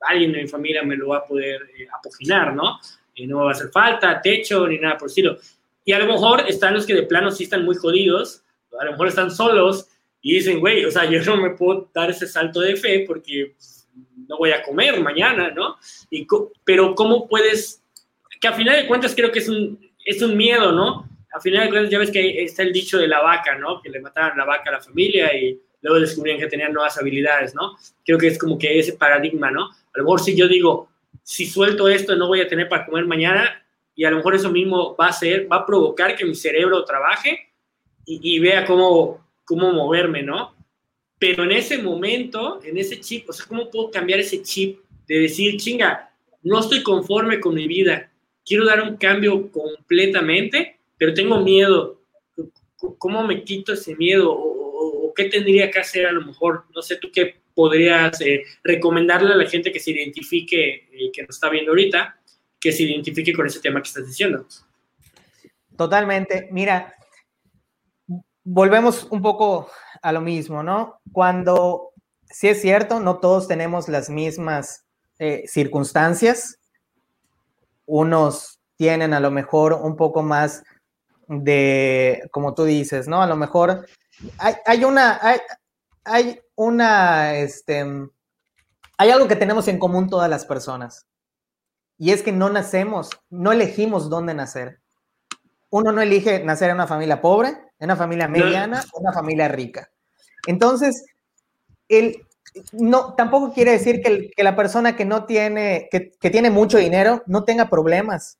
[0.00, 2.78] alguien de mi familia me lo va a poder eh, apoginar, ¿no?
[3.14, 5.38] Y no va a hacer falta, techo, ni nada por el estilo.
[5.84, 8.42] Y a lo mejor están los que de plano sí están muy jodidos,
[8.78, 9.88] a lo mejor están solos
[10.20, 13.52] y dicen, güey, o sea, yo no me puedo dar ese salto de fe porque
[13.54, 13.88] pues,
[14.28, 15.76] no voy a comer mañana, ¿no?
[16.10, 16.26] Y,
[16.64, 17.82] pero ¿cómo puedes,
[18.40, 21.08] que a final de cuentas creo que es un, es un miedo, ¿no?
[21.34, 23.80] A final de cuentas ya ves que está el dicho de la vaca, ¿no?
[23.80, 27.54] Que le mataron la vaca a la familia y luego descubrían que tenían nuevas habilidades,
[27.54, 27.76] ¿no?
[28.04, 29.64] Creo que es como que ese paradigma, ¿no?
[29.64, 30.88] A lo mejor si yo digo,
[31.22, 33.62] si suelto esto no voy a tener para comer mañana
[33.94, 36.84] y a lo mejor eso mismo va a ser, va a provocar que mi cerebro
[36.84, 37.52] trabaje
[38.04, 40.56] y, vea cómo, cómo moverme, ¿no?
[41.18, 45.20] Pero en ese momento, en ese chip, o sea, ¿cómo puedo cambiar ese chip de
[45.20, 46.10] decir, chinga,
[46.42, 48.10] no estoy conforme con mi vida,
[48.44, 52.00] quiero dar un cambio completamente, pero tengo miedo.
[52.98, 54.32] ¿Cómo me quito ese miedo?
[55.12, 56.64] ¿O, qué tendría que hacer a lo mejor?
[56.74, 61.22] No sé, tú qué podrías eh, recomendarle a la gente que se identifique, eh, que
[61.22, 62.18] nos está viendo ahorita,
[62.58, 64.46] que se identifique con ese tema que estás diciendo?
[65.76, 66.48] Totalmente.
[66.52, 66.94] Mira,
[68.44, 69.70] volvemos un poco
[70.00, 71.00] a lo mismo, ¿no?
[71.12, 71.90] Cuando,
[72.24, 74.84] sí es cierto, no todos tenemos las mismas
[75.18, 76.58] eh, circunstancias.
[77.84, 80.62] Unos tienen a lo mejor un poco más
[81.28, 83.22] de, como tú dices, ¿no?
[83.22, 83.86] A lo mejor
[84.38, 85.38] hay, hay una, hay,
[86.04, 87.84] hay una, este,
[88.98, 91.06] hay algo que tenemos en común todas las personas.
[91.98, 94.80] Y es que no nacemos, no elegimos dónde nacer.
[95.70, 99.48] Uno no elige nacer en una familia pobre, en una familia mediana, en una familia
[99.48, 99.90] rica.
[100.46, 101.04] Entonces,
[101.88, 102.26] el,
[102.72, 107.22] no, tampoco quiere decir que, la persona que no tiene, que, que, tiene mucho dinero
[107.26, 108.38] no tenga problemas.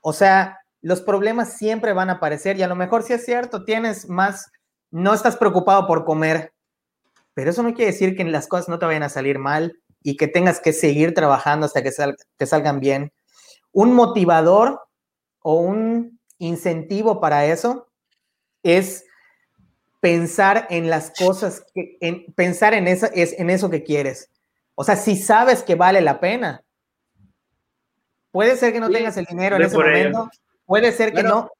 [0.00, 3.64] O sea, los problemas siempre van a aparecer y a lo mejor sí es cierto,
[3.64, 4.50] tienes más,
[4.96, 6.54] no estás preocupado por comer,
[7.34, 10.16] pero eso no quiere decir que las cosas no te vayan a salir mal y
[10.16, 11.92] que tengas que seguir trabajando hasta que
[12.38, 13.12] te salgan bien.
[13.72, 14.80] Un motivador
[15.40, 17.88] o un incentivo para eso
[18.62, 19.04] es
[20.00, 24.30] pensar en las cosas, que, en, pensar en, esa, es, en eso que quieres.
[24.76, 26.64] O sea, si sabes que vale la pena,
[28.30, 30.30] puede ser que no tengas el dinero en ese momento,
[30.64, 31.50] puede ser que no,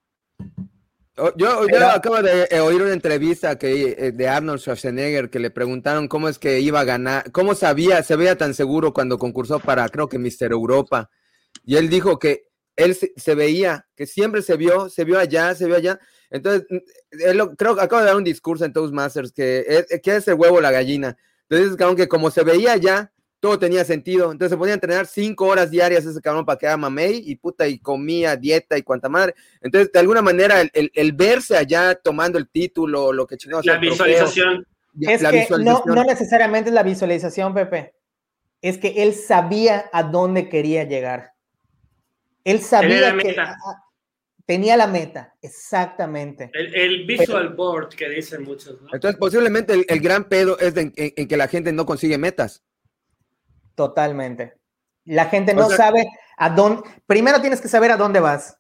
[1.37, 5.51] yo, yo acabo de eh, oír una entrevista que, eh, de Arnold Schwarzenegger que le
[5.51, 9.59] preguntaron cómo es que iba a ganar, cómo sabía, se veía tan seguro cuando concursó
[9.59, 11.11] para, creo que Mister Europa.
[11.65, 15.67] Y él dijo que él se, veía, que siempre se vio, se vio allá, se
[15.67, 15.99] vio allá.
[16.31, 16.77] Entonces, mm,
[17.25, 20.35] él creo que acaba de dar un discurso en Toastmasters que es, que es el
[20.35, 21.17] huevo la gallina.
[21.49, 24.33] Entonces, aunque como se veía allá, todo tenía sentido.
[24.33, 27.67] Entonces se podía entrenar cinco horas diarias ese cabrón para que haga mamey y puta,
[27.67, 29.35] y comía, dieta y cuanta madre.
[29.61, 33.67] Entonces, de alguna manera, el, verse allá tomando el título, lo que chingamos.
[33.67, 34.67] La visualización.
[35.01, 37.95] es que No, no necesariamente es la visualización, Pepe.
[38.63, 41.33] Es que él sabía a dónde quería llegar.
[42.45, 43.37] Él sabía que
[44.47, 46.51] tenía la meta, exactamente.
[46.55, 48.81] El, visual board que dicen muchos.
[48.81, 48.89] ¿no?
[48.93, 52.65] Entonces, posiblemente el, gran pedo es en, que la gente no consigue metas.
[53.77, 54.55] Totalmente.
[55.05, 56.83] La gente no sabe a dónde.
[57.07, 58.59] Primero tienes que saber a dónde vas.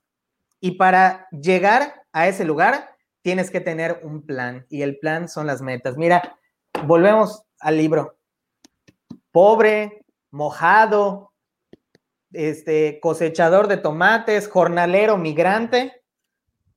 [0.60, 4.64] Y para llegar a ese lugar, tienes que tener un plan.
[4.68, 5.96] Y el plan son las metas.
[5.96, 6.38] Mira,
[6.84, 8.18] volvemos al libro.
[9.32, 11.32] Pobre, mojado,
[12.32, 16.02] este, cosechador de tomates, jornalero, migrante,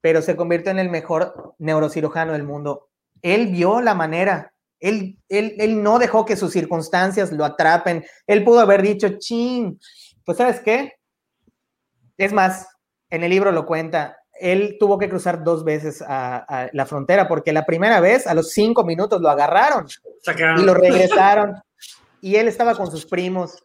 [0.01, 2.89] pero se convirtió en el mejor neurocirujano del mundo.
[3.21, 8.05] Él vio la manera él, él, no dejó que sus circunstancias lo atrapen.
[8.27, 9.79] Él pudo haber dicho, chin,
[10.25, 10.93] pues sabes qué?
[12.17, 12.67] Es más,
[13.09, 17.51] en el libro lo cuenta, él tuvo que cruzar dos veces a, la frontera porque
[17.51, 19.85] la primera vez, a los cinco minutos, lo agarraron
[20.57, 21.55] y lo regresaron.
[22.21, 23.61] y él estaba con sus primos.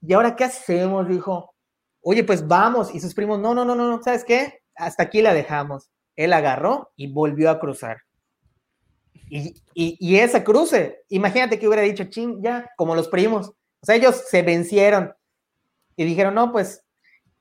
[0.00, 1.08] ¿Y ahora qué hacemos?
[1.08, 1.54] Dijo,
[2.00, 2.94] oye, pues vamos.
[2.94, 4.60] Y sus primos, no, no, no, no, ¿sabes qué?
[4.74, 5.88] Hasta aquí la dejamos.
[6.16, 8.05] Él agarró y volvió a cruzar.
[9.28, 13.48] Y, y, esa cruce, imagínate que hubiera dicho, ching, ya, como los primos.
[13.80, 15.14] O sea, ellos se vencieron
[15.96, 16.84] y dijeron, no, pues,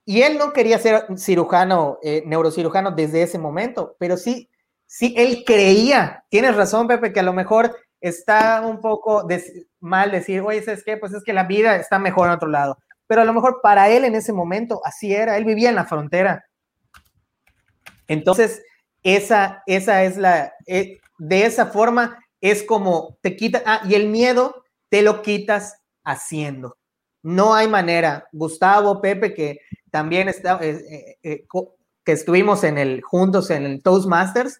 [0.06, 4.50] y él no quería ser cirujano, eh, neurocirujano desde ese momento, pero sí,
[4.86, 9.28] sí, él creía, tienes razón, Pepe, que a lo mejor está un poco
[9.80, 10.98] mal decir, oye, ¿sabes qué?
[10.98, 12.78] Pues es que la vida está mejor en otro lado.
[13.08, 15.86] Pero a lo mejor para él en ese momento así era, él vivía en la
[15.86, 16.46] frontera.
[18.08, 18.62] Entonces,
[19.04, 24.08] esa, esa es la, eh, de esa forma es como te quita, ah, y el
[24.08, 26.78] miedo te lo quitas haciendo.
[27.24, 28.28] No hay manera.
[28.32, 29.60] Gustavo, Pepe, que
[29.90, 31.46] también está, eh, eh, eh,
[32.04, 34.60] que estuvimos en el, juntos en el Toastmasters,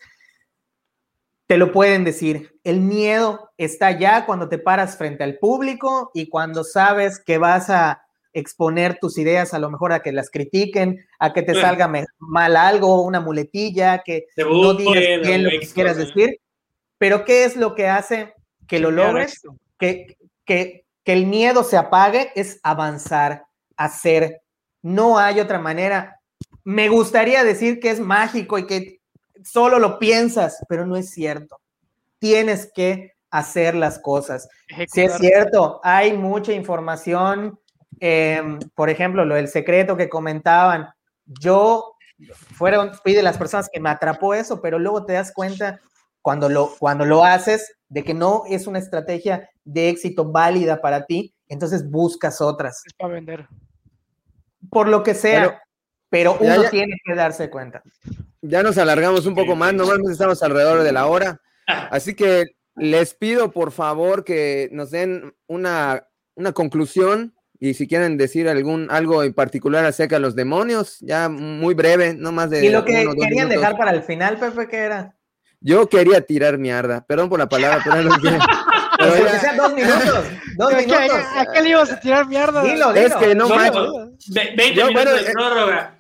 [1.48, 2.60] te lo pueden decir.
[2.64, 7.70] El miedo está ya cuando te paras frente al público y cuando sabes que vas
[7.70, 8.02] a
[8.34, 12.58] exponer tus ideas a lo mejor a que las critiquen, a que te salga mal
[12.58, 16.42] algo, una muletilla, que no digas bien lo que quieras decir.
[16.98, 18.34] Pero ¿qué es lo que hace
[18.68, 19.42] que lo logres?
[19.78, 23.46] Que, que, que el miedo se apague es avanzar,
[23.78, 24.42] hacer.
[24.82, 26.20] No hay otra manera.
[26.64, 29.00] Me gustaría decir que es mágico y que
[29.44, 31.60] solo lo piensas, pero no es cierto.
[32.20, 34.48] Tienes que hacer las cosas.
[34.88, 37.60] Si es cierto, hay mucha información,
[38.00, 40.88] em, por ejemplo, lo del secreto que comentaban.
[41.26, 41.96] Yo
[42.56, 45.82] fueron, fui de las personas que me atrapó eso, pero luego te das cuenta
[46.26, 51.06] cuando lo, cuando lo haces, de que no es una estrategia de éxito válida para
[51.06, 52.82] ti, entonces buscas otras.
[52.84, 53.48] Es para vender.
[54.72, 55.62] Por lo que sea,
[56.10, 57.84] pero, uno tiene que darse cuenta.
[58.42, 62.46] Ya nos alargamos un poco más, normalmente estamos alrededor de la hora, así que
[62.76, 68.90] les pido por favor que nos den una, una conclusión y si quieren decir algún
[68.90, 72.66] algo en particular acerca de los demonios, ya muy breve, no más de.
[72.66, 75.15] Y lo que querían dejar para el final, Pepe, ¿qué era?
[75.68, 78.16] Yo quería tirar mierda, perdón por la palabra, pero no
[79.42, 80.24] sean dos minutos.
[80.58, 81.02] Dos minutos.
[81.36, 82.62] ¿A qué le ibas a tirar mierda?
[82.64, 83.82] Dilo, Es que no manches.
[84.30, 85.96] ve- 20 Yo, minutos bueno, de eh, prórroga.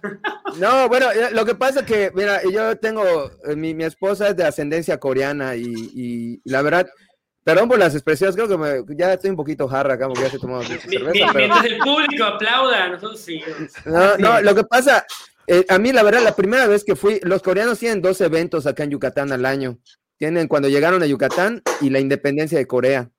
[0.57, 3.03] No, bueno, eh, lo que pasa es que, mira, yo tengo,
[3.47, 5.63] eh, mi, mi esposa es de ascendencia coreana y,
[5.95, 6.85] y la verdad,
[7.43, 10.29] perdón por las expresiones, creo que me- ya estoy un poquito jarra acá porque ya
[10.29, 11.33] se Mi- cerveza, pero...
[11.33, 13.41] Mientras el público aplauda, nosotros sí.
[13.85, 15.05] No, no, lo que pasa,
[15.47, 18.65] eh, a mí la verdad, la primera vez que fui, los coreanos tienen dos eventos
[18.67, 19.79] acá en Yucatán al año.
[20.17, 23.11] Tienen cuando llegaron a Yucatán y la independencia de Corea.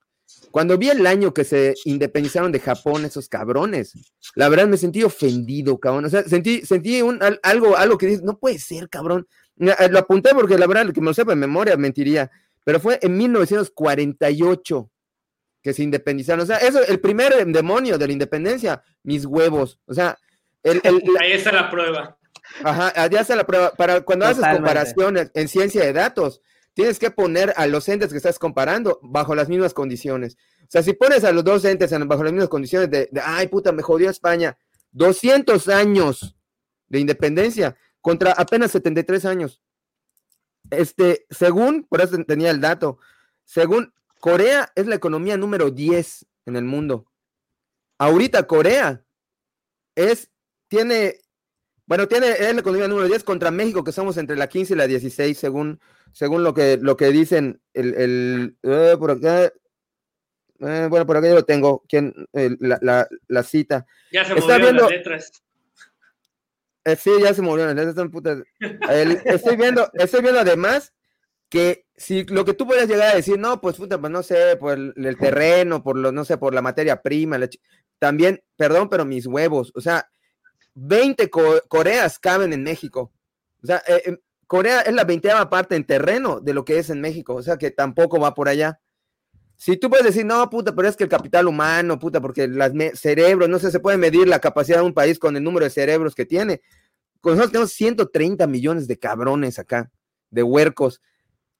[0.50, 3.92] Cuando vi el año que se independizaron de Japón, esos cabrones,
[4.34, 6.06] la verdad me sentí ofendido, cabrón.
[6.06, 9.26] O sea, sentí, sentí un, al- algo, algo que dices, no puede ser, cabrón.
[9.58, 12.30] Eh, Lo apunté porque la verdad, que me lo sepa en memoria, mentiría.
[12.64, 14.90] Pero fue en 1948
[15.62, 16.42] que se independizaron.
[16.42, 19.78] O sea, eso, el primer demonio de la independencia, mis huevos.
[19.86, 20.16] O sea,
[20.70, 22.18] el, el- la- Ahí está la prueba.
[22.62, 23.72] Ajá, ya está la prueba.
[23.72, 26.40] Para cuando haces comparaciones en ciencia de datos,
[26.74, 30.36] tienes que poner a los entes que estás comparando bajo las mismas condiciones.
[30.62, 33.20] O sea, si pones a los dos entes en- bajo las mismas condiciones de, de,
[33.24, 34.56] ay, puta, me jodió España,
[34.92, 36.36] 200 años
[36.88, 39.60] de independencia contra apenas 73 años.
[40.70, 42.98] Este, según, por eso tenía el dato,
[43.44, 47.06] según Corea es la economía número 10 en el mundo.
[47.98, 49.04] Ahorita Corea
[49.94, 50.30] es,
[50.68, 51.18] tiene
[51.88, 54.76] bueno, tiene es la economía número 10 contra México, que somos entre la 15 y
[54.76, 55.78] la 16, según,
[56.12, 59.44] según lo, que, lo que dicen el, el eh, por acá.
[59.44, 59.52] eh,
[60.90, 62.12] bueno, por acá yo lo tengo, ¿quién?
[62.32, 63.86] La, la- la cita.
[64.10, 65.30] Ya se Está movieron las viendo- letras.
[66.84, 67.78] Eh, sí, ya se murieron.
[67.78, 68.38] esas son putas.
[68.60, 70.92] El- estoy viendo, estoy viendo además
[71.48, 74.56] que si lo que tú puedes llegar a decir, no, pues puta, pues no sé,
[74.56, 77.48] por el, el terreno, por lo, no sé, por la materia prima, la
[78.00, 80.10] también, perdón, pero mis huevos, o sea,
[80.76, 83.12] 20 co- Coreas caben en México.
[83.62, 87.00] O sea, eh, Corea es la veinteava parte en terreno de lo que es en
[87.00, 88.78] México, o sea que tampoco va por allá.
[89.56, 92.74] Si tú puedes decir, no, puta, pero es que el capital humano, puta, porque las
[92.74, 95.64] me- cerebros, no sé, se puede medir la capacidad de un país con el número
[95.64, 96.60] de cerebros que tiene.
[97.22, 99.90] Con nosotros tenemos 130 millones de cabrones acá,
[100.30, 101.00] de huercos.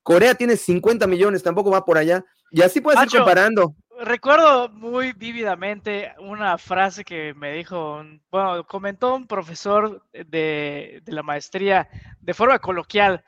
[0.03, 2.25] Corea tiene 50 millones, tampoco va por allá.
[2.53, 3.17] Y así puedes ir Macho.
[3.19, 3.75] comparando.
[3.99, 11.13] Recuerdo muy vívidamente una frase que me dijo, un- bueno, comentó un profesor de, de
[11.13, 11.89] la maestría
[12.21, 13.25] de forma coloquial.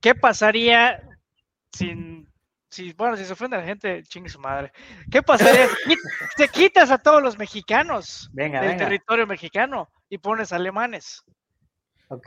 [0.00, 1.00] ¿Qué pasaría
[1.72, 2.28] sin,
[2.70, 4.72] si, bueno, si se ofende a la gente, chingue su madre?
[5.10, 5.94] ¿Qué pasaría si
[6.36, 8.84] si quitas a todos los mexicanos Venga, del venga.
[8.86, 11.22] territorio mexicano y pones alemanes?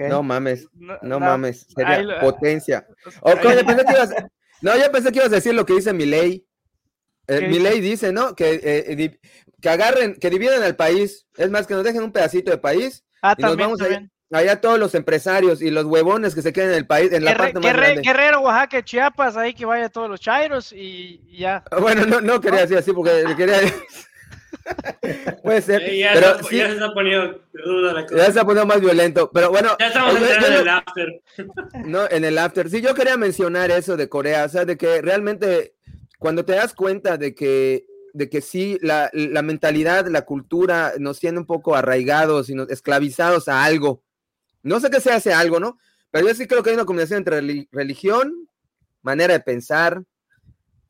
[0.08, 2.88] No mames, no, no, mames, sería lo- potencia.
[3.22, 4.16] O, coño, pensé que ibas-
[4.62, 6.46] no, yo pensé que ibas a decir lo que dice mi ley.
[7.28, 8.36] ¿Qué mi ley dice, ¿no?
[8.36, 9.18] Que, eh, di-
[9.62, 11.26] que agarren, que dividan al país.
[11.38, 13.04] Es más, que nos dejen un pedacito de país.
[13.22, 13.90] Ah, Y nos vamos allá.
[13.92, 14.12] también.
[14.32, 17.36] Allá todos los empresarios y los huevones que se queden en el país, en la
[17.38, 18.02] parte más Guerre- grande.
[18.02, 21.64] Guerrero, Oaxaca, Chiapas, ahí que vaya todos los chairos y, y ya.
[21.80, 23.60] Bueno, no, no quería decir así porque quería.
[25.44, 25.82] Puede ser.
[25.84, 28.32] Eh, ya, pero está- sí, ya se está poniendo ruda la ya cosa.
[28.32, 29.30] se ha ponido más violento.
[29.34, 31.22] Pero bueno, Ya estamos eh, yo- en el after.
[31.86, 32.70] No, en el after.
[32.70, 35.73] Sí, yo quería mencionar eso de Corea, o sea, de que realmente
[36.24, 41.20] cuando te das cuenta de que, de que sí, la, la mentalidad, la cultura nos
[41.20, 44.02] tiene un poco arraigados y nos, esclavizados a algo.
[44.62, 45.78] No sé qué sea ese algo, ¿no?
[46.12, 48.48] Pero yo sí creo que hay una combinación entre reli- religión,
[49.02, 50.02] manera de pensar,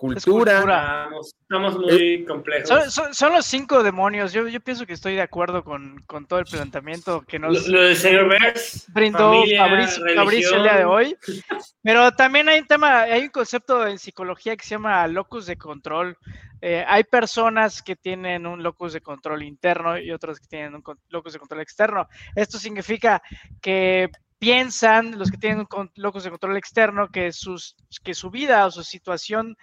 [0.07, 0.55] cultura.
[0.57, 1.03] cultura.
[1.03, 2.67] Estamos, estamos muy complejos.
[2.69, 4.33] Son, son- son los cinco demonios.
[4.33, 7.81] Yo, yo pienso que estoy de acuerdo con, con todo el planteamiento que nos lo
[7.81, 11.15] del señor Bers, brindó familia, Fabricio, Fabricio el día de hoy.
[11.83, 15.57] Pero también hay un tema, hay un concepto en psicología que se llama locus de
[15.57, 16.17] control.
[16.61, 20.83] Eh, hay personas que tienen un locus de control interno y otros que tienen un
[21.09, 22.07] locus de control externo.
[22.35, 23.21] Esto significa
[23.61, 24.09] que
[24.39, 28.71] piensan, los que tienen un locus de control externo, que, sus, que su vida o
[28.71, 29.55] su situación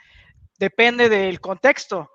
[0.61, 2.11] depende del contexto.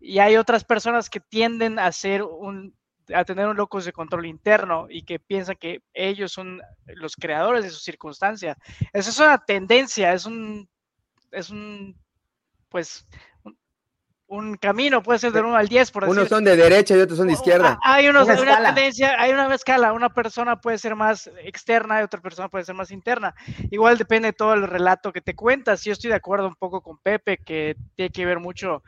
[0.00, 2.74] Y hay otras personas que tienden a ser un
[3.12, 7.64] a tener un locus de control interno y que piensan que ellos son los creadores
[7.64, 8.56] de su circunstancia.
[8.92, 10.68] Esa es una tendencia, es un,
[11.32, 12.00] es un,
[12.68, 13.06] pues,
[14.32, 16.28] un, camino, puede ser de 1 al 10, por Unos decir.
[16.30, 17.78] son de derecha y otros son de izquierda.
[17.82, 18.74] Ah, Hay unos, Una hay una escala.
[18.74, 22.74] tendencia, hay una escala, una persona puede ser más externa y otra persona puede ser
[22.74, 23.34] más interna.
[23.70, 25.84] Igual depende de todo el relato que te cuentas.
[25.84, 28.82] Yo estoy de acuerdo un poco con Pepe, que tiene que ver mucho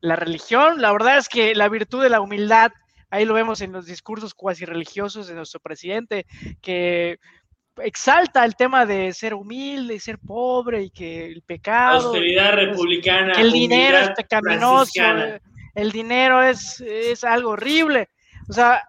[0.00, 0.80] la religión.
[0.80, 2.72] La verdad es que la virtud de la humildad,
[3.10, 6.26] ahí lo vemos en los discursos cuasi religiosos de nuestro presidente,
[6.60, 7.18] que
[7.82, 13.32] exalta el tema de ser humilde y ser pobre y que el pecado Austeridad republicana.
[13.34, 14.92] que el dinero es pecaminoso,
[15.36, 15.40] eh,
[15.74, 18.08] el dinero es, es algo horrible.
[18.48, 18.82] O sea,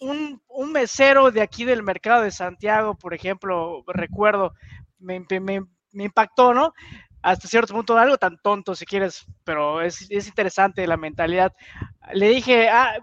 [0.00, 4.52] un, un mesero de aquí del mercado de Santiago, por ejemplo, recuerdo,
[4.98, 5.24] me-
[5.92, 6.72] me impactó, ¿no?
[7.22, 11.54] hasta cierto punto algo tan tonto si quieres, pero es, es interesante la mentalidad.
[12.12, 12.98] Le dije, ah,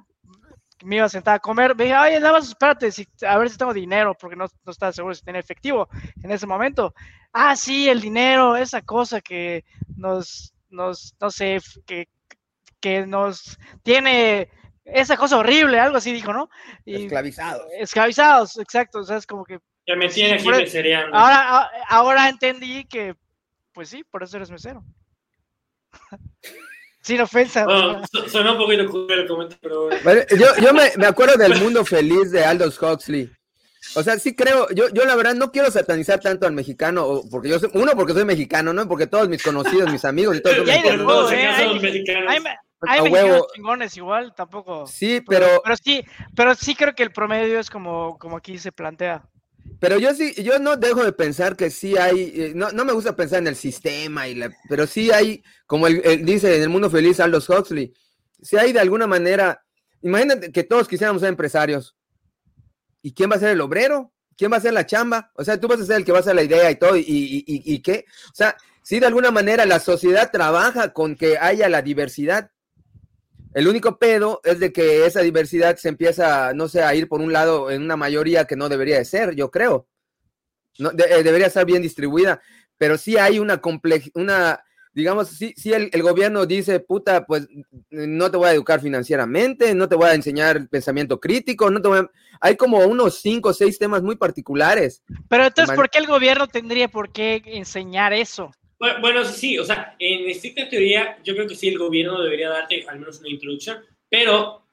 [0.83, 2.89] me iba a sentar a comer, me dije, oye, nada más espérate,
[3.27, 5.87] a ver si tengo dinero, porque no, no estaba seguro si tenía efectivo
[6.23, 6.93] en ese momento.
[7.33, 9.63] Ah, sí, el dinero, esa cosa que
[9.95, 12.07] nos, nos no sé, que,
[12.79, 14.49] que nos tiene
[14.85, 16.49] esa cosa horrible, algo así dijo, ¿no?
[16.85, 17.67] esclavizados.
[17.77, 19.59] Esclavizados, exacto, o sea, es como que...
[19.85, 20.47] Que me tiene aquí
[21.11, 23.15] Ahora, ahora entendí que,
[23.73, 24.83] pues sí, por eso eres mesero.
[27.01, 27.65] Sin ofensa.
[28.27, 29.89] sonó un poquito cruel el comentario, pero...
[30.37, 33.29] yo, yo me, me, acuerdo del mundo feliz de Aldous Huxley.
[33.95, 37.49] O sea, sí creo, yo, yo la verdad no quiero satanizar tanto al mexicano, porque
[37.49, 38.87] yo soy, uno porque soy mexicano, ¿no?
[38.87, 41.31] Porque todos mis conocidos, mis amigos y todos son mexicanos.
[41.31, 41.47] ¿eh?
[41.47, 41.67] Hay,
[42.87, 44.85] hay, mexicanos chingones igual, tampoco.
[44.85, 45.47] Sí, pero...
[45.63, 45.75] pero...
[45.77, 46.03] sí,
[46.35, 49.23] pero sí creo que el promedio es como, como aquí se plantea.
[49.81, 52.93] Pero yo sí, yo no dejo de pensar que sí hay, eh, no, no me
[52.93, 56.69] gusta pensar en el sistema, y la, pero sí hay, como él, dice en el
[56.69, 57.91] mundo feliz Aldous Huxley,
[58.43, 59.65] sí hay de alguna manera,
[60.03, 61.97] imagínate que todos quisiéramos ser empresarios.
[63.01, 64.13] ¿Y quién va a ser el obrero?
[64.37, 65.31] ¿Quién va a ser la chamba?
[65.33, 66.95] O sea, tú vas a ser el que va a hacer la idea y todo,
[66.95, 68.05] y, y, y, qué.
[68.27, 72.51] O sea, sí, de alguna manera la sociedad trabaja con que haya la diversidad,
[73.53, 77.21] el único pedo es de que esa diversidad se empieza, no sé, a ir por
[77.21, 79.87] un lado en una mayoría que no debería de ser, yo creo.
[80.79, 82.41] No, eh, debería estar bien distribuida,
[82.77, 84.63] pero sí hay una compleja, una,
[84.93, 87.47] digamos, sí, sí el, gobierno dice, puta, pues
[87.89, 91.87] no te voy a educar financieramente, no te voy a enseñar pensamiento crítico, no te
[91.89, 92.07] voy
[92.39, 95.03] Hay como unos cinco o seis temas muy particulares.
[95.27, 98.51] Pero entonces, ¿por qué el gobierno tendría por qué enseñar eso?
[98.99, 102.83] Bueno, sí, o sea, en estricta teoría, yo creo que sí, el gobierno debería darte
[102.87, 103.77] al menos una introducción,
[104.09, 104.63] pero,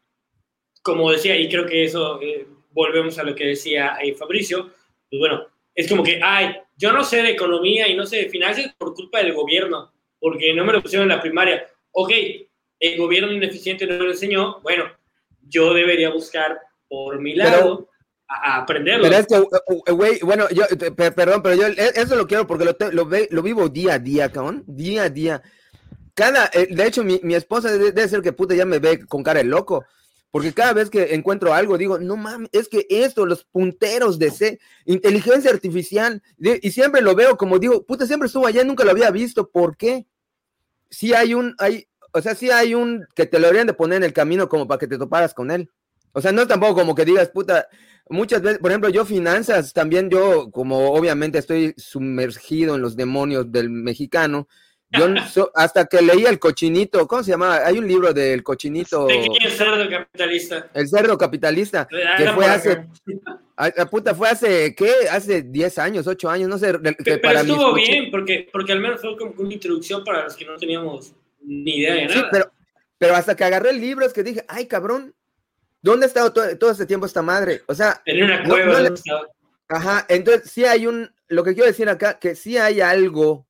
[0.81, 4.71] como decía, y creo que eso, eh, volvemos a lo que decía eh, Fabricio,
[5.11, 8.31] pues bueno, es como que, ay, yo no sé de economía y no sé de
[8.31, 11.69] finanzas por culpa del gobierno, porque no me lo pusieron en la primaria.
[11.93, 12.11] Ok,
[12.81, 14.91] el gobierno ineficiente no me lo enseñó, bueno,
[15.43, 16.59] yo debería buscar
[16.89, 17.91] por mi lado
[18.29, 19.05] aprenderlo.
[19.05, 20.65] Pero es que, uh, uh, güey, bueno, yo,
[20.95, 24.31] perdón, pero yo e, eso lo quiero porque lo, lo, lo vivo día a día,
[24.31, 25.43] cabrón, día a día.
[26.15, 29.23] Cada, eh, de hecho, mi, mi esposa debe, ser que puta ya me ve con
[29.23, 29.85] cara de loco.
[30.31, 34.31] Porque cada vez que encuentro algo, digo, no mames, es que esto, los punteros de
[34.31, 38.91] C, inteligencia artificial, y siempre lo veo como digo, puta, siempre estuvo allá, nunca lo
[38.91, 40.07] había visto, ¿por qué?
[40.91, 43.99] Si hay un, hay, o sea, si hay un que te lo deberían de poner
[43.99, 45.71] en el camino como para que te toparas con él.
[46.13, 47.69] O sea, no tampoco como que digas, puta,
[48.09, 53.51] muchas veces, por ejemplo, yo finanzas, también yo, como obviamente estoy sumergido en los demonios
[53.53, 54.49] del mexicano,
[54.91, 55.07] yo
[55.55, 57.59] hasta que leí el cochinito, ¿cómo se llama?
[57.59, 59.09] Hay un libro del cochinito.
[59.09, 60.69] el cerdo capitalista.
[60.75, 62.87] El cerdo capitalista, que fue hace,
[63.57, 64.93] a, puta, fue hace, ¿qué?
[65.11, 66.73] Hace 10 años, 8 años, no sé.
[66.79, 70.45] pero, para estuvo bien, porque, porque al menos fue como una introducción para los que
[70.45, 71.13] no teníamos
[71.43, 72.15] ni idea de nada.
[72.15, 72.53] Sí, pero,
[72.99, 75.15] pero hasta que agarré el libro es que dije, ay, cabrón,
[75.81, 77.63] ¿Dónde ha estado todo, este tiempo esta madre?
[77.67, 78.95] O sea, en una cueva.
[79.69, 83.47] Ajá, entonces sí hay un, lo que quiero decir acá, que sí hay algo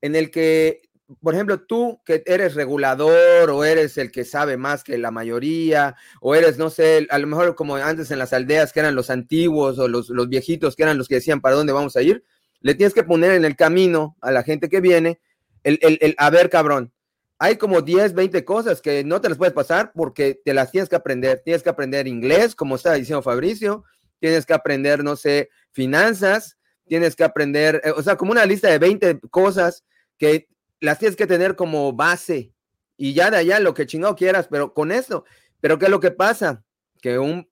[0.00, 0.82] en el que,
[1.20, 5.96] por ejemplo, tú que eres regulador o eres el que sabe más que la mayoría,
[6.20, 9.10] o eres, no sé, a lo mejor como antes en las aldeas que eran los
[9.10, 12.22] antiguos o los, los viejitos que eran los que decían para dónde vamos a ir,
[12.60, 15.20] le tienes que poner en el camino a la gente que viene
[15.64, 16.92] el, el, el a ver, cabrón,
[17.38, 20.88] hay como 10, 20 cosas que no te las puedes pasar porque te las tienes
[20.88, 21.42] que aprender.
[21.44, 23.84] Tienes que aprender inglés, como estaba diciendo Fabricio,
[24.20, 26.56] tienes que aprender, no sé, finanzas,
[26.86, 29.84] tienes que aprender, eh, o sea, como una lista de 20 cosas
[30.18, 30.48] que
[30.80, 32.52] las tienes que tener como base
[32.96, 35.24] y ya de allá lo que chingado quieras, pero con esto.
[35.60, 36.64] Pero ¿qué es lo que pasa?
[37.02, 37.48] Que un,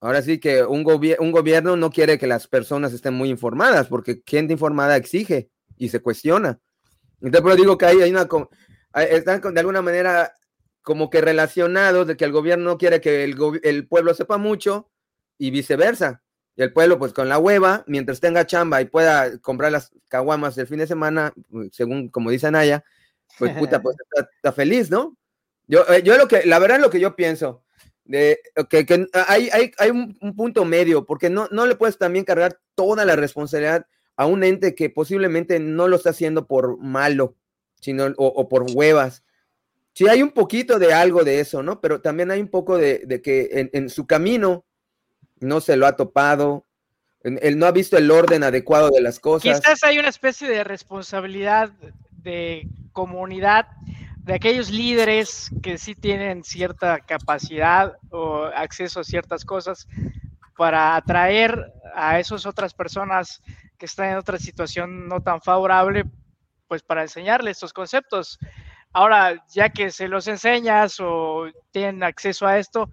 [0.00, 0.84] ahora sí que un,
[1.18, 5.48] un gobierno no quiere que las personas estén muy informadas porque gente informada exige
[5.78, 6.60] y se cuestiona.
[7.22, 8.28] Entonces, pero digo que hay, hay una
[9.02, 10.34] están de alguna manera
[10.82, 14.88] como que relacionados de que el gobierno no quiere que el, pueblo sepa mucho
[15.36, 16.22] y viceversa.
[16.54, 20.54] Y el pueblo, pues con la hueva, mientras tenga chamba y pueda comprar las caguamas
[20.54, 21.34] del fin de semana,
[21.72, 22.84] según como dice Anaya,
[23.36, 23.96] pues puta, pues
[24.36, 25.16] está, feliz, ¿no?
[25.66, 27.64] Yo, eh, yo lo que, la verdad, lo que yo pienso,
[28.04, 28.38] de
[28.70, 32.24] que, que hay, hay, hay un, un, punto medio, porque no, no le puedes también
[32.24, 33.86] cargar toda la responsabilidad
[34.16, 37.34] a un ente que posiblemente no lo está haciendo por malo,
[37.80, 39.22] sino, o, por huevas.
[39.92, 41.80] Sí hay un poquito de algo de eso, ¿no?
[41.80, 44.64] Pero también hay un poco de, que en, su camino
[45.40, 46.66] no se lo ha topado,
[47.22, 49.60] él no ha visto el orden adecuado de las cosas.
[49.60, 51.70] Quizás hay una especie de responsabilidad
[52.10, 53.68] de comunidad
[54.26, 59.86] de aquellos líderes que sí tienen cierta capacidad o acceso a ciertas cosas
[60.56, 63.40] para atraer a esas otras personas
[63.78, 66.04] que están en otra situación no tan favorable
[66.68, 68.38] pues para enseñarle estos conceptos.
[68.92, 72.90] Ahora, ya que se los enseñas o tienen acceso a esto,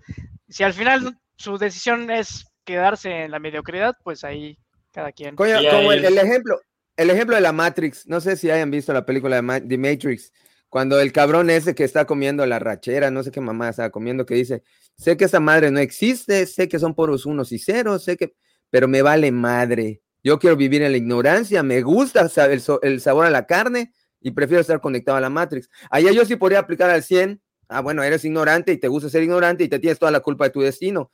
[0.50, 4.58] si al final su decisión es quedarse en la mediocridad, pues ahí
[4.92, 5.36] cada quien.
[5.36, 5.48] como
[5.92, 6.60] el, ejemplo,
[6.96, 10.32] el ejemplo de la Matrix, no sé si hayan visto la película de The Matrix,
[10.70, 14.26] cuando el cabrón ese que está comiendo la rachera, no sé qué mamá está comiendo,
[14.26, 14.64] que dice,
[14.98, 18.36] sé que esa madre no existe, sé que son poros unos y ceros, sé que,
[18.70, 20.02] pero me vale madre.
[20.24, 22.30] Yo quiero vivir en la ignorancia, me gusta
[22.82, 23.92] el, sabor a la carne
[24.22, 25.70] y prefiero estar conectado a la Matrix.
[25.90, 29.24] Allá yo sí podría aplicar al 100, ah, bueno, eres ignorante y te gusta ser
[29.24, 31.12] ignorante y te tienes toda la culpa de tu destino.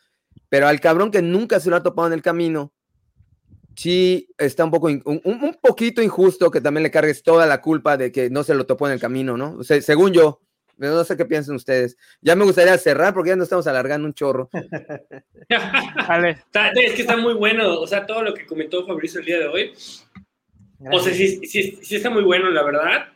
[0.48, 2.72] Pero al cabrón que nunca se lo ha topado en el camino,
[3.76, 8.11] sí está un poco, un, poquito injusto que también le cargues toda la culpa de
[8.11, 9.56] que no se lo topó en el camino, ¿no?
[9.57, 10.41] O sea, según yo,
[10.88, 11.97] no sé qué piensan ustedes.
[12.22, 14.49] Ya me gustaría cerrar porque ya nos estamos alargando un chorro.
[16.76, 19.47] Es que está muy bueno, o sea, todo lo que comentó Fabricio el día de
[19.47, 19.73] hoy.
[20.91, 23.10] O sea, sí, sí, está muy bueno, la verdad.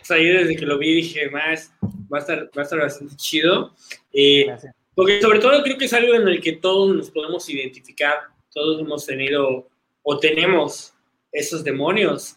[0.00, 1.72] O sea, yo desde que lo vi dije, más,
[2.12, 3.74] va a estar, va a estar bastante chido.
[4.12, 4.46] Eh,
[4.94, 8.14] porque sobre todo creo que es algo en el que todos nos podemos identificar.
[8.52, 9.68] Todos hemos tenido
[10.02, 10.94] o tenemos
[11.32, 12.36] esos demonios,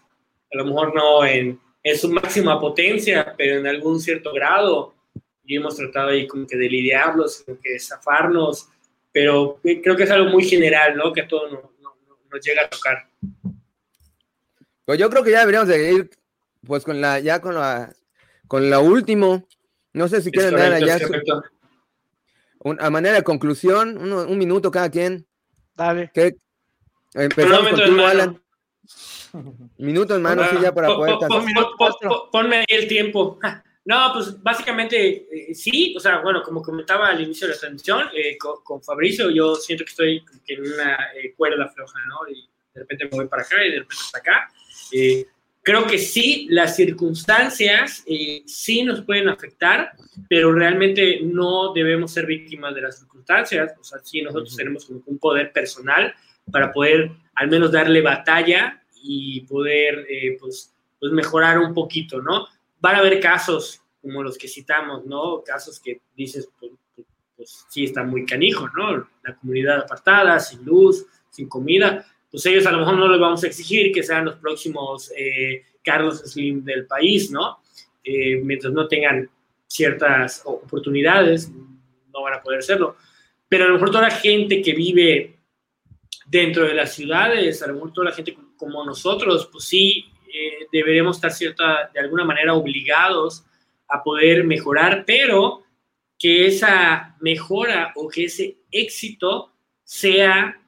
[0.51, 4.93] a lo mejor no en, en su máxima potencia, pero en algún cierto grado,
[5.43, 8.69] y hemos tratado ahí como que de lidiarlos, como que de zafarnos,
[9.11, 11.11] pero creo que es algo muy general, ¿no?
[11.11, 11.63] Que a todos nos,
[12.29, 13.07] nos, llega a tocar.
[14.85, 16.09] Pues yo creo que ya deberíamos de ir,
[16.65, 17.93] pues con la, ya con la,
[18.47, 19.47] con la último,
[19.93, 20.99] no sé si quieren dar allá
[22.79, 25.25] a manera de conclusión, un minuto cada quien.
[25.75, 26.11] Dale.
[26.13, 26.35] ¿Qué,
[27.13, 28.41] Empezamos contigo, Alan.
[29.77, 31.15] Minuto en mano, sí, ya para poder...
[32.31, 33.39] ponme ahí el tiempo.
[33.83, 38.09] No, pues básicamente eh, sí, o sea, bueno, como comentaba al inicio de la transmisión,
[38.13, 42.29] eh, con, Fabricio yo siento que estoy en una eh, cuerda floja, ¿no?
[42.29, 44.51] Y de repente me voy para acá y de repente hasta acá.
[45.63, 48.03] creo que sí, las circunstancias
[48.45, 49.93] sí nos pueden afectar,
[50.29, 55.01] pero realmente no debemos ser víctimas de las circunstancias, o sea, sí nosotros tenemos como
[55.07, 56.13] un poder personal
[56.51, 62.47] para poder al menos darle batalla y poder eh, pues, pues mejorar un poquito, ¿no?
[62.79, 65.43] Van a haber casos como los que citamos, ¿no?
[65.43, 67.07] Casos que dices, pues, pues,
[67.37, 69.07] pues, sí está muy canijo, ¿no?
[69.23, 73.43] La comunidad apartada, sin luz, sin comida, pues ellos a lo mejor no les vamos
[73.43, 77.59] a exigir que sean los próximos eh, Carlos Slim del país, ¿no?
[78.03, 79.29] Eh, mientras no tengan
[79.67, 82.95] ciertas oportunidades, no van a poder serlo.
[83.49, 85.35] Pero a lo mejor toda la gente que vive
[86.25, 90.67] dentro de las ciudades, a lo mejor toda la gente como nosotros, pues sí, eh,
[90.71, 93.43] deberemos estar cierta, de alguna manera obligados
[93.87, 95.63] a poder mejorar, pero
[96.19, 99.51] que esa mejora o que ese éxito
[99.83, 100.61] sea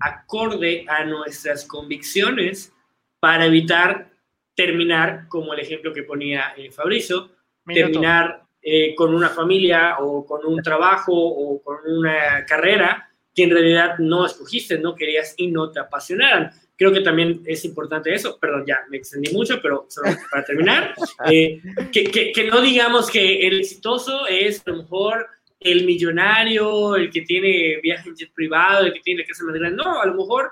[0.00, 2.72] acorde a nuestras convicciones
[3.20, 4.10] para evitar
[4.54, 7.30] terminar, como el ejemplo que ponía eh, Fabricio,
[7.66, 13.07] terminar eh, con una familia o con un trabajo o con una carrera
[13.38, 16.50] que en realidad no escogiste, no querías y no te apasionaran.
[16.76, 20.92] Creo que también es importante eso, perdón, ya me extendí mucho, pero solo para terminar,
[21.30, 21.62] eh,
[21.92, 25.28] que, que, no digamos que el exitoso es a lo mejor
[25.60, 29.84] el millonario, el que tiene viaje en jet privado, el que tiene casa más grande.
[29.84, 30.50] No, a lo mejor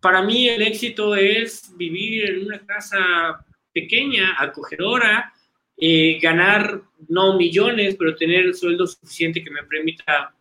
[0.00, 3.44] para mí el éxito es vivir en una casa
[3.74, 5.34] pequeña, acogedora,
[5.76, 10.34] eh, ganar no millones, pero tener el sueldo suficiente que me permita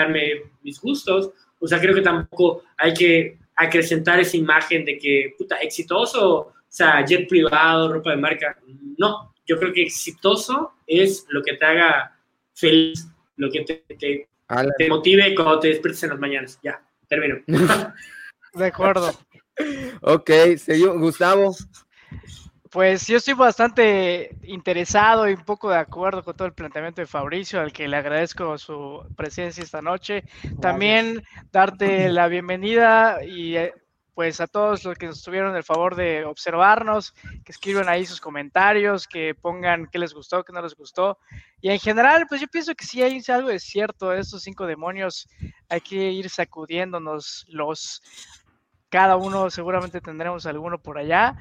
[0.00, 1.30] darme mis gustos.
[1.58, 6.52] O sea, creo que tampoco hay que acrecentar esa imagen de que, puta, exitoso, o
[6.68, 8.58] sea, jet privado, ropa de marca.
[8.96, 12.16] No, yo creo que exitoso es lo que te haga
[12.54, 14.28] feliz, lo que te, te,
[14.78, 16.58] te motive cuando te despiertes en las mañanas.
[16.62, 17.36] Ya, termino.
[18.54, 19.10] De acuerdo.
[20.02, 21.54] ok, señor Gustavo.
[22.70, 27.06] Pues yo estoy bastante interesado y un poco de acuerdo con todo el planteamiento de
[27.06, 30.24] Fabricio, al que le agradezco su presencia esta noche.
[30.60, 33.74] También darte la bienvenida y eh,
[34.12, 37.12] pues a todos los que nos tuvieron el favor de observarnos,
[37.44, 41.18] que escriban ahí sus comentarios, que pongan qué les gustó, qué no les gustó.
[41.62, 45.26] Y en general, pues yo pienso que sí hay algo de cierto, estos cinco demonios
[45.70, 48.02] hay que ir sacudiéndonos los,
[48.90, 51.34] cada uno seguramente tendremos alguno por allá.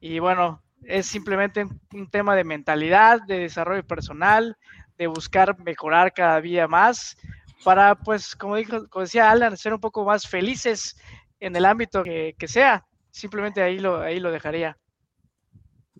[0.00, 4.56] Y bueno, es simplemente un tema de mentalidad, de desarrollo personal,
[4.98, 7.16] de buscar mejorar cada día más
[7.64, 10.96] para, pues, como, dijo, como decía Alan, ser un poco más felices
[11.40, 12.84] en el ámbito que, sea.
[13.10, 14.76] Simplemente ahí lo, ahí lo dejaría.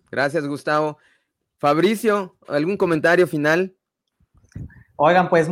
[0.09, 0.97] Gracias, Gustavo.
[1.57, 3.75] Fabricio, ¿algún comentario final?
[4.95, 5.49] Oigan, pues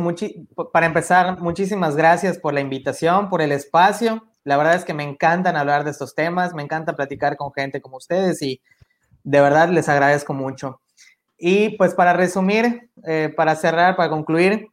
[0.72, 4.26] para empezar, muchísimas gracias por la invitación, por el espacio.
[4.44, 7.80] La verdad es que me encantan hablar de estos temas, me encanta platicar con gente
[7.80, 8.60] como ustedes y
[9.24, 10.80] De verdad les agradezco mucho.
[11.36, 14.68] Y pues para resumir, eh, para cerrar, para concluir,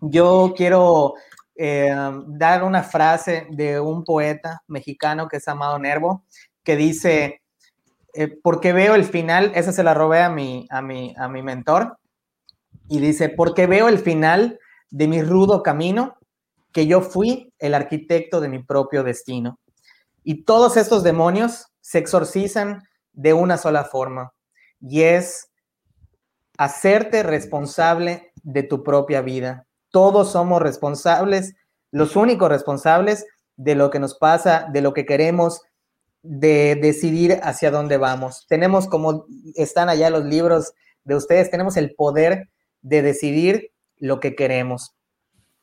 [0.00, 1.14] yo quiero
[1.56, 1.94] eh,
[2.26, 6.24] dar una frase de un poeta mexicano que es Amado Nervo,
[6.64, 7.42] que dice,
[8.12, 11.42] eh, porque veo el final, esa se la robé a mi, a, mi, a mi
[11.42, 11.98] mentor,
[12.88, 14.58] y dice, porque veo el final
[14.90, 16.16] de mi rudo camino,
[16.72, 19.60] que yo fui el arquitecto de mi propio destino.
[20.24, 22.82] Y todos estos demonios se exorcizan
[23.14, 24.34] de una sola forma,
[24.80, 25.48] y es
[26.58, 29.66] hacerte responsable de tu propia vida.
[29.90, 31.54] Todos somos responsables,
[31.90, 33.26] los únicos responsables
[33.56, 35.62] de lo que nos pasa, de lo que queremos,
[36.22, 38.46] de decidir hacia dónde vamos.
[38.48, 40.72] Tenemos, como están allá los libros
[41.04, 42.48] de ustedes, tenemos el poder
[42.82, 44.94] de decidir lo que queremos.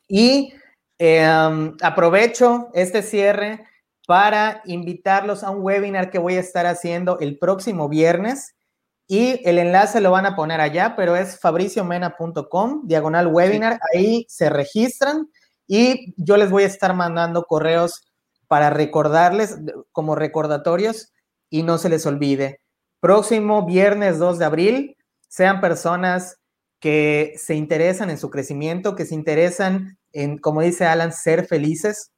[0.08, 0.54] Y
[0.98, 3.64] em, aprovecho este cierre
[4.12, 8.54] para invitarlos a un webinar que voy a estar haciendo el próximo viernes
[9.08, 13.80] y el enlace lo van a poner allá, pero es fabriciomena.com, diagonal webinar.
[13.94, 15.30] Ahí se registran
[15.66, 18.02] y yo les voy a estar mandando correos
[18.48, 19.56] para recordarles
[19.92, 21.10] como recordatorios
[21.48, 22.60] y no se les olvide.
[23.00, 26.36] Próximo viernes 2 de abril, sean personas
[26.80, 32.12] que se interesan en su crecimiento, que se interesan en, como dice Alan, ser felices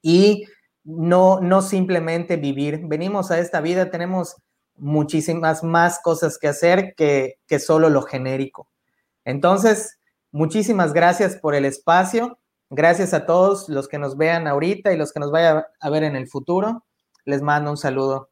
[0.00, 0.44] y
[0.84, 2.80] no, no simplemente vivir.
[2.84, 4.36] Venimos a esta vida, tenemos
[4.76, 8.68] muchísimas más cosas que hacer que, que solo lo genérico.
[9.24, 9.98] Entonces,
[10.32, 12.38] muchísimas gracias por el espacio.
[12.70, 16.04] Gracias a todos los que nos vean ahorita y los que nos vayan a ver
[16.04, 16.84] en el futuro.
[17.24, 18.31] Les mando un saludo.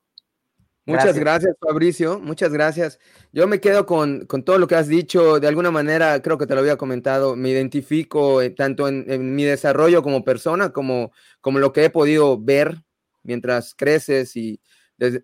[0.86, 2.18] Muchas gracias, Fabricio.
[2.20, 2.98] Muchas gracias.
[3.32, 5.38] Yo me quedo con, todo lo que has dicho.
[5.38, 9.44] De alguna manera, creo que te lo había comentado, me identifico eh, tanto en, mi
[9.44, 12.82] desarrollo como persona, como, como lo que he podido ver
[13.22, 14.60] mientras creces y,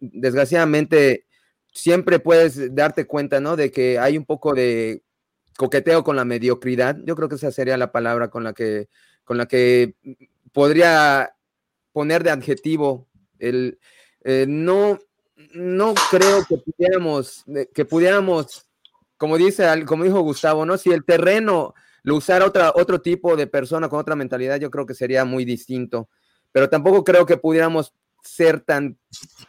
[0.00, 1.26] desgraciadamente
[1.70, 3.56] siempre puedes darte cuenta, ¿no?
[3.56, 5.02] De que hay un poco de
[5.58, 6.96] coqueteo con la mediocridad.
[7.04, 8.88] Yo creo que esa sería la palabra con la que,
[9.24, 9.94] con la que
[10.52, 11.36] podría
[11.92, 13.06] poner de adjetivo
[13.38, 13.78] el
[14.28, 14.98] eh, no,
[15.52, 17.44] no creo que pudiéramos,
[17.74, 18.66] que pudiéramos,
[19.16, 20.78] como dice, como dijo Gustavo, ¿no?
[20.78, 24.86] Si el terreno lo usara otra, otro tipo de persona con otra mentalidad, yo creo
[24.86, 26.08] que sería muy distinto.
[26.52, 27.92] Pero tampoco creo que pudiéramos
[28.22, 28.98] ser tan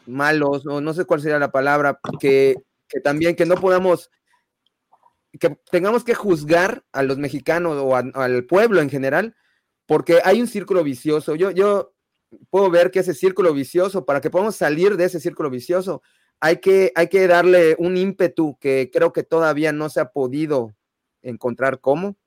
[0.05, 2.55] malos, no sé cuál sería la palabra, que,
[3.03, 4.11] también que no podamos,
[5.39, 9.35] que tengamos que juzgar a los mexicanos o al pueblo en general,
[9.85, 11.35] porque hay un círculo vicioso.
[11.35, 11.93] Yo, yo
[12.49, 16.01] puedo ver que ese círculo vicioso, para que podamos salir de ese círculo vicioso,
[16.39, 20.75] hay que, hay que darle un ímpetu que creo que todavía no se ha podido
[21.21, 22.17] encontrar cómo.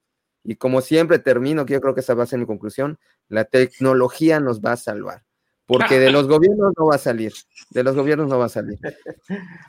[0.43, 2.99] Y como siempre termino, que yo creo que esa va a ser mi conclusión,
[3.29, 5.25] la tecnología nos va a salvar
[5.71, 7.33] porque de los gobiernos no va a salir,
[7.71, 8.77] de los gobiernos no va a salir.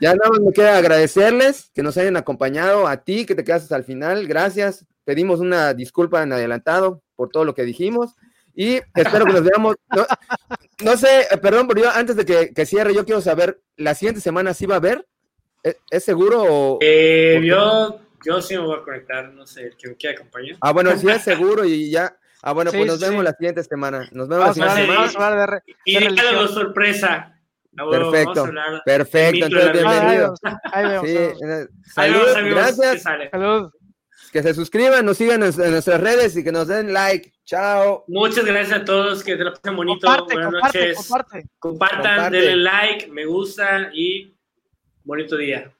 [0.00, 3.62] Ya nada más me queda agradecerles que nos hayan acompañado, a ti que te quedas
[3.62, 8.16] hasta el final, gracias, pedimos una disculpa en adelantado por todo lo que dijimos
[8.54, 9.76] y espero que nos veamos,
[10.84, 14.20] no, sé, eh, perdón, pero yo antes de que, cierre, yo quiero saber, ¿la siguiente
[14.20, 15.06] semana sí va a haber?
[15.62, 16.78] ¿Es, seguro o...?
[16.80, 20.56] Eh, yo, yo sí me voy a conectar, no sé, que me quiera acompañar.
[20.60, 24.08] Ah, bueno, sí es seguro y ya Ah, bueno, pues nos vemos la siguiente semana.
[24.10, 25.62] Nos vemos la siguiente semana.
[25.84, 27.38] y de, sorpresa.
[27.72, 28.50] perfecto,
[28.84, 29.46] perfecto.
[29.46, 30.34] Entonces, bienvenido.
[31.04, 31.54] Sí,
[31.84, 33.04] salud, gracias.
[34.32, 37.32] Que se suscriban, nos sigan en, nuestras redes y que nos den like.
[37.44, 38.04] Chao.
[38.08, 40.06] Muchas gracias a todos, que te lo pasen bonito.
[40.24, 41.10] Buenas noches.
[41.58, 44.34] Compartan, denle like, me gusta y
[45.04, 45.72] bonito día.